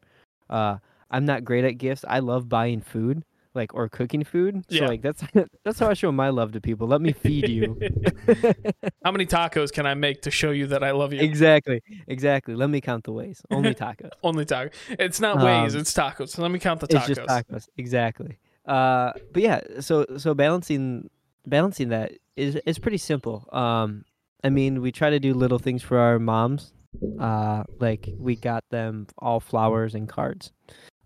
Uh 0.49 0.77
I'm 1.09 1.25
not 1.25 1.43
great 1.43 1.63
at 1.65 1.77
gifts. 1.77 2.03
I 2.07 2.19
love 2.19 2.49
buying 2.49 2.81
food, 2.81 3.23
like 3.53 3.73
or 3.75 3.87
cooking 3.87 4.23
food. 4.23 4.65
So 4.69 4.75
Yeah. 4.77 4.87
like 4.87 5.01
that's 5.01 5.23
that's 5.63 5.79
how 5.79 5.89
I 5.89 5.93
show 5.93 6.11
my 6.11 6.29
love 6.29 6.51
to 6.53 6.61
people. 6.61 6.87
Let 6.87 7.01
me 7.01 7.13
feed 7.13 7.47
you. 7.49 7.79
How 9.05 9.11
many 9.11 9.25
tacos 9.25 9.71
can 9.71 9.85
I 9.85 9.93
make 9.93 10.21
to 10.23 10.31
show 10.31 10.51
you 10.51 10.65
that 10.67 10.83
I 10.83 10.91
love 10.91 11.13
you? 11.13 11.21
exactly. 11.21 11.81
Exactly. 12.07 12.55
Let 12.55 12.69
me 12.69 12.81
count 12.81 13.03
the 13.03 13.11
ways. 13.11 13.41
Only 13.51 13.75
tacos. 13.83 14.09
Only 14.23 14.45
tacos. 14.45 14.73
It's 14.97 15.19
not 15.19 15.37
ways, 15.43 15.75
Um, 15.75 15.81
it's 15.81 15.93
tacos. 15.93 16.29
So 16.29 16.41
let 16.41 16.51
me 16.51 16.57
count 16.59 16.79
the 16.79 16.87
tacos. 16.87 17.09
It's 17.09 17.19
just 17.19 17.21
tacos. 17.29 17.67
Exactly. 17.77 18.37
Uh, 18.65 19.11
but 19.31 19.43
yeah, 19.43 19.61
so 19.79 20.05
so 20.17 20.33
balancing 20.33 21.09
balancing 21.45 21.89
that 21.89 22.13
is 22.35 22.55
is 22.65 22.79
pretty 22.79 22.97
simple. 22.97 23.47
Um, 23.51 24.05
I 24.43 24.49
mean, 24.49 24.81
we 24.81 24.91
try 24.91 25.09
to 25.09 25.19
do 25.19 25.33
little 25.33 25.59
things 25.59 25.81
for 25.81 25.97
our 25.97 26.19
moms. 26.19 26.73
Uh, 27.19 27.63
like 27.79 28.09
we 28.17 28.35
got 28.35 28.63
them 28.69 29.07
all 29.17 29.39
flowers 29.39 29.95
and 29.95 30.07
cards. 30.07 30.51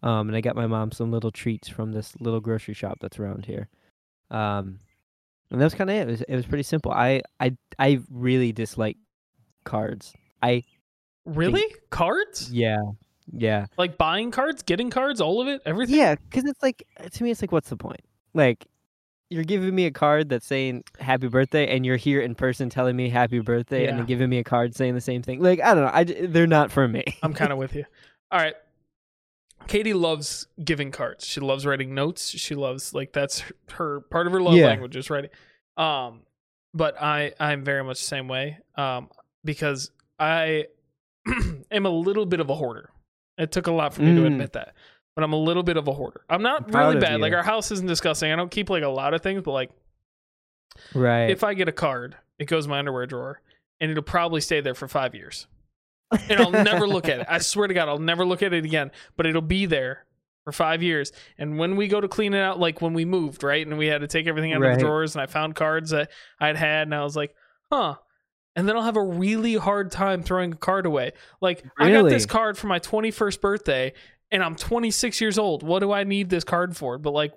Um, 0.03 0.27
and 0.27 0.35
I 0.35 0.41
got 0.41 0.55
my 0.55 0.67
mom 0.67 0.91
some 0.91 1.11
little 1.11 1.31
treats 1.31 1.69
from 1.69 1.91
this 1.93 2.13
little 2.19 2.41
grocery 2.41 2.73
shop 2.73 2.97
that's 3.01 3.19
around 3.19 3.45
here. 3.45 3.69
Um, 4.29 4.79
and 5.49 5.61
that 5.61 5.63
was 5.63 5.73
kind 5.73 5.89
of 5.89 5.95
it. 5.95 6.01
It 6.01 6.07
was, 6.11 6.21
it 6.21 6.35
was 6.35 6.45
pretty 6.45 6.63
simple. 6.63 6.91
I 6.91 7.21
I 7.39 7.55
I 7.79 7.99
really 8.11 8.51
dislike 8.51 8.97
cards. 9.63 10.13
I 10.41 10.63
Really? 11.25 11.65
Cards? 11.89 12.51
yeah 12.51 12.77
yeah 13.33 13.65
Like 13.77 13.97
buying 13.97 14.31
cards, 14.31 14.63
getting 14.63 14.89
cards, 14.89 15.19
all 15.21 15.41
of 15.41 15.47
it, 15.47 15.61
everything? 15.65 15.95
Yeah, 15.95 16.15
because 16.15 16.45
it's 16.45 16.61
like 16.63 16.87
to 17.11 17.23
me, 17.23 17.31
it's 17.31 17.41
like, 17.41 17.51
what's 17.51 17.69
the 17.69 17.77
point? 17.77 18.01
Like, 18.33 18.67
you're 19.29 19.43
giving 19.43 19.75
me 19.75 19.85
a 19.85 19.91
card 19.91 20.29
that's 20.29 20.45
saying 20.45 20.83
happy 20.99 21.27
birthday, 21.27 21.67
and 21.75 21.85
you're 21.85 21.97
here 21.97 22.21
in 22.21 22.33
person 22.35 22.69
telling 22.69 22.95
me 22.95 23.09
happy 23.09 23.39
birthday, 23.39 23.87
and 23.87 23.99
then 23.99 24.05
giving 24.05 24.29
me 24.29 24.37
a 24.37 24.43
card 24.43 24.75
saying 24.75 24.95
the 24.95 25.01
same 25.01 25.21
thing. 25.21 25.41
Like, 25.41 25.59
I 25.61 25.73
don't 25.73 25.83
know. 25.85 25.91
I 25.93 26.03
they're 26.05 26.47
not 26.47 26.71
for 26.71 26.87
me. 26.87 27.03
I'm 27.21 27.33
kind 27.33 27.51
of 27.51 27.57
with 27.63 27.75
you. 27.75 27.83
All 28.31 28.39
right. 28.39 28.55
Katie 29.67 29.93
loves 29.93 30.47
giving 30.63 30.91
cards. 30.91 31.25
She 31.25 31.41
loves 31.41 31.65
writing 31.65 31.93
notes. 31.93 32.29
She 32.29 32.55
loves 32.55 32.93
like 32.93 33.11
that's 33.11 33.39
her, 33.41 33.51
her 33.71 33.99
part 34.01 34.27
of 34.27 34.33
her 34.33 34.39
love 34.39 34.55
Yeah. 34.55 34.67
language 34.67 34.95
is 34.95 35.09
writing. 35.09 35.31
Um, 35.75 36.21
but 36.73 36.95
I 37.01 37.33
I'm 37.39 37.63
very 37.65 37.83
much 37.83 37.99
the 37.99 38.05
same 38.05 38.27
way. 38.29 38.59
Um, 38.75 39.09
because 39.43 39.91
I 40.19 40.67
am 41.71 41.85
a 41.85 41.89
little 41.89 42.25
bit 42.25 42.39
of 42.39 42.49
a 42.49 42.55
hoarder. 42.55 42.91
It 43.37 43.51
took 43.51 43.67
a 43.67 43.71
lot 43.71 43.93
for 43.93 44.01
me 44.01 44.15
to 44.15 44.21
Mm. 44.21 44.27
admit 44.27 44.53
that, 44.53 44.73
but 45.15 45.23
I'm 45.23 45.33
a 45.33 45.37
little 45.37 45.63
bit 45.63 45.77
of 45.77 45.87
a 45.87 45.93
hoarder. 45.93 46.21
I'm 46.29 46.41
not 46.41 46.73
I'm 46.73 46.81
really 46.89 46.99
bad. 46.99 47.19
Like 47.21 47.33
our 47.33 47.43
house 47.43 47.71
isn't 47.71 47.87
disgusting. 47.87 48.31
I 48.31 48.35
don't 48.35 48.49
keep 48.51 48.69
like 48.69 48.83
a 48.83 48.87
lot 48.89 49.13
of 49.13 49.21
things, 49.21 49.41
but 49.43 49.51
like 49.51 49.71
Right. 50.93 51.29
if 51.29 51.43
I 51.43 51.53
get 51.53 51.67
a 51.67 51.71
card, 51.73 52.15
it 52.39 52.45
goes 52.45 52.65
in 52.65 52.71
my 52.71 52.79
underwear 52.79 53.05
drawer, 53.05 53.41
and 53.79 53.91
it'll 53.91 54.03
probably 54.03 54.41
stay 54.41 54.61
there 54.61 54.75
for 54.75 54.87
five 54.87 55.15
years, 55.15 55.47
and 56.29 56.39
I'll 56.39 56.51
never 56.51 56.87
look 56.87 57.09
at 57.09 57.19
it. 57.21 57.27
I 57.29 57.37
swear 57.39 57.67
to 57.67 57.73
God, 57.73 57.89
I'll 57.89 57.97
never 57.99 58.25
look 58.25 58.43
at 58.43 58.53
it 58.53 58.63
again. 58.65 58.91
But 59.15 59.25
it'll 59.25 59.41
be 59.41 59.65
there 59.65 60.05
for 60.45 60.51
five 60.51 60.81
years, 60.83 61.11
and 61.37 61.57
when 61.57 61.75
we 61.75 61.87
go 61.87 61.99
to 61.99 62.07
clean 62.07 62.33
it 62.33 62.39
out, 62.41 62.59
like 62.59 62.81
when 62.81 62.93
we 62.93 63.05
moved, 63.05 63.43
right, 63.43 63.65
and 63.65 63.77
we 63.77 63.87
had 63.87 64.01
to 64.01 64.07
take 64.07 64.27
everything 64.27 64.53
out 64.53 64.63
of 64.63 64.73
the 64.75 64.79
drawers, 64.79 65.15
and 65.15 65.21
I 65.21 65.25
found 65.25 65.55
cards 65.55 65.89
that 65.91 66.09
I'd 66.39 66.55
had, 66.57 66.87
and 66.87 66.95
I 66.95 67.03
was 67.03 67.15
like, 67.15 67.35
huh. 67.71 67.95
And 68.57 68.67
then 68.67 68.75
I'll 68.75 68.83
have 68.83 68.97
a 68.97 69.03
really 69.03 69.53
hard 69.55 69.91
time 69.91 70.23
throwing 70.23 70.51
a 70.51 70.55
card 70.55 70.87
away. 70.87 71.11
Like 71.41 71.63
I 71.77 71.91
got 71.91 72.09
this 72.09 72.25
card 72.25 72.57
for 72.57 72.65
my 72.65 72.79
21st 72.79 73.39
birthday, 73.39 73.93
and 74.31 74.43
I'm 74.43 74.55
26 74.55 75.21
years 75.21 75.37
old. 75.37 75.61
What 75.61 75.79
do 75.79 75.91
I 75.91 76.03
need 76.03 76.29
this 76.29 76.43
card 76.43 76.75
for? 76.75 76.97
But 76.97 77.11
like, 77.11 77.33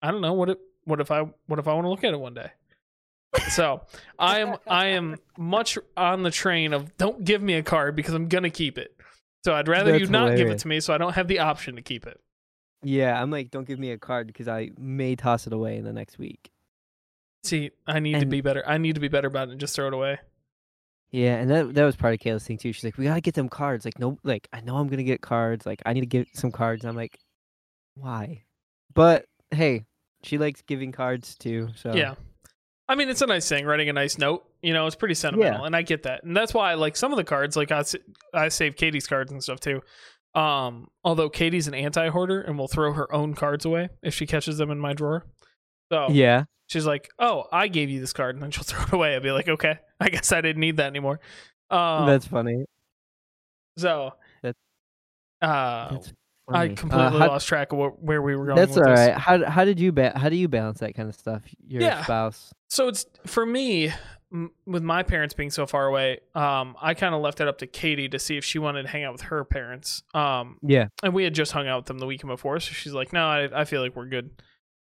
I 0.00 0.10
don't 0.10 0.22
know. 0.22 0.32
What 0.32 0.48
if 0.50 0.58
what 0.84 1.00
if 1.00 1.10
I 1.10 1.26
what 1.46 1.58
if 1.58 1.68
I 1.68 1.74
want 1.74 1.84
to 1.84 1.90
look 1.90 2.02
at 2.02 2.14
it 2.14 2.18
one 2.18 2.32
day? 2.32 2.50
So 3.50 3.82
I 4.18 4.40
am 4.40 4.56
I 4.66 4.86
am 4.86 5.16
much 5.36 5.76
on 5.98 6.22
the 6.22 6.30
train 6.30 6.72
of 6.72 6.96
don't 6.96 7.22
give 7.22 7.42
me 7.42 7.54
a 7.54 7.62
card 7.62 7.94
because 7.94 8.14
I'm 8.14 8.28
gonna 8.28 8.48
keep 8.48 8.78
it. 8.78 8.96
So 9.44 9.54
I'd 9.54 9.68
rather 9.68 9.92
you 9.92 9.98
That's 10.00 10.10
not 10.10 10.36
give 10.36 10.48
it 10.48 10.60
to 10.60 10.68
me, 10.68 10.80
so 10.80 10.94
I 10.94 10.98
don't 10.98 11.14
have 11.14 11.28
the 11.28 11.40
option 11.40 11.76
to 11.76 11.82
keep 11.82 12.06
it. 12.06 12.18
yeah, 12.82 13.20
I'm 13.20 13.30
like, 13.30 13.50
don't 13.50 13.66
give 13.66 13.78
me 13.78 13.90
a 13.90 13.98
card 13.98 14.28
because 14.28 14.48
I 14.48 14.70
may 14.78 15.14
toss 15.14 15.46
it 15.46 15.52
away 15.52 15.76
in 15.76 15.84
the 15.84 15.92
next 15.92 16.18
week. 16.18 16.50
See, 17.42 17.72
I 17.86 17.98
need 17.98 18.20
to 18.20 18.26
be 18.26 18.40
better. 18.40 18.64
I 18.66 18.78
need 18.78 18.94
to 18.94 19.02
be 19.02 19.08
better 19.08 19.28
about 19.28 19.48
it 19.48 19.50
and 19.50 19.60
just 19.60 19.76
throw 19.76 19.88
it 19.88 19.92
away. 19.92 20.18
Yeah, 21.14 21.36
and 21.36 21.48
that 21.48 21.74
that 21.74 21.84
was 21.84 21.94
part 21.94 22.12
of 22.12 22.18
Kayla's 22.18 22.44
thing 22.44 22.58
too. 22.58 22.72
She's 22.72 22.82
like, 22.82 22.98
we 22.98 23.04
gotta 23.04 23.20
get 23.20 23.34
them 23.34 23.48
cards. 23.48 23.84
Like, 23.84 24.00
no, 24.00 24.18
like 24.24 24.48
I 24.52 24.60
know 24.62 24.78
I'm 24.78 24.88
gonna 24.88 25.04
get 25.04 25.20
cards. 25.20 25.64
Like, 25.64 25.80
I 25.86 25.92
need 25.92 26.00
to 26.00 26.06
get 26.06 26.26
some 26.34 26.50
cards. 26.50 26.82
And 26.82 26.90
I'm 26.90 26.96
like, 26.96 27.16
why? 27.94 28.42
But 28.92 29.26
hey, 29.52 29.84
she 30.24 30.38
likes 30.38 30.62
giving 30.62 30.90
cards 30.90 31.36
too. 31.36 31.68
So 31.76 31.94
Yeah. 31.94 32.16
I 32.88 32.96
mean, 32.96 33.08
it's 33.08 33.22
a 33.22 33.26
nice 33.26 33.48
thing, 33.48 33.64
writing 33.64 33.88
a 33.88 33.92
nice 33.92 34.18
note. 34.18 34.44
You 34.60 34.72
know, 34.72 34.88
it's 34.88 34.96
pretty 34.96 35.14
sentimental, 35.14 35.60
and 35.66 35.76
I 35.76 35.82
get 35.82 36.02
that, 36.02 36.24
and 36.24 36.36
that's 36.36 36.52
why 36.52 36.72
I 36.72 36.74
like 36.74 36.96
some 36.96 37.12
of 37.12 37.16
the 37.16 37.24
cards. 37.24 37.56
Like 37.56 37.70
I, 37.70 37.84
I 38.34 38.48
save 38.48 38.74
Katie's 38.74 39.06
cards 39.06 39.30
and 39.30 39.40
stuff 39.40 39.60
too. 39.60 39.82
Um, 40.34 40.88
although 41.04 41.30
Katie's 41.30 41.68
an 41.68 41.74
anti-hoarder 41.74 42.40
and 42.40 42.58
will 42.58 42.66
throw 42.66 42.92
her 42.92 43.10
own 43.14 43.34
cards 43.34 43.64
away 43.64 43.88
if 44.02 44.14
she 44.14 44.26
catches 44.26 44.58
them 44.58 44.72
in 44.72 44.80
my 44.80 44.94
drawer. 44.94 45.24
So 45.92 46.08
yeah, 46.10 46.44
she's 46.68 46.86
like, 46.86 47.10
"Oh, 47.18 47.44
I 47.52 47.68
gave 47.68 47.90
you 47.90 48.00
this 48.00 48.12
card," 48.12 48.36
and 48.36 48.42
then 48.42 48.50
she'll 48.50 48.64
throw 48.64 48.82
it 48.84 48.92
away. 48.92 49.16
I'd 49.16 49.22
be 49.22 49.30
like, 49.32 49.48
"Okay, 49.48 49.78
I 50.00 50.08
guess 50.08 50.32
I 50.32 50.40
didn't 50.40 50.60
need 50.60 50.76
that 50.78 50.86
anymore." 50.86 51.20
Um, 51.70 52.06
that's 52.06 52.26
funny. 52.26 52.64
so. 53.78 54.12
That- 54.42 54.56
uh, 55.42 55.90
That's 55.92 56.12
I 56.48 56.52
funny. 56.52 56.72
Uh, 56.72 56.76
completely 56.76 57.18
how- 57.20 57.26
lost 57.28 57.48
track 57.48 57.72
of 57.72 57.78
what, 57.78 58.02
where 58.02 58.22
we 58.22 58.36
were 58.36 58.46
going. 58.46 58.56
That's 58.56 58.76
with 58.76 58.86
all 58.86 58.94
this. 58.94 59.16
How 59.18 59.44
how 59.50 59.64
did 59.64 59.80
you 59.80 59.92
ba- 59.92 60.12
how 60.18 60.28
do 60.28 60.36
you 60.36 60.48
balance 60.48 60.80
that 60.80 60.94
kind 60.94 61.08
of 61.08 61.14
stuff? 61.14 61.42
Your 61.66 61.82
Yeah. 61.82 62.02
spouse. 62.04 62.52
So 62.70 62.88
it's 62.88 63.06
for 63.26 63.44
me 63.46 63.92
m- 64.32 64.50
with 64.66 64.82
my 64.82 65.02
parents 65.02 65.32
being 65.34 65.50
so 65.50 65.66
far 65.66 65.86
away. 65.86 66.20
Um, 66.34 66.76
I 66.80 66.94
kind 66.94 67.14
of 67.14 67.20
left 67.22 67.40
it 67.40 67.48
up 67.48 67.58
to 67.58 67.66
Katie 67.66 68.08
to 68.10 68.18
see 68.18 68.36
if 68.36 68.44
she 68.44 68.58
wanted 68.58 68.82
to 68.82 68.88
hang 68.88 69.04
out 69.04 69.12
with 69.12 69.22
her 69.22 69.44
parents. 69.44 70.02
Um, 70.12 70.58
Yeah. 70.62 70.88
and 71.02 71.14
we 71.14 71.24
had 71.24 71.34
just 71.34 71.52
hung 71.52 71.66
out 71.68 71.78
with 71.80 71.86
them 71.86 71.98
the 71.98 72.06
weekend 72.06 72.28
before, 72.28 72.58
so 72.60 72.72
she's 72.72 72.92
like, 72.92 73.12
"No, 73.12 73.26
I, 73.26 73.60
I 73.60 73.64
feel 73.64 73.80
like 73.82 73.94
we're 73.96 74.06
good." 74.08 74.30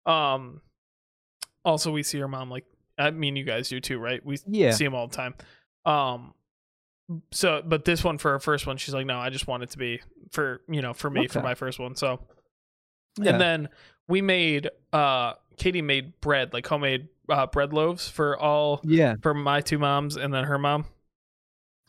Um, 0.05 0.61
also, 1.65 1.91
we 1.91 2.03
see 2.03 2.19
her 2.19 2.27
mom 2.27 2.49
like 2.49 2.65
I 2.97 3.09
mean, 3.11 3.35
you 3.35 3.43
guys 3.43 3.69
do 3.69 3.79
too, 3.79 3.97
right? 3.99 4.23
We 4.25 4.37
Yeah. 4.47 4.71
see 4.71 4.83
them 4.83 4.93
all 4.93 5.07
the 5.07 5.15
time. 5.15 5.33
Um, 5.85 6.33
so 7.31 7.61
but 7.65 7.83
this 7.85 8.03
one 8.03 8.17
for 8.17 8.31
her 8.31 8.39
first 8.39 8.67
one, 8.67 8.77
she's 8.77 8.93
like, 8.93 9.05
"No, 9.05 9.17
I 9.19 9.29
just 9.29 9.47
want 9.47 9.63
it 9.63 9.69
to 9.71 9.77
be 9.77 10.01
for 10.31 10.61
you 10.69 10.81
know 10.81 10.93
for 10.93 11.09
me 11.09 11.27
for 11.27 11.41
my 11.41 11.55
first 11.55 11.79
one." 11.79 11.95
So 11.95 12.19
Yeah. 13.19 13.31
and 13.31 13.41
then 13.41 13.69
we 14.07 14.21
made 14.21 14.69
uh 14.93 15.33
Katie 15.57 15.81
made 15.81 16.19
bread, 16.21 16.53
like 16.53 16.65
homemade 16.67 17.07
uh, 17.29 17.47
bread 17.47 17.71
loaves 17.73 18.07
for 18.09 18.37
all 18.37 18.81
yeah. 18.83 19.15
for 19.21 19.33
my 19.33 19.61
two 19.61 19.77
moms 19.79 20.15
and 20.17 20.33
then 20.33 20.43
her 20.45 20.57
mom. 20.57 20.85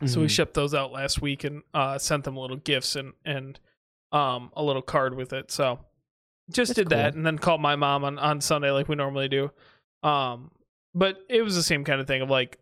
So 0.07 0.21
we 0.21 0.27
Mhm. 0.27 0.31
shipped 0.31 0.55
those 0.55 0.75
out 0.75 0.91
last 0.93 1.21
week 1.23 1.45
and 1.45 1.63
uh 1.75 1.99
sent 1.99 2.25
them 2.25 2.37
little 2.37 2.57
gifts 2.57 2.97
and 2.97 3.13
and 3.25 3.59
um 4.13 4.51
a 4.57 4.63
little 4.63 4.83
card 4.83 5.15
with 5.15 5.33
it. 5.33 5.51
So 5.51 5.79
just 6.53 6.71
That's 6.71 6.89
did 6.89 6.89
that 6.91 7.15
and 7.15 7.25
then 7.27 7.39
called 7.39 7.61
my 7.61 7.77
mom 7.77 8.05
on 8.05 8.19
on 8.19 8.41
Sunday 8.41 8.71
like 8.71 8.89
we 8.89 8.97
normally 8.97 9.29
do. 9.29 9.51
Um 10.03 10.51
but 10.95 11.19
it 11.29 11.43
was 11.43 11.55
the 11.55 11.63
same 11.63 11.85
kind 11.85 12.01
of 12.01 12.07
thing 12.07 12.23
of 12.23 12.31
like 12.31 12.59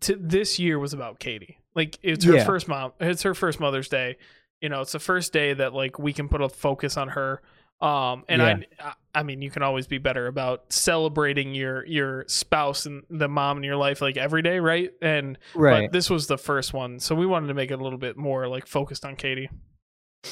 to, 0.00 0.16
this 0.16 0.58
year 0.58 0.78
was 0.78 0.92
about 0.92 1.18
Katie. 1.18 1.58
Like 1.74 1.98
it's 2.02 2.24
her 2.24 2.36
Yeah. 2.36 2.44
first 2.44 2.68
mom 2.68 2.92
it's 3.00 3.22
her 3.22 3.34
first 3.34 3.60
Mother's 3.60 3.88
Day. 3.88 4.16
You 4.60 4.68
know, 4.68 4.80
it's 4.80 4.92
the 4.92 4.98
first 4.98 5.32
day 5.32 5.54
that 5.54 5.72
like 5.72 5.98
we 5.98 6.12
can 6.12 6.28
put 6.28 6.40
a 6.42 6.48
focus 6.48 6.96
on 6.96 7.08
her. 7.10 7.40
Um 7.80 8.24
and 8.28 8.42
I 8.42 8.92
I 9.14 9.22
mean 9.22 9.40
you 9.40 9.50
can 9.50 9.62
always 9.62 9.86
be 9.86 9.98
better 9.98 10.26
about 10.26 10.72
celebrating 10.72 11.54
your 11.54 11.86
your 11.86 12.24
spouse 12.26 12.86
and 12.86 13.04
the 13.08 13.28
mom 13.28 13.58
in 13.58 13.62
your 13.62 13.76
life 13.76 14.00
like 14.02 14.16
every 14.16 14.42
day, 14.42 14.58
right? 14.58 14.90
And 15.00 15.38
right. 15.54 15.84
but 15.86 15.92
this 15.92 16.10
was 16.10 16.26
the 16.26 16.38
first 16.38 16.72
one, 16.72 16.98
so 16.98 17.14
we 17.14 17.24
wanted 17.24 17.46
to 17.46 17.54
make 17.54 17.70
it 17.70 17.78
a 17.78 17.82
little 17.82 17.98
bit 17.98 18.16
more 18.16 18.48
like 18.48 18.66
focused 18.66 19.04
on 19.04 19.14
Katie. 19.14 19.48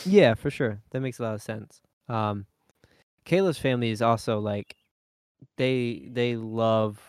Yeah, 0.05 0.35
for 0.35 0.51
sure. 0.51 0.81
That 0.91 1.01
makes 1.01 1.19
a 1.19 1.23
lot 1.23 1.35
of 1.35 1.43
sense. 1.43 1.81
Um, 2.09 2.47
Kayla's 3.25 3.59
family 3.59 3.91
is 3.91 4.03
also 4.03 4.39
like 4.39 4.77
they 5.57 6.09
they 6.11 6.37
love 6.37 7.01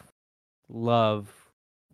love 0.70 1.30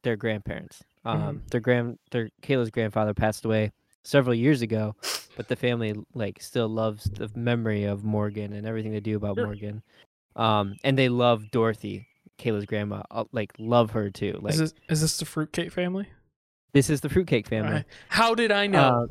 their 0.04 0.16
grandparents. 0.16 0.84
Um, 1.06 1.42
their 1.52 1.60
grand 1.60 2.00
their 2.12 2.30
Kayla's 2.42 2.70
grandfather 2.72 3.14
passed 3.14 3.44
away 3.46 3.72
several 4.04 4.34
years 4.36 4.62
ago, 4.62 4.96
but 5.36 5.48
the 5.48 5.56
family 5.56 5.94
like 6.14 6.42
still 6.42 6.68
loves 6.70 7.10
the 7.14 7.30
memory 7.36 7.84
of 7.84 8.04
Morgan 8.04 8.54
and 8.54 8.66
everything 8.66 8.92
they 8.94 9.00
do 9.00 9.18
about 9.18 9.36
Sure. 9.36 9.46
Morgan. 9.46 9.84
Um, 10.36 10.76
and 10.84 10.98
they 10.98 11.10
love 11.10 11.52
Dorothy, 11.52 12.08
Kayla's 12.40 12.66
grandma. 12.66 13.04
uh, 13.12 13.26
Like 13.32 13.52
love 13.60 13.92
her 13.92 14.10
too. 14.10 14.40
Like 14.42 14.54
is 14.54 14.60
this 14.60 14.74
is 14.90 15.02
this 15.02 15.18
the 15.18 15.26
fruitcake 15.26 15.72
family? 15.72 16.08
this 16.72 16.90
is 16.90 17.02
the 17.02 17.10
fruitcake 17.10 17.48
family. 17.48 17.72
Right. 17.74 17.86
How 18.10 18.34
did 18.34 18.52
I 18.52 18.66
know? 18.68 18.80
Uh, 19.04 19.08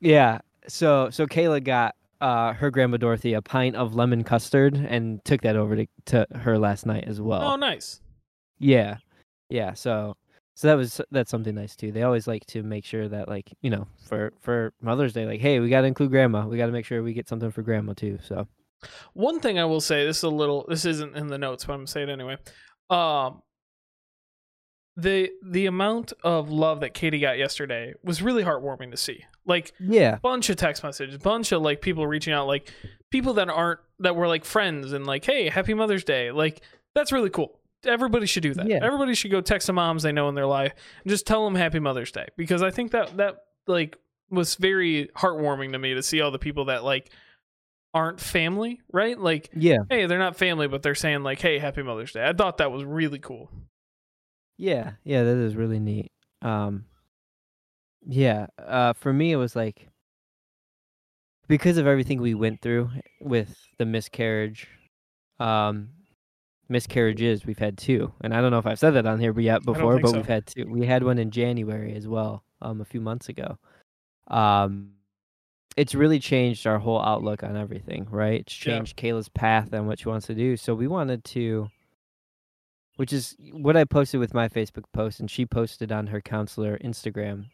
yeah. 0.00 0.38
So 0.68 1.10
so 1.10 1.26
Kayla 1.26 1.62
got 1.62 1.94
uh 2.20 2.52
her 2.52 2.70
grandma 2.70 2.96
Dorothy 2.96 3.34
a 3.34 3.42
pint 3.42 3.76
of 3.76 3.94
lemon 3.94 4.24
custard 4.24 4.76
and 4.76 5.24
took 5.24 5.42
that 5.42 5.56
over 5.56 5.76
to, 5.76 5.86
to 6.06 6.26
her 6.34 6.58
last 6.58 6.86
night 6.86 7.04
as 7.06 7.20
well. 7.20 7.42
oh, 7.42 7.56
nice. 7.56 8.00
Yeah. 8.58 8.98
Yeah, 9.48 9.74
so 9.74 10.16
so 10.54 10.68
that 10.68 10.74
was 10.74 11.00
that's 11.10 11.30
something 11.30 11.54
nice 11.54 11.76
too. 11.76 11.92
They 11.92 12.02
always 12.04 12.26
like 12.26 12.46
to 12.46 12.62
make 12.62 12.84
sure 12.84 13.08
that 13.08 13.28
like, 13.28 13.52
you 13.60 13.70
know, 13.70 13.86
for 14.06 14.32
for 14.40 14.72
Mother's 14.80 15.12
Day 15.12 15.26
like, 15.26 15.40
hey, 15.40 15.60
we 15.60 15.68
got 15.68 15.80
to 15.82 15.86
include 15.86 16.10
grandma. 16.10 16.46
We 16.46 16.56
got 16.56 16.66
to 16.66 16.72
make 16.72 16.86
sure 16.86 17.02
we 17.02 17.12
get 17.12 17.28
something 17.28 17.50
for 17.50 17.62
grandma 17.62 17.92
too. 17.94 18.18
So, 18.22 18.46
One 19.14 19.40
thing 19.40 19.58
I 19.58 19.64
will 19.64 19.80
say, 19.80 20.06
this 20.06 20.18
is 20.18 20.22
a 20.22 20.28
little, 20.28 20.64
this 20.68 20.84
isn't 20.84 21.16
in 21.16 21.26
the 21.26 21.38
notes, 21.38 21.64
but 21.64 21.72
I'm 21.74 21.80
gonna 21.80 21.86
say 21.88 22.02
it 22.02 22.08
anyway. 22.08 22.36
Um, 22.88 23.42
the 24.96 25.30
the 25.42 25.66
amount 25.66 26.12
of 26.22 26.50
love 26.50 26.80
that 26.80 26.92
Katie 26.94 27.18
got 27.18 27.38
yesterday 27.38 27.94
was 28.02 28.20
really 28.22 28.44
heartwarming 28.44 28.90
to 28.90 28.96
see. 28.96 29.24
Like 29.46 29.72
yeah. 29.80 30.16
bunch 30.16 30.50
of 30.50 30.56
text 30.56 30.82
messages, 30.84 31.18
bunch 31.18 31.50
of 31.52 31.62
like 31.62 31.80
people 31.80 32.06
reaching 32.06 32.32
out, 32.32 32.46
like 32.46 32.70
people 33.10 33.34
that 33.34 33.48
aren't 33.48 33.80
that 34.00 34.14
were 34.16 34.28
like 34.28 34.44
friends 34.44 34.92
and 34.92 35.06
like, 35.06 35.24
hey, 35.24 35.48
happy 35.48 35.74
Mother's 35.74 36.04
Day. 36.04 36.30
Like 36.30 36.62
that's 36.94 37.10
really 37.12 37.30
cool. 37.30 37.58
Everybody 37.84 38.26
should 38.26 38.42
do 38.44 38.54
that. 38.54 38.68
Yeah. 38.68 38.78
Everybody 38.82 39.14
should 39.14 39.30
go 39.30 39.40
text 39.40 39.66
the 39.66 39.72
moms 39.72 40.02
they 40.04 40.12
know 40.12 40.28
in 40.28 40.34
their 40.34 40.46
life 40.46 40.72
and 41.02 41.10
just 41.10 41.26
tell 41.26 41.44
them 41.44 41.54
Happy 41.54 41.80
Mother's 41.80 42.12
Day 42.12 42.26
because 42.36 42.62
I 42.62 42.70
think 42.70 42.92
that 42.92 43.16
that 43.16 43.38
like 43.66 43.96
was 44.30 44.54
very 44.56 45.08
heartwarming 45.16 45.72
to 45.72 45.78
me 45.78 45.94
to 45.94 46.02
see 46.02 46.20
all 46.20 46.30
the 46.30 46.38
people 46.38 46.66
that 46.66 46.84
like 46.84 47.10
aren't 47.94 48.20
family, 48.20 48.80
right? 48.92 49.18
Like, 49.18 49.50
Yeah. 49.54 49.78
hey, 49.90 50.06
they're 50.06 50.18
not 50.18 50.36
family, 50.36 50.66
but 50.68 50.82
they're 50.82 50.94
saying 50.94 51.22
like, 51.22 51.40
hey, 51.40 51.58
Happy 51.58 51.82
Mother's 51.82 52.12
Day. 52.12 52.24
I 52.26 52.32
thought 52.32 52.58
that 52.58 52.70
was 52.72 52.84
really 52.84 53.18
cool. 53.18 53.50
Yeah, 54.62 54.92
yeah, 55.02 55.24
that 55.24 55.36
is 55.38 55.56
really 55.56 55.80
neat. 55.80 56.12
Um, 56.40 56.84
yeah, 58.06 58.46
uh, 58.58 58.92
for 58.92 59.12
me, 59.12 59.32
it 59.32 59.36
was 59.36 59.56
like 59.56 59.88
because 61.48 61.78
of 61.78 61.88
everything 61.88 62.20
we 62.20 62.34
went 62.34 62.60
through 62.60 62.88
with 63.20 63.58
the 63.78 63.84
miscarriage, 63.84 64.68
um, 65.40 65.88
miscarriages. 66.68 67.44
We've 67.44 67.58
had 67.58 67.76
two, 67.76 68.12
and 68.20 68.32
I 68.32 68.40
don't 68.40 68.52
know 68.52 68.58
if 68.58 68.66
I've 68.66 68.78
said 68.78 68.92
that 68.92 69.04
on 69.04 69.18
here 69.18 69.36
yet 69.40 69.64
before, 69.64 69.98
but 69.98 70.10
so. 70.10 70.16
we've 70.16 70.26
had 70.26 70.46
two. 70.46 70.64
We 70.68 70.86
had 70.86 71.02
one 71.02 71.18
in 71.18 71.32
January 71.32 71.96
as 71.96 72.06
well, 72.06 72.44
um, 72.60 72.80
a 72.80 72.84
few 72.84 73.00
months 73.00 73.28
ago. 73.28 73.58
Um, 74.28 74.92
it's 75.76 75.96
really 75.96 76.20
changed 76.20 76.68
our 76.68 76.78
whole 76.78 77.02
outlook 77.02 77.42
on 77.42 77.56
everything, 77.56 78.06
right? 78.10 78.42
It's 78.42 78.64
Yeah. 78.64 78.74
changed 78.76 78.96
Kayla's 78.96 79.28
path 79.28 79.72
and 79.72 79.88
what 79.88 79.98
she 79.98 80.08
wants 80.08 80.28
to 80.28 80.36
do. 80.36 80.56
So 80.56 80.72
we 80.72 80.86
wanted 80.86 81.24
to 81.24 81.68
which 82.96 83.12
is 83.12 83.36
what 83.52 83.76
I 83.76 83.84
posted 83.84 84.20
with 84.20 84.34
my 84.34 84.48
Facebook 84.48 84.84
post, 84.92 85.20
and 85.20 85.30
she 85.30 85.46
posted 85.46 85.90
on 85.92 86.08
her 86.08 86.20
counselor 86.20 86.78
Instagram. 86.78 87.46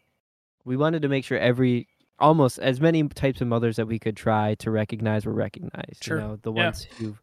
We 0.65 0.77
wanted 0.77 1.01
to 1.03 1.09
make 1.09 1.23
sure 1.25 1.37
every 1.37 1.87
almost 2.19 2.59
as 2.59 2.81
many 2.81 3.07
types 3.07 3.39
of 3.39 3.47
mothers 3.47 3.77
that 3.77 3.85
we 3.87 3.97
could 3.97 4.17
try 4.17 4.53
to 4.55 4.69
recognize 4.69 5.25
were 5.25 5.33
recognized. 5.33 6.03
Sure. 6.03 6.19
You 6.19 6.27
know, 6.27 6.35
the 6.41 6.51
Yeah. 6.51 6.65
ones 6.65 6.83
who've 6.97 7.21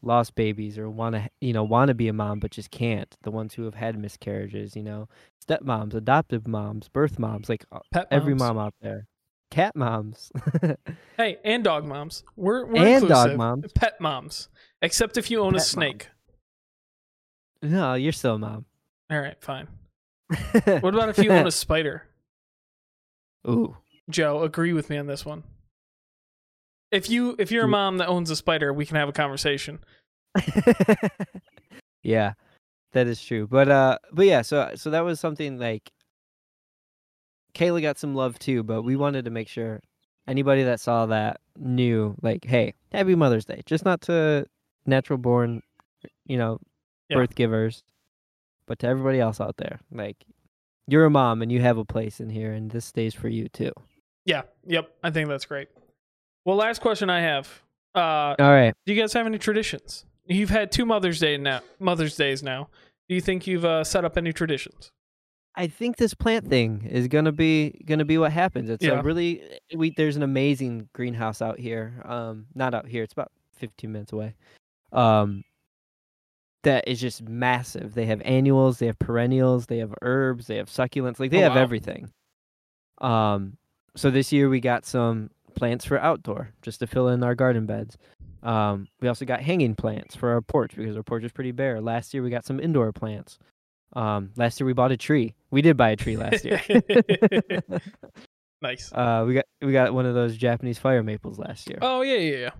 lost 0.00 0.34
babies 0.34 0.78
or 0.78 0.88
want 0.88 1.14
to, 1.16 1.28
you 1.40 1.52
know, 1.52 1.64
want 1.64 1.88
to 1.88 1.94
be 1.94 2.08
a 2.08 2.12
mom 2.14 2.38
but 2.40 2.50
just 2.50 2.70
can't. 2.70 3.14
The 3.24 3.30
ones 3.30 3.52
who 3.54 3.64
have 3.64 3.74
had 3.74 3.98
miscarriages. 3.98 4.74
You 4.74 4.84
know, 4.84 5.08
stepmoms, 5.46 5.92
adoptive 5.94 6.46
moms, 6.48 6.88
birth 6.88 7.18
moms, 7.18 7.48
like 7.50 7.64
uh, 7.72 7.80
Pet 7.92 8.06
every 8.10 8.34
moms. 8.34 8.54
mom 8.54 8.58
out 8.58 8.74
there. 8.80 9.06
Cat 9.50 9.76
moms. 9.76 10.30
Hey, 11.18 11.38
and 11.44 11.64
dog 11.64 11.84
moms. 11.84 12.22
We're, 12.36 12.64
we're 12.66 12.86
And 12.86 13.08
dog 13.08 13.36
moms. 13.36 13.72
Pet 13.72 14.00
moms. 14.00 14.48
Except 14.82 15.16
if 15.18 15.30
you 15.32 15.40
own 15.40 15.54
a 15.54 15.58
Pet 15.58 15.66
snake. 15.66 16.08
No, 17.62 17.94
you're 17.94 18.12
still 18.12 18.34
a 18.34 18.38
mom. 18.38 18.64
All 19.10 19.20
right, 19.20 19.36
fine. 19.40 19.68
What 20.80 20.94
about 20.94 21.08
if 21.08 21.18
you 21.18 21.30
own 21.30 21.46
a 21.46 21.50
spider? 21.50 22.04
Ooh. 23.48 23.76
Joe, 24.10 24.42
agree 24.42 24.72
with 24.72 24.90
me 24.90 24.98
on 24.98 25.06
this 25.06 25.24
one. 25.24 25.42
If 26.90 27.10
you 27.10 27.36
if 27.38 27.50
you're 27.50 27.64
a 27.64 27.68
mom 27.68 27.98
that 27.98 28.08
owns 28.08 28.30
a 28.30 28.36
spider, 28.36 28.72
we 28.72 28.86
can 28.86 28.96
have 28.96 29.08
a 29.08 29.12
conversation. 29.12 29.78
yeah, 32.02 32.32
that 32.92 33.06
is 33.06 33.22
true. 33.22 33.46
But 33.46 33.68
uh, 33.68 33.98
but 34.12 34.26
yeah. 34.26 34.42
So 34.42 34.72
so 34.74 34.90
that 34.90 35.04
was 35.04 35.20
something 35.20 35.58
like 35.58 35.90
Kayla 37.54 37.82
got 37.82 37.98
some 37.98 38.14
love 38.14 38.38
too, 38.38 38.62
but 38.62 38.82
we 38.82 38.96
wanted 38.96 39.24
to 39.26 39.30
make 39.30 39.48
sure 39.48 39.80
anybody 40.26 40.62
that 40.62 40.80
saw 40.80 41.06
that 41.06 41.40
knew, 41.58 42.14
like, 42.22 42.44
hey, 42.44 42.74
Happy 42.92 43.14
Mother's 43.14 43.44
Day, 43.44 43.62
just 43.66 43.84
not 43.84 44.00
to 44.02 44.46
natural 44.86 45.18
born, 45.18 45.62
you 46.24 46.36
know, 46.38 46.58
Yeah. 47.08 47.16
birth 47.18 47.34
givers, 47.34 47.82
but 48.66 48.78
to 48.80 48.86
everybody 48.86 49.20
else 49.20 49.40
out 49.40 49.56
there, 49.56 49.80
like. 49.92 50.16
You're 50.90 51.04
a 51.04 51.10
mom 51.10 51.42
and 51.42 51.52
you 51.52 51.60
have 51.60 51.76
a 51.76 51.84
place 51.84 52.18
in 52.18 52.30
here, 52.30 52.52
and 52.54 52.70
this 52.70 52.86
stays 52.86 53.12
for 53.12 53.28
you 53.28 53.50
too. 53.50 53.72
Yeah. 54.24 54.42
Yep. 54.66 54.90
I 55.04 55.10
think 55.10 55.28
that's 55.28 55.44
great. 55.44 55.68
Well, 56.46 56.56
last 56.56 56.80
question 56.80 57.10
I 57.10 57.20
have. 57.20 57.46
Uh, 57.94 58.34
All 58.38 58.50
right. 58.50 58.72
do 58.86 58.94
you 58.94 58.98
guys 58.98 59.12
have 59.12 59.26
any 59.26 59.36
traditions? 59.36 60.06
You've 60.24 60.48
had 60.48 60.72
two 60.72 60.86
Mother's 60.86 61.20
Day 61.20 61.36
now. 61.36 61.60
Mother's 61.78 62.16
Days 62.16 62.42
now. 62.42 62.70
Do 63.06 63.14
you 63.14 63.20
think 63.20 63.46
you've 63.46 63.66
uh, 63.66 63.84
set 63.84 64.06
up 64.06 64.16
any 64.16 64.32
traditions? 64.32 64.90
I 65.54 65.66
think 65.66 65.96
this 65.98 66.14
plant 66.14 66.48
thing 66.48 66.86
is 66.90 67.06
gonna 67.08 67.32
be 67.32 67.82
gonna 67.84 68.06
be 68.06 68.16
what 68.16 68.32
happens. 68.32 68.70
It's 68.70 68.82
Yeah. 68.82 69.00
a 69.00 69.02
really 69.02 69.42
we 69.74 69.90
there's 69.90 70.16
an 70.16 70.22
amazing 70.22 70.88
greenhouse 70.94 71.42
out 71.42 71.58
here. 71.58 72.00
Um, 72.06 72.46
not 72.54 72.72
out 72.74 72.86
here. 72.88 73.02
It's 73.02 73.12
about 73.12 73.30
15 73.56 73.92
minutes 73.92 74.12
away. 74.14 74.36
Um, 74.92 75.44
that 76.64 76.88
is 76.88 77.00
just 77.00 77.22
massive. 77.22 77.94
They 77.94 78.06
have 78.06 78.20
annuals, 78.24 78.78
they 78.78 78.86
have 78.86 78.98
perennials, 78.98 79.66
they 79.66 79.78
have 79.78 79.94
herbs, 80.02 80.46
they 80.46 80.56
have 80.56 80.68
succulents. 80.68 81.18
Like 81.20 81.30
they 81.30 81.38
Oh, 81.38 81.42
have 81.44 81.54
wow. 81.54 81.62
everything. 81.62 82.10
Um, 83.00 83.56
so 83.96 84.10
this 84.10 84.32
year 84.32 84.48
we 84.48 84.60
got 84.60 84.84
some 84.86 85.30
plants 85.54 85.84
for 85.84 85.98
outdoor, 85.98 86.50
just 86.62 86.80
to 86.80 86.86
fill 86.86 87.08
in 87.08 87.22
our 87.22 87.34
garden 87.34 87.66
beds. 87.66 87.96
Um, 88.42 88.86
we 89.00 89.08
also 89.08 89.24
got 89.24 89.40
hanging 89.40 89.74
plants 89.74 90.14
for 90.14 90.30
our 90.30 90.40
porch 90.40 90.74
because 90.76 90.96
our 90.96 91.02
porch 91.02 91.24
is 91.24 91.32
pretty 91.32 91.50
bare. 91.52 91.80
Last 91.80 92.14
year 92.14 92.22
we 92.22 92.30
got 92.30 92.44
some 92.44 92.60
indoor 92.60 92.92
plants. 92.92 93.38
Um, 93.94 94.30
last 94.36 94.60
year 94.60 94.66
we 94.66 94.72
bought 94.74 94.92
a 94.92 94.96
tree. 94.96 95.34
We 95.50 95.62
did 95.62 95.76
buy 95.76 95.90
a 95.90 95.96
tree 95.96 96.16
last 96.16 96.44
year. 96.44 96.60
nice. 98.62 98.92
uh, 98.92 99.24
we 99.26 99.34
got 99.34 99.44
we 99.62 99.72
got 99.72 99.94
one 99.94 100.06
of 100.06 100.14
those 100.14 100.36
Japanese 100.36 100.78
fire 100.78 101.02
maples 101.02 101.38
last 101.38 101.68
year. 101.68 101.78
Oh 101.82 102.02
yeah, 102.02 102.16
yeah, 102.18 102.50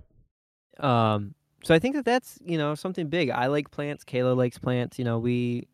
yeah. 0.80 1.12
Um, 1.14 1.34
so 1.64 1.74
I 1.74 1.78
think 1.78 1.94
that 1.96 2.04
that's 2.04 2.38
you 2.44 2.58
know 2.58 2.74
something 2.74 3.08
big. 3.08 3.30
I 3.30 3.46
like 3.46 3.70
plants. 3.70 4.04
Kayla 4.04 4.36
likes 4.36 4.58
plants. 4.58 4.98
You 4.98 5.04
know, 5.04 5.18
we 5.18 5.68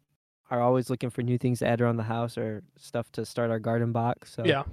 are 0.50 0.60
always 0.60 0.90
looking 0.90 1.10
for 1.10 1.22
new 1.22 1.38
things 1.38 1.60
to 1.60 1.66
add 1.66 1.80
around 1.80 1.96
the 1.96 2.02
house 2.04 2.36
or 2.38 2.62
stuff 2.76 3.10
to 3.12 3.24
start 3.24 3.50
our 3.50 3.58
garden 3.58 3.92
box. 3.92 4.32
So 4.34 4.44
Yeah. 4.44 4.64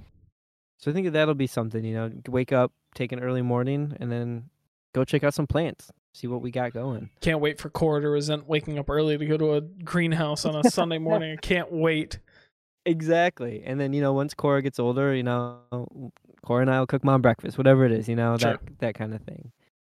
So 0.78 0.90
I 0.90 0.94
think 0.94 1.06
that 1.06 1.12
that'll 1.12 1.34
be 1.34 1.46
something. 1.46 1.84
You 1.84 1.94
know, 1.94 2.12
wake 2.28 2.52
up, 2.52 2.72
take 2.94 3.12
an 3.12 3.20
early 3.20 3.42
morning, 3.42 3.96
and 4.00 4.10
then 4.10 4.50
go 4.94 5.04
check 5.04 5.22
out 5.24 5.34
some 5.34 5.46
plants. 5.46 5.90
See 6.14 6.26
what 6.26 6.42
we 6.42 6.50
got 6.50 6.72
going. 6.74 7.08
Can't 7.20 7.40
wait 7.40 7.58
for 7.58 7.70
Cora 7.70 8.02
to 8.02 8.08
resent 8.10 8.46
waking 8.46 8.78
up 8.78 8.90
early 8.90 9.16
to 9.16 9.24
go 9.26 9.36
to 9.38 9.54
a 9.54 9.60
greenhouse 9.62 10.44
on 10.44 10.54
a 10.56 10.68
Sunday 10.70 10.98
morning. 10.98 11.32
I 11.32 11.36
can't 11.40 11.72
wait. 11.72 12.18
Exactly. 12.84 13.62
And 13.64 13.80
then, 13.80 13.92
you 13.92 14.00
know, 14.02 14.12
once 14.12 14.34
Cora 14.34 14.60
gets 14.60 14.78
older, 14.78 15.14
you 15.14 15.22
know, 15.22 15.60
Cora 16.44 16.62
and 16.62 16.70
I 16.70 16.80
will 16.80 16.86
cook 16.86 17.04
mom 17.04 17.22
breakfast, 17.22 17.56
whatever 17.56 17.84
it 17.86 17.92
is, 17.92 18.08
you 18.08 18.16
know, 18.16 18.36
Sure. 18.36 18.52
that 18.52 18.78
that 18.80 18.94
kind 18.94 19.14
of 19.14 19.22
thing. 19.22 19.52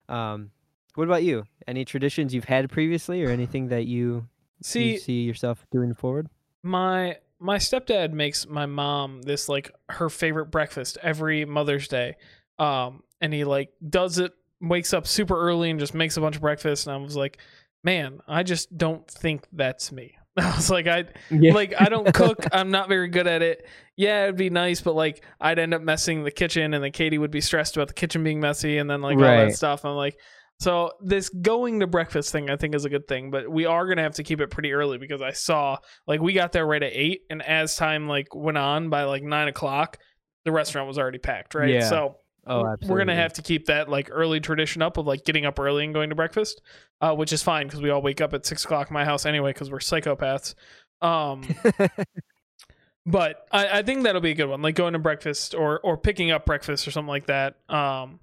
Um, 0.07 0.51
what 0.95 1.05
about 1.07 1.23
you? 1.23 1.43
Any 1.67 1.85
traditions 1.85 2.33
you've 2.33 2.45
had 2.45 2.69
previously 2.69 3.23
or 3.23 3.29
anything 3.29 3.67
that 3.69 3.85
you, 3.85 4.27
See, 4.61 4.93
you 4.93 4.97
see 4.97 5.21
yourself 5.23 5.65
doing 5.71 5.93
forward? 5.93 6.27
my 6.63 7.17
my 7.39 7.57
stepdad 7.57 8.11
makes 8.11 8.47
my 8.47 8.65
mom 8.65 9.21
this 9.21 9.47
like 9.49 9.69
her 9.89 10.09
favorite 10.09 10.45
breakfast 10.47 10.97
every 11.03 11.45
Mother's 11.45 11.87
Day. 11.87 12.15
Um 12.57 13.03
and 13.21 13.33
he 13.33 13.43
like 13.43 13.69
does 13.87 14.17
it 14.17 14.31
wakes 14.61 14.93
up 14.93 15.05
super 15.05 15.39
early 15.39 15.69
and 15.69 15.79
just 15.79 15.93
makes 15.93 16.17
a 16.17 16.21
bunch 16.21 16.35
of 16.37 16.41
breakfast 16.41 16.87
and 16.87 16.95
I 16.95 16.97
was 16.97 17.15
like, 17.15 17.37
"Man, 17.83 18.19
I 18.27 18.41
just 18.43 18.75
don't 18.75 19.05
think 19.07 19.45
that's 19.51 19.91
me." 19.91 20.17
I 20.37 20.55
was 20.55 20.69
like, 20.71 20.87
I 20.87 21.05
Yeah. 21.29 21.53
like 21.53 21.73
I 21.79 21.85
don't 21.89 22.11
cook. 22.13 22.45
I'm 22.51 22.71
not 22.71 22.87
very 22.89 23.09
good 23.09 23.27
at 23.27 23.41
it. 23.41 23.67
Yeah, 23.95 24.23
it'd 24.23 24.37
be 24.37 24.49
nice, 24.49 24.81
but 24.81 24.95
like 24.95 25.23
I'd 25.39 25.59
end 25.59 25.73
up 25.73 25.81
messing 25.81 26.23
the 26.23 26.31
kitchen, 26.31 26.73
and 26.73 26.83
then 26.83 26.91
Katie 26.93 27.17
would 27.17 27.31
be 27.31 27.41
stressed 27.41 27.75
about 27.77 27.89
the 27.89 27.93
kitchen 27.93 28.23
being 28.23 28.39
messy, 28.39 28.77
and 28.79 28.89
then 28.89 29.01
like 29.01 29.17
all 29.17 29.23
that 29.23 29.53
stuff. 29.55 29.85
I'm 29.85 29.95
like, 29.95 30.17
so 30.59 30.91
this 31.01 31.29
going 31.29 31.81
to 31.81 31.87
breakfast 31.87 32.31
thing, 32.31 32.49
I 32.49 32.55
think 32.55 32.75
is 32.75 32.85
a 32.85 32.89
good 32.89 33.07
thing, 33.07 33.29
but 33.31 33.49
we 33.49 33.65
are 33.65 33.87
gonna 33.87 34.03
have 34.03 34.15
to 34.15 34.23
keep 34.23 34.39
it 34.41 34.49
pretty 34.49 34.71
early 34.73 34.97
because 34.97 35.21
I 35.21 35.31
saw 35.31 35.77
like 36.07 36.21
we 36.21 36.33
got 36.33 36.51
there 36.51 36.65
right 36.65 36.81
at 36.81 36.93
eight, 36.93 37.21
and 37.29 37.41
as 37.41 37.75
time 37.75 38.07
like 38.07 38.33
went 38.33 38.57
on 38.57 38.89
by 38.89 39.03
like 39.03 39.21
nine 39.23 39.47
o'clock, 39.47 39.97
the 40.45 40.51
restaurant 40.51 40.87
was 40.87 40.97
already 40.97 41.17
packed. 41.19 41.55
Right, 41.55 41.69
Yeah. 41.71 41.89
so 41.89 42.17
oh, 42.47 42.75
we're- 42.83 43.01
gonna 43.01 43.15
have 43.15 43.33
to 43.33 43.41
keep 43.41 43.65
that 43.65 43.89
like 43.89 44.09
early 44.11 44.39
tradition 44.39 44.81
up 44.81 44.97
of 44.97 45.05
like 45.05 45.25
getting 45.25 45.45
up 45.45 45.59
early 45.59 45.83
and 45.83 45.93
going 45.93 46.09
to 46.09 46.15
breakfast, 46.15 46.61
uh, 47.01 47.13
which 47.13 47.33
is 47.33 47.43
fine 47.43 47.67
because 47.67 47.81
we 47.81 47.89
all 47.89 48.01
wake 48.01 48.21
up 48.21 48.33
at 48.33 48.45
six 48.45 48.63
o'clock 48.63 48.89
in 48.89 48.93
my 48.93 49.03
house 49.05 49.25
anyway 49.25 49.51
because 49.51 49.69
we're 49.69 49.79
psychopaths. 49.79 50.55
Um, 51.01 51.43
but 53.05 53.45
I, 53.51 53.79
I 53.79 53.83
think 53.83 54.03
that'll 54.03 54.21
be 54.21 54.31
a 54.31 54.35
good 54.35 54.47
one, 54.49 54.61
like 54.61 54.75
going 54.75 54.93
to 54.93 54.99
breakfast 54.99 55.53
or 55.53 55.79
or 55.81 55.97
picking 55.97 56.31
up 56.31 56.45
breakfast 56.45 56.87
or 56.87 56.91
something 56.91 57.09
like 57.09 57.27
that. 57.27 57.55
Um, 57.69 58.19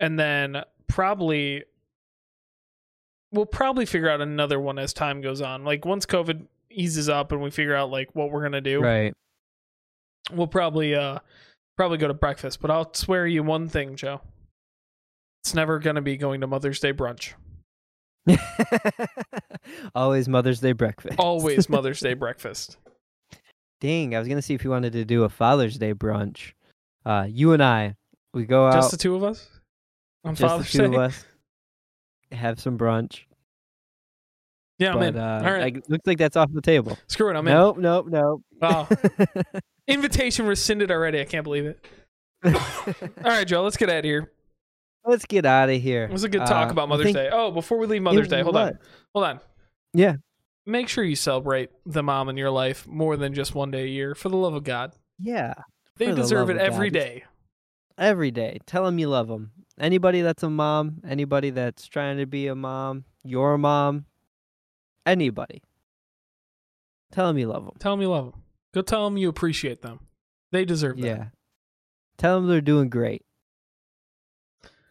and 0.00 0.18
then 0.18 0.62
probably 0.88 1.64
we'll 3.32 3.46
probably 3.46 3.86
figure 3.86 4.08
out 4.08 4.20
another 4.20 4.60
one 4.60 4.78
as 4.78 4.92
time 4.92 5.20
goes 5.20 5.40
on. 5.40 5.64
Like 5.64 5.84
once 5.84 6.06
COVID 6.06 6.46
eases 6.70 7.08
up 7.08 7.32
and 7.32 7.40
we 7.42 7.50
figure 7.50 7.74
out 7.74 7.90
like 7.90 8.08
what 8.14 8.30
we're 8.30 8.42
gonna 8.42 8.60
do, 8.60 8.80
right. 8.80 9.14
we'll 10.32 10.46
probably 10.46 10.94
uh 10.94 11.18
probably 11.76 11.98
go 11.98 12.08
to 12.08 12.14
breakfast. 12.14 12.60
But 12.60 12.70
I'll 12.70 12.92
swear 12.94 13.26
you 13.26 13.42
one 13.42 13.68
thing, 13.68 13.96
Joe. 13.96 14.20
It's 15.44 15.54
never 15.54 15.78
gonna 15.78 16.02
be 16.02 16.16
going 16.16 16.40
to 16.40 16.46
Mother's 16.46 16.80
Day 16.80 16.92
brunch. 16.92 17.34
Always 19.94 20.28
Mother's 20.28 20.60
Day 20.60 20.72
breakfast. 20.72 21.18
Always 21.18 21.68
Mother's 21.68 22.00
Day 22.00 22.14
breakfast. 22.14 22.78
Dang, 23.80 24.14
I 24.16 24.18
was 24.18 24.26
gonna 24.26 24.42
see 24.42 24.54
if 24.54 24.64
you 24.64 24.70
wanted 24.70 24.94
to 24.94 25.04
do 25.04 25.24
a 25.24 25.28
Father's 25.28 25.78
Day 25.78 25.94
brunch. 25.94 26.52
Uh, 27.04 27.26
you 27.28 27.52
and 27.52 27.62
I, 27.62 27.94
we 28.34 28.46
go 28.46 28.66
out. 28.66 28.74
Just 28.74 28.90
the 28.90 28.96
two 28.96 29.14
of 29.14 29.22
us 29.22 29.48
on 30.26 30.34
just 30.34 30.40
Father's 30.50 30.72
the 30.72 30.78
two 30.78 30.88
Day. 30.90 30.94
of 30.96 31.00
us. 31.02 31.24
Have 32.32 32.60
some 32.60 32.76
brunch. 32.76 33.20
Yeah, 34.78 34.94
I'm 34.94 35.02
in. 35.02 35.16
uh, 35.16 35.42
All 35.44 35.52
right, 35.52 35.74
like, 35.74 35.88
looks 35.88 36.06
like 36.06 36.18
that's 36.18 36.36
off 36.36 36.50
the 36.52 36.60
table. 36.60 36.98
screw 37.06 37.30
it. 37.30 37.36
I'm 37.36 37.46
in. 37.48 37.54
nope, 37.54 37.78
nope, 37.78 38.06
nope. 38.10 38.42
Oh, 38.60 38.86
invitation 39.88 40.46
rescinded 40.46 40.90
already. 40.90 41.20
I 41.20 41.24
can't 41.24 41.44
believe 41.44 41.64
it. 41.66 41.86
All 42.44 42.52
right, 43.24 43.46
Joe, 43.46 43.62
let's 43.62 43.76
get 43.78 43.88
out 43.88 43.98
of 44.00 44.04
here. 44.04 44.30
Let's 45.04 45.24
get 45.24 45.46
out 45.46 45.70
of 45.70 45.80
here. 45.80 46.04
It 46.04 46.10
was 46.10 46.24
a 46.24 46.28
good 46.28 46.40
talk 46.46 46.68
Uh, 46.68 46.72
about 46.72 46.88
Mother's 46.88 47.04
think 47.06 47.16
Day. 47.16 47.30
Oh, 47.32 47.50
before 47.52 47.78
we 47.78 47.86
leave 47.86 48.02
Mother's 48.02 48.28
Day, 48.28 48.42
hold 48.42 48.56
on. 48.56 48.78
Hold 49.14 49.24
on. 49.26 49.40
Yeah. 49.94 50.16
Make 50.66 50.88
sure 50.88 51.04
you 51.04 51.14
celebrate 51.16 51.70
the 51.86 52.02
mom 52.02 52.28
in 52.28 52.36
your 52.36 52.50
life 52.50 52.86
more 52.88 53.16
than 53.16 53.32
just 53.32 53.54
one 53.54 53.70
day 53.70 53.84
a 53.84 53.88
year. 53.88 54.14
For 54.16 54.28
the 54.28 54.36
love 54.36 54.54
of 54.54 54.64
God. 54.64 54.92
Yeah, 55.18 55.54
They 55.96 56.06
For 56.06 56.14
the 56.16 56.22
deserve 56.22 56.50
it 56.50 56.56
every 56.58 56.90
God. 56.90 56.98
day. 57.00 57.24
every 57.96 58.30
day. 58.32 58.58
Tell 58.66 58.84
them 58.84 58.98
you 58.98 59.08
love 59.08 59.28
them. 59.28 59.52
Anybody 59.78 60.22
that's 60.22 60.42
a 60.42 60.50
mom, 60.50 61.02
anybody 61.06 61.50
that's 61.50 61.86
trying 61.86 62.16
to 62.18 62.26
be 62.26 62.46
a 62.46 62.54
mom, 62.54 63.04
your 63.24 63.58
mom, 63.58 64.06
anybody. 65.04 65.62
Tell 67.12 67.26
them 67.26 67.38
you 67.38 67.48
love 67.48 67.64
them. 67.64 67.74
Tell 67.78 67.92
them 67.92 68.00
you 68.00 68.08
love 68.08 68.32
them. 68.32 68.42
Go 68.72 68.82
tell 68.82 69.04
them 69.04 69.16
you 69.16 69.28
appreciate 69.28 69.82
them. 69.82 70.00
They 70.52 70.64
deserve 70.64 70.96
that. 70.98 71.06
Yeah. 71.06 71.24
Tell 72.18 72.36
them 72.36 72.48
they're 72.48 72.60
doing 72.60 72.88
great. 72.88 73.22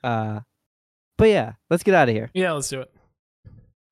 Uh, 0.03 0.41
but 1.17 1.29
yeah, 1.29 1.53
let's 1.69 1.83
get 1.83 1.95
out 1.95 2.09
of 2.09 2.15
here. 2.15 2.29
Yeah, 2.33 2.51
let's 2.51 2.69
do 2.69 2.81
it. 2.81 2.91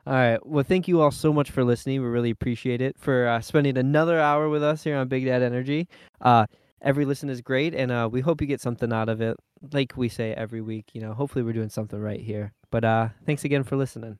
All 0.06 0.14
right. 0.14 0.46
Well, 0.46 0.64
thank 0.64 0.88
you 0.88 1.02
all 1.02 1.12
so 1.12 1.32
much 1.32 1.50
for 1.50 1.64
listening. 1.64 2.02
We 2.02 2.08
really 2.08 2.30
appreciate 2.30 2.82
it 2.82 2.98
for 3.00 3.28
uh, 3.28 3.42
spending 3.42 3.78
another 3.78 4.20
hour 4.20 4.50
with 4.50 4.62
us 4.62 4.84
here 4.84 4.98
on 4.98 5.08
Big 5.08 5.26
Dad 5.26 5.42
Energy. 5.42 5.88
Uh, 6.22 6.46
every 6.82 7.06
listen 7.06 7.30
is 7.30 7.42
great, 7.42 7.74
and 7.74 7.92
uh, 7.92 8.10
we 8.12 8.22
hope 8.22 8.42
you 8.42 8.48
get 8.48 8.62
something 8.62 8.92
out 8.92 9.10
of 9.10 9.22
it. 9.22 9.38
Like 9.72 9.96
we 9.96 10.10
say 10.10 10.34
every 10.34 10.62
week, 10.62 10.90
you 10.94 11.02
know, 11.02 11.14
hopefully 11.14 11.44
we're 11.44 11.54
doing 11.54 11.70
something 11.70 12.00
right 12.00 12.20
here. 12.20 12.54
But 12.70 12.84
uh, 12.84 13.10
thanks 13.26 13.46
again 13.46 13.64
for 13.64 13.76
listening. 13.76 14.18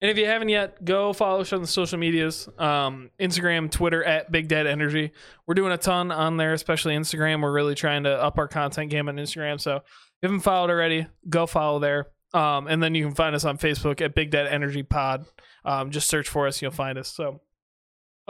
And 0.00 0.10
if 0.10 0.16
you 0.16 0.24
haven't 0.24 0.48
yet, 0.48 0.84
go 0.84 1.12
follow 1.12 1.40
us 1.40 1.52
on 1.52 1.60
the 1.60 1.66
social 1.66 1.98
medias 1.98 2.48
um, 2.58 3.10
Instagram, 3.20 3.70
Twitter 3.70 4.02
at 4.02 4.32
Big 4.32 4.48
Dad 4.48 4.66
Energy. 4.66 5.12
We're 5.46 5.54
doing 5.54 5.72
a 5.72 5.76
ton 5.76 6.10
on 6.10 6.36
there, 6.36 6.54
especially 6.54 6.96
Instagram. 6.96 7.42
We're 7.42 7.52
really 7.52 7.74
trying 7.74 8.04
to 8.04 8.10
up 8.10 8.38
our 8.38 8.48
content 8.48 8.90
game 8.90 9.08
on 9.08 9.16
Instagram. 9.16 9.60
So 9.60 9.76
if 9.76 9.82
you 10.22 10.28
haven't 10.28 10.40
followed 10.40 10.70
already, 10.70 11.06
go 11.28 11.46
follow 11.46 11.78
there. 11.78 12.06
Um, 12.32 12.68
and 12.68 12.82
then 12.82 12.94
you 12.94 13.04
can 13.04 13.14
find 13.14 13.34
us 13.34 13.44
on 13.44 13.58
Facebook 13.58 14.00
at 14.00 14.14
Big 14.14 14.30
Dad 14.30 14.46
Energy 14.46 14.82
Pod. 14.82 15.26
Um, 15.64 15.90
just 15.90 16.08
search 16.08 16.28
for 16.28 16.46
us, 16.46 16.62
you'll 16.62 16.70
find 16.70 16.96
us. 16.96 17.08
So 17.08 17.40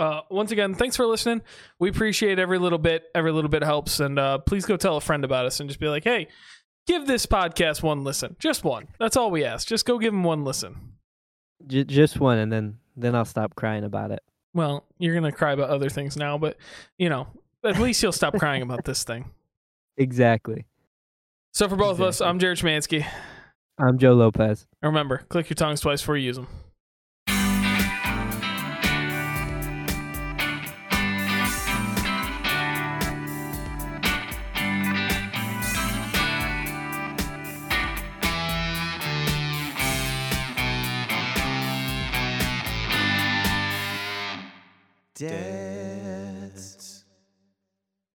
uh, 0.01 0.22
once 0.30 0.51
again, 0.51 0.74
thanks 0.74 0.96
for 0.96 1.07
listening. 1.07 1.42
We 1.78 1.90
appreciate 1.90 2.38
every 2.38 2.59
little 2.59 2.78
bit. 2.78 3.05
Every 3.14 3.32
little 3.32 3.51
bit 3.51 3.62
helps. 3.62 4.01
And 4.01 4.18
uh, 4.18 4.38
please 4.38 4.64
go 4.64 4.76
tell 4.76 4.96
a 4.96 5.01
friend 5.01 5.24
about 5.24 5.44
us 5.44 5.61
and 5.61 5.68
just 5.68 5.78
be 5.78 5.88
like, 5.88 6.05
hey, 6.05 6.28
give 6.86 7.07
this 7.07 7.26
podcast 7.26 7.82
one 7.82 8.03
listen. 8.03 8.34
Just 8.38 8.64
one. 8.64 8.88
That's 8.98 9.16
all 9.16 9.30
we 9.30 9.44
ask. 9.44 9.68
Just 9.68 9.84
go 9.84 9.98
give 9.98 10.12
them 10.12 10.24
one 10.24 10.44
listen. 10.44 10.94
J- 11.66 11.84
just 11.84 12.18
one, 12.18 12.38
and 12.38 12.51
then 12.51 12.78
then 12.96 13.14
I'll 13.14 13.26
stop 13.26 13.55
crying 13.55 13.84
about 13.84 14.11
it. 14.11 14.22
Well, 14.55 14.86
you're 14.98 15.14
gonna 15.14 15.32
cry 15.32 15.53
about 15.53 15.68
other 15.68 15.90
things 15.90 16.16
now, 16.16 16.38
but 16.38 16.57
you 16.98 17.11
know, 17.11 17.28
at 17.62 17.78
least 17.78 18.03
you'll 18.03 18.12
stop 18.12 18.34
crying 18.38 18.62
about 18.62 18.84
this 18.84 19.05
thing. 19.05 19.30
Exactly. 19.96 20.64
So 21.53 21.68
for 21.68 21.76
both 21.76 21.98
of 21.98 22.01
us, 22.01 22.22
I'm 22.22 22.38
Jared 22.38 22.57
Schmansky. 22.57 23.05
I'm 23.76 23.98
Joe 23.98 24.14
Lopez. 24.14 24.66
And 24.80 24.88
remember, 24.88 25.18
click 25.28 25.51
your 25.51 25.57
tongues 25.57 25.82
twice 25.82 26.01
before 26.01 26.16
you 26.16 26.24
use 26.24 26.36
them. 26.36 26.46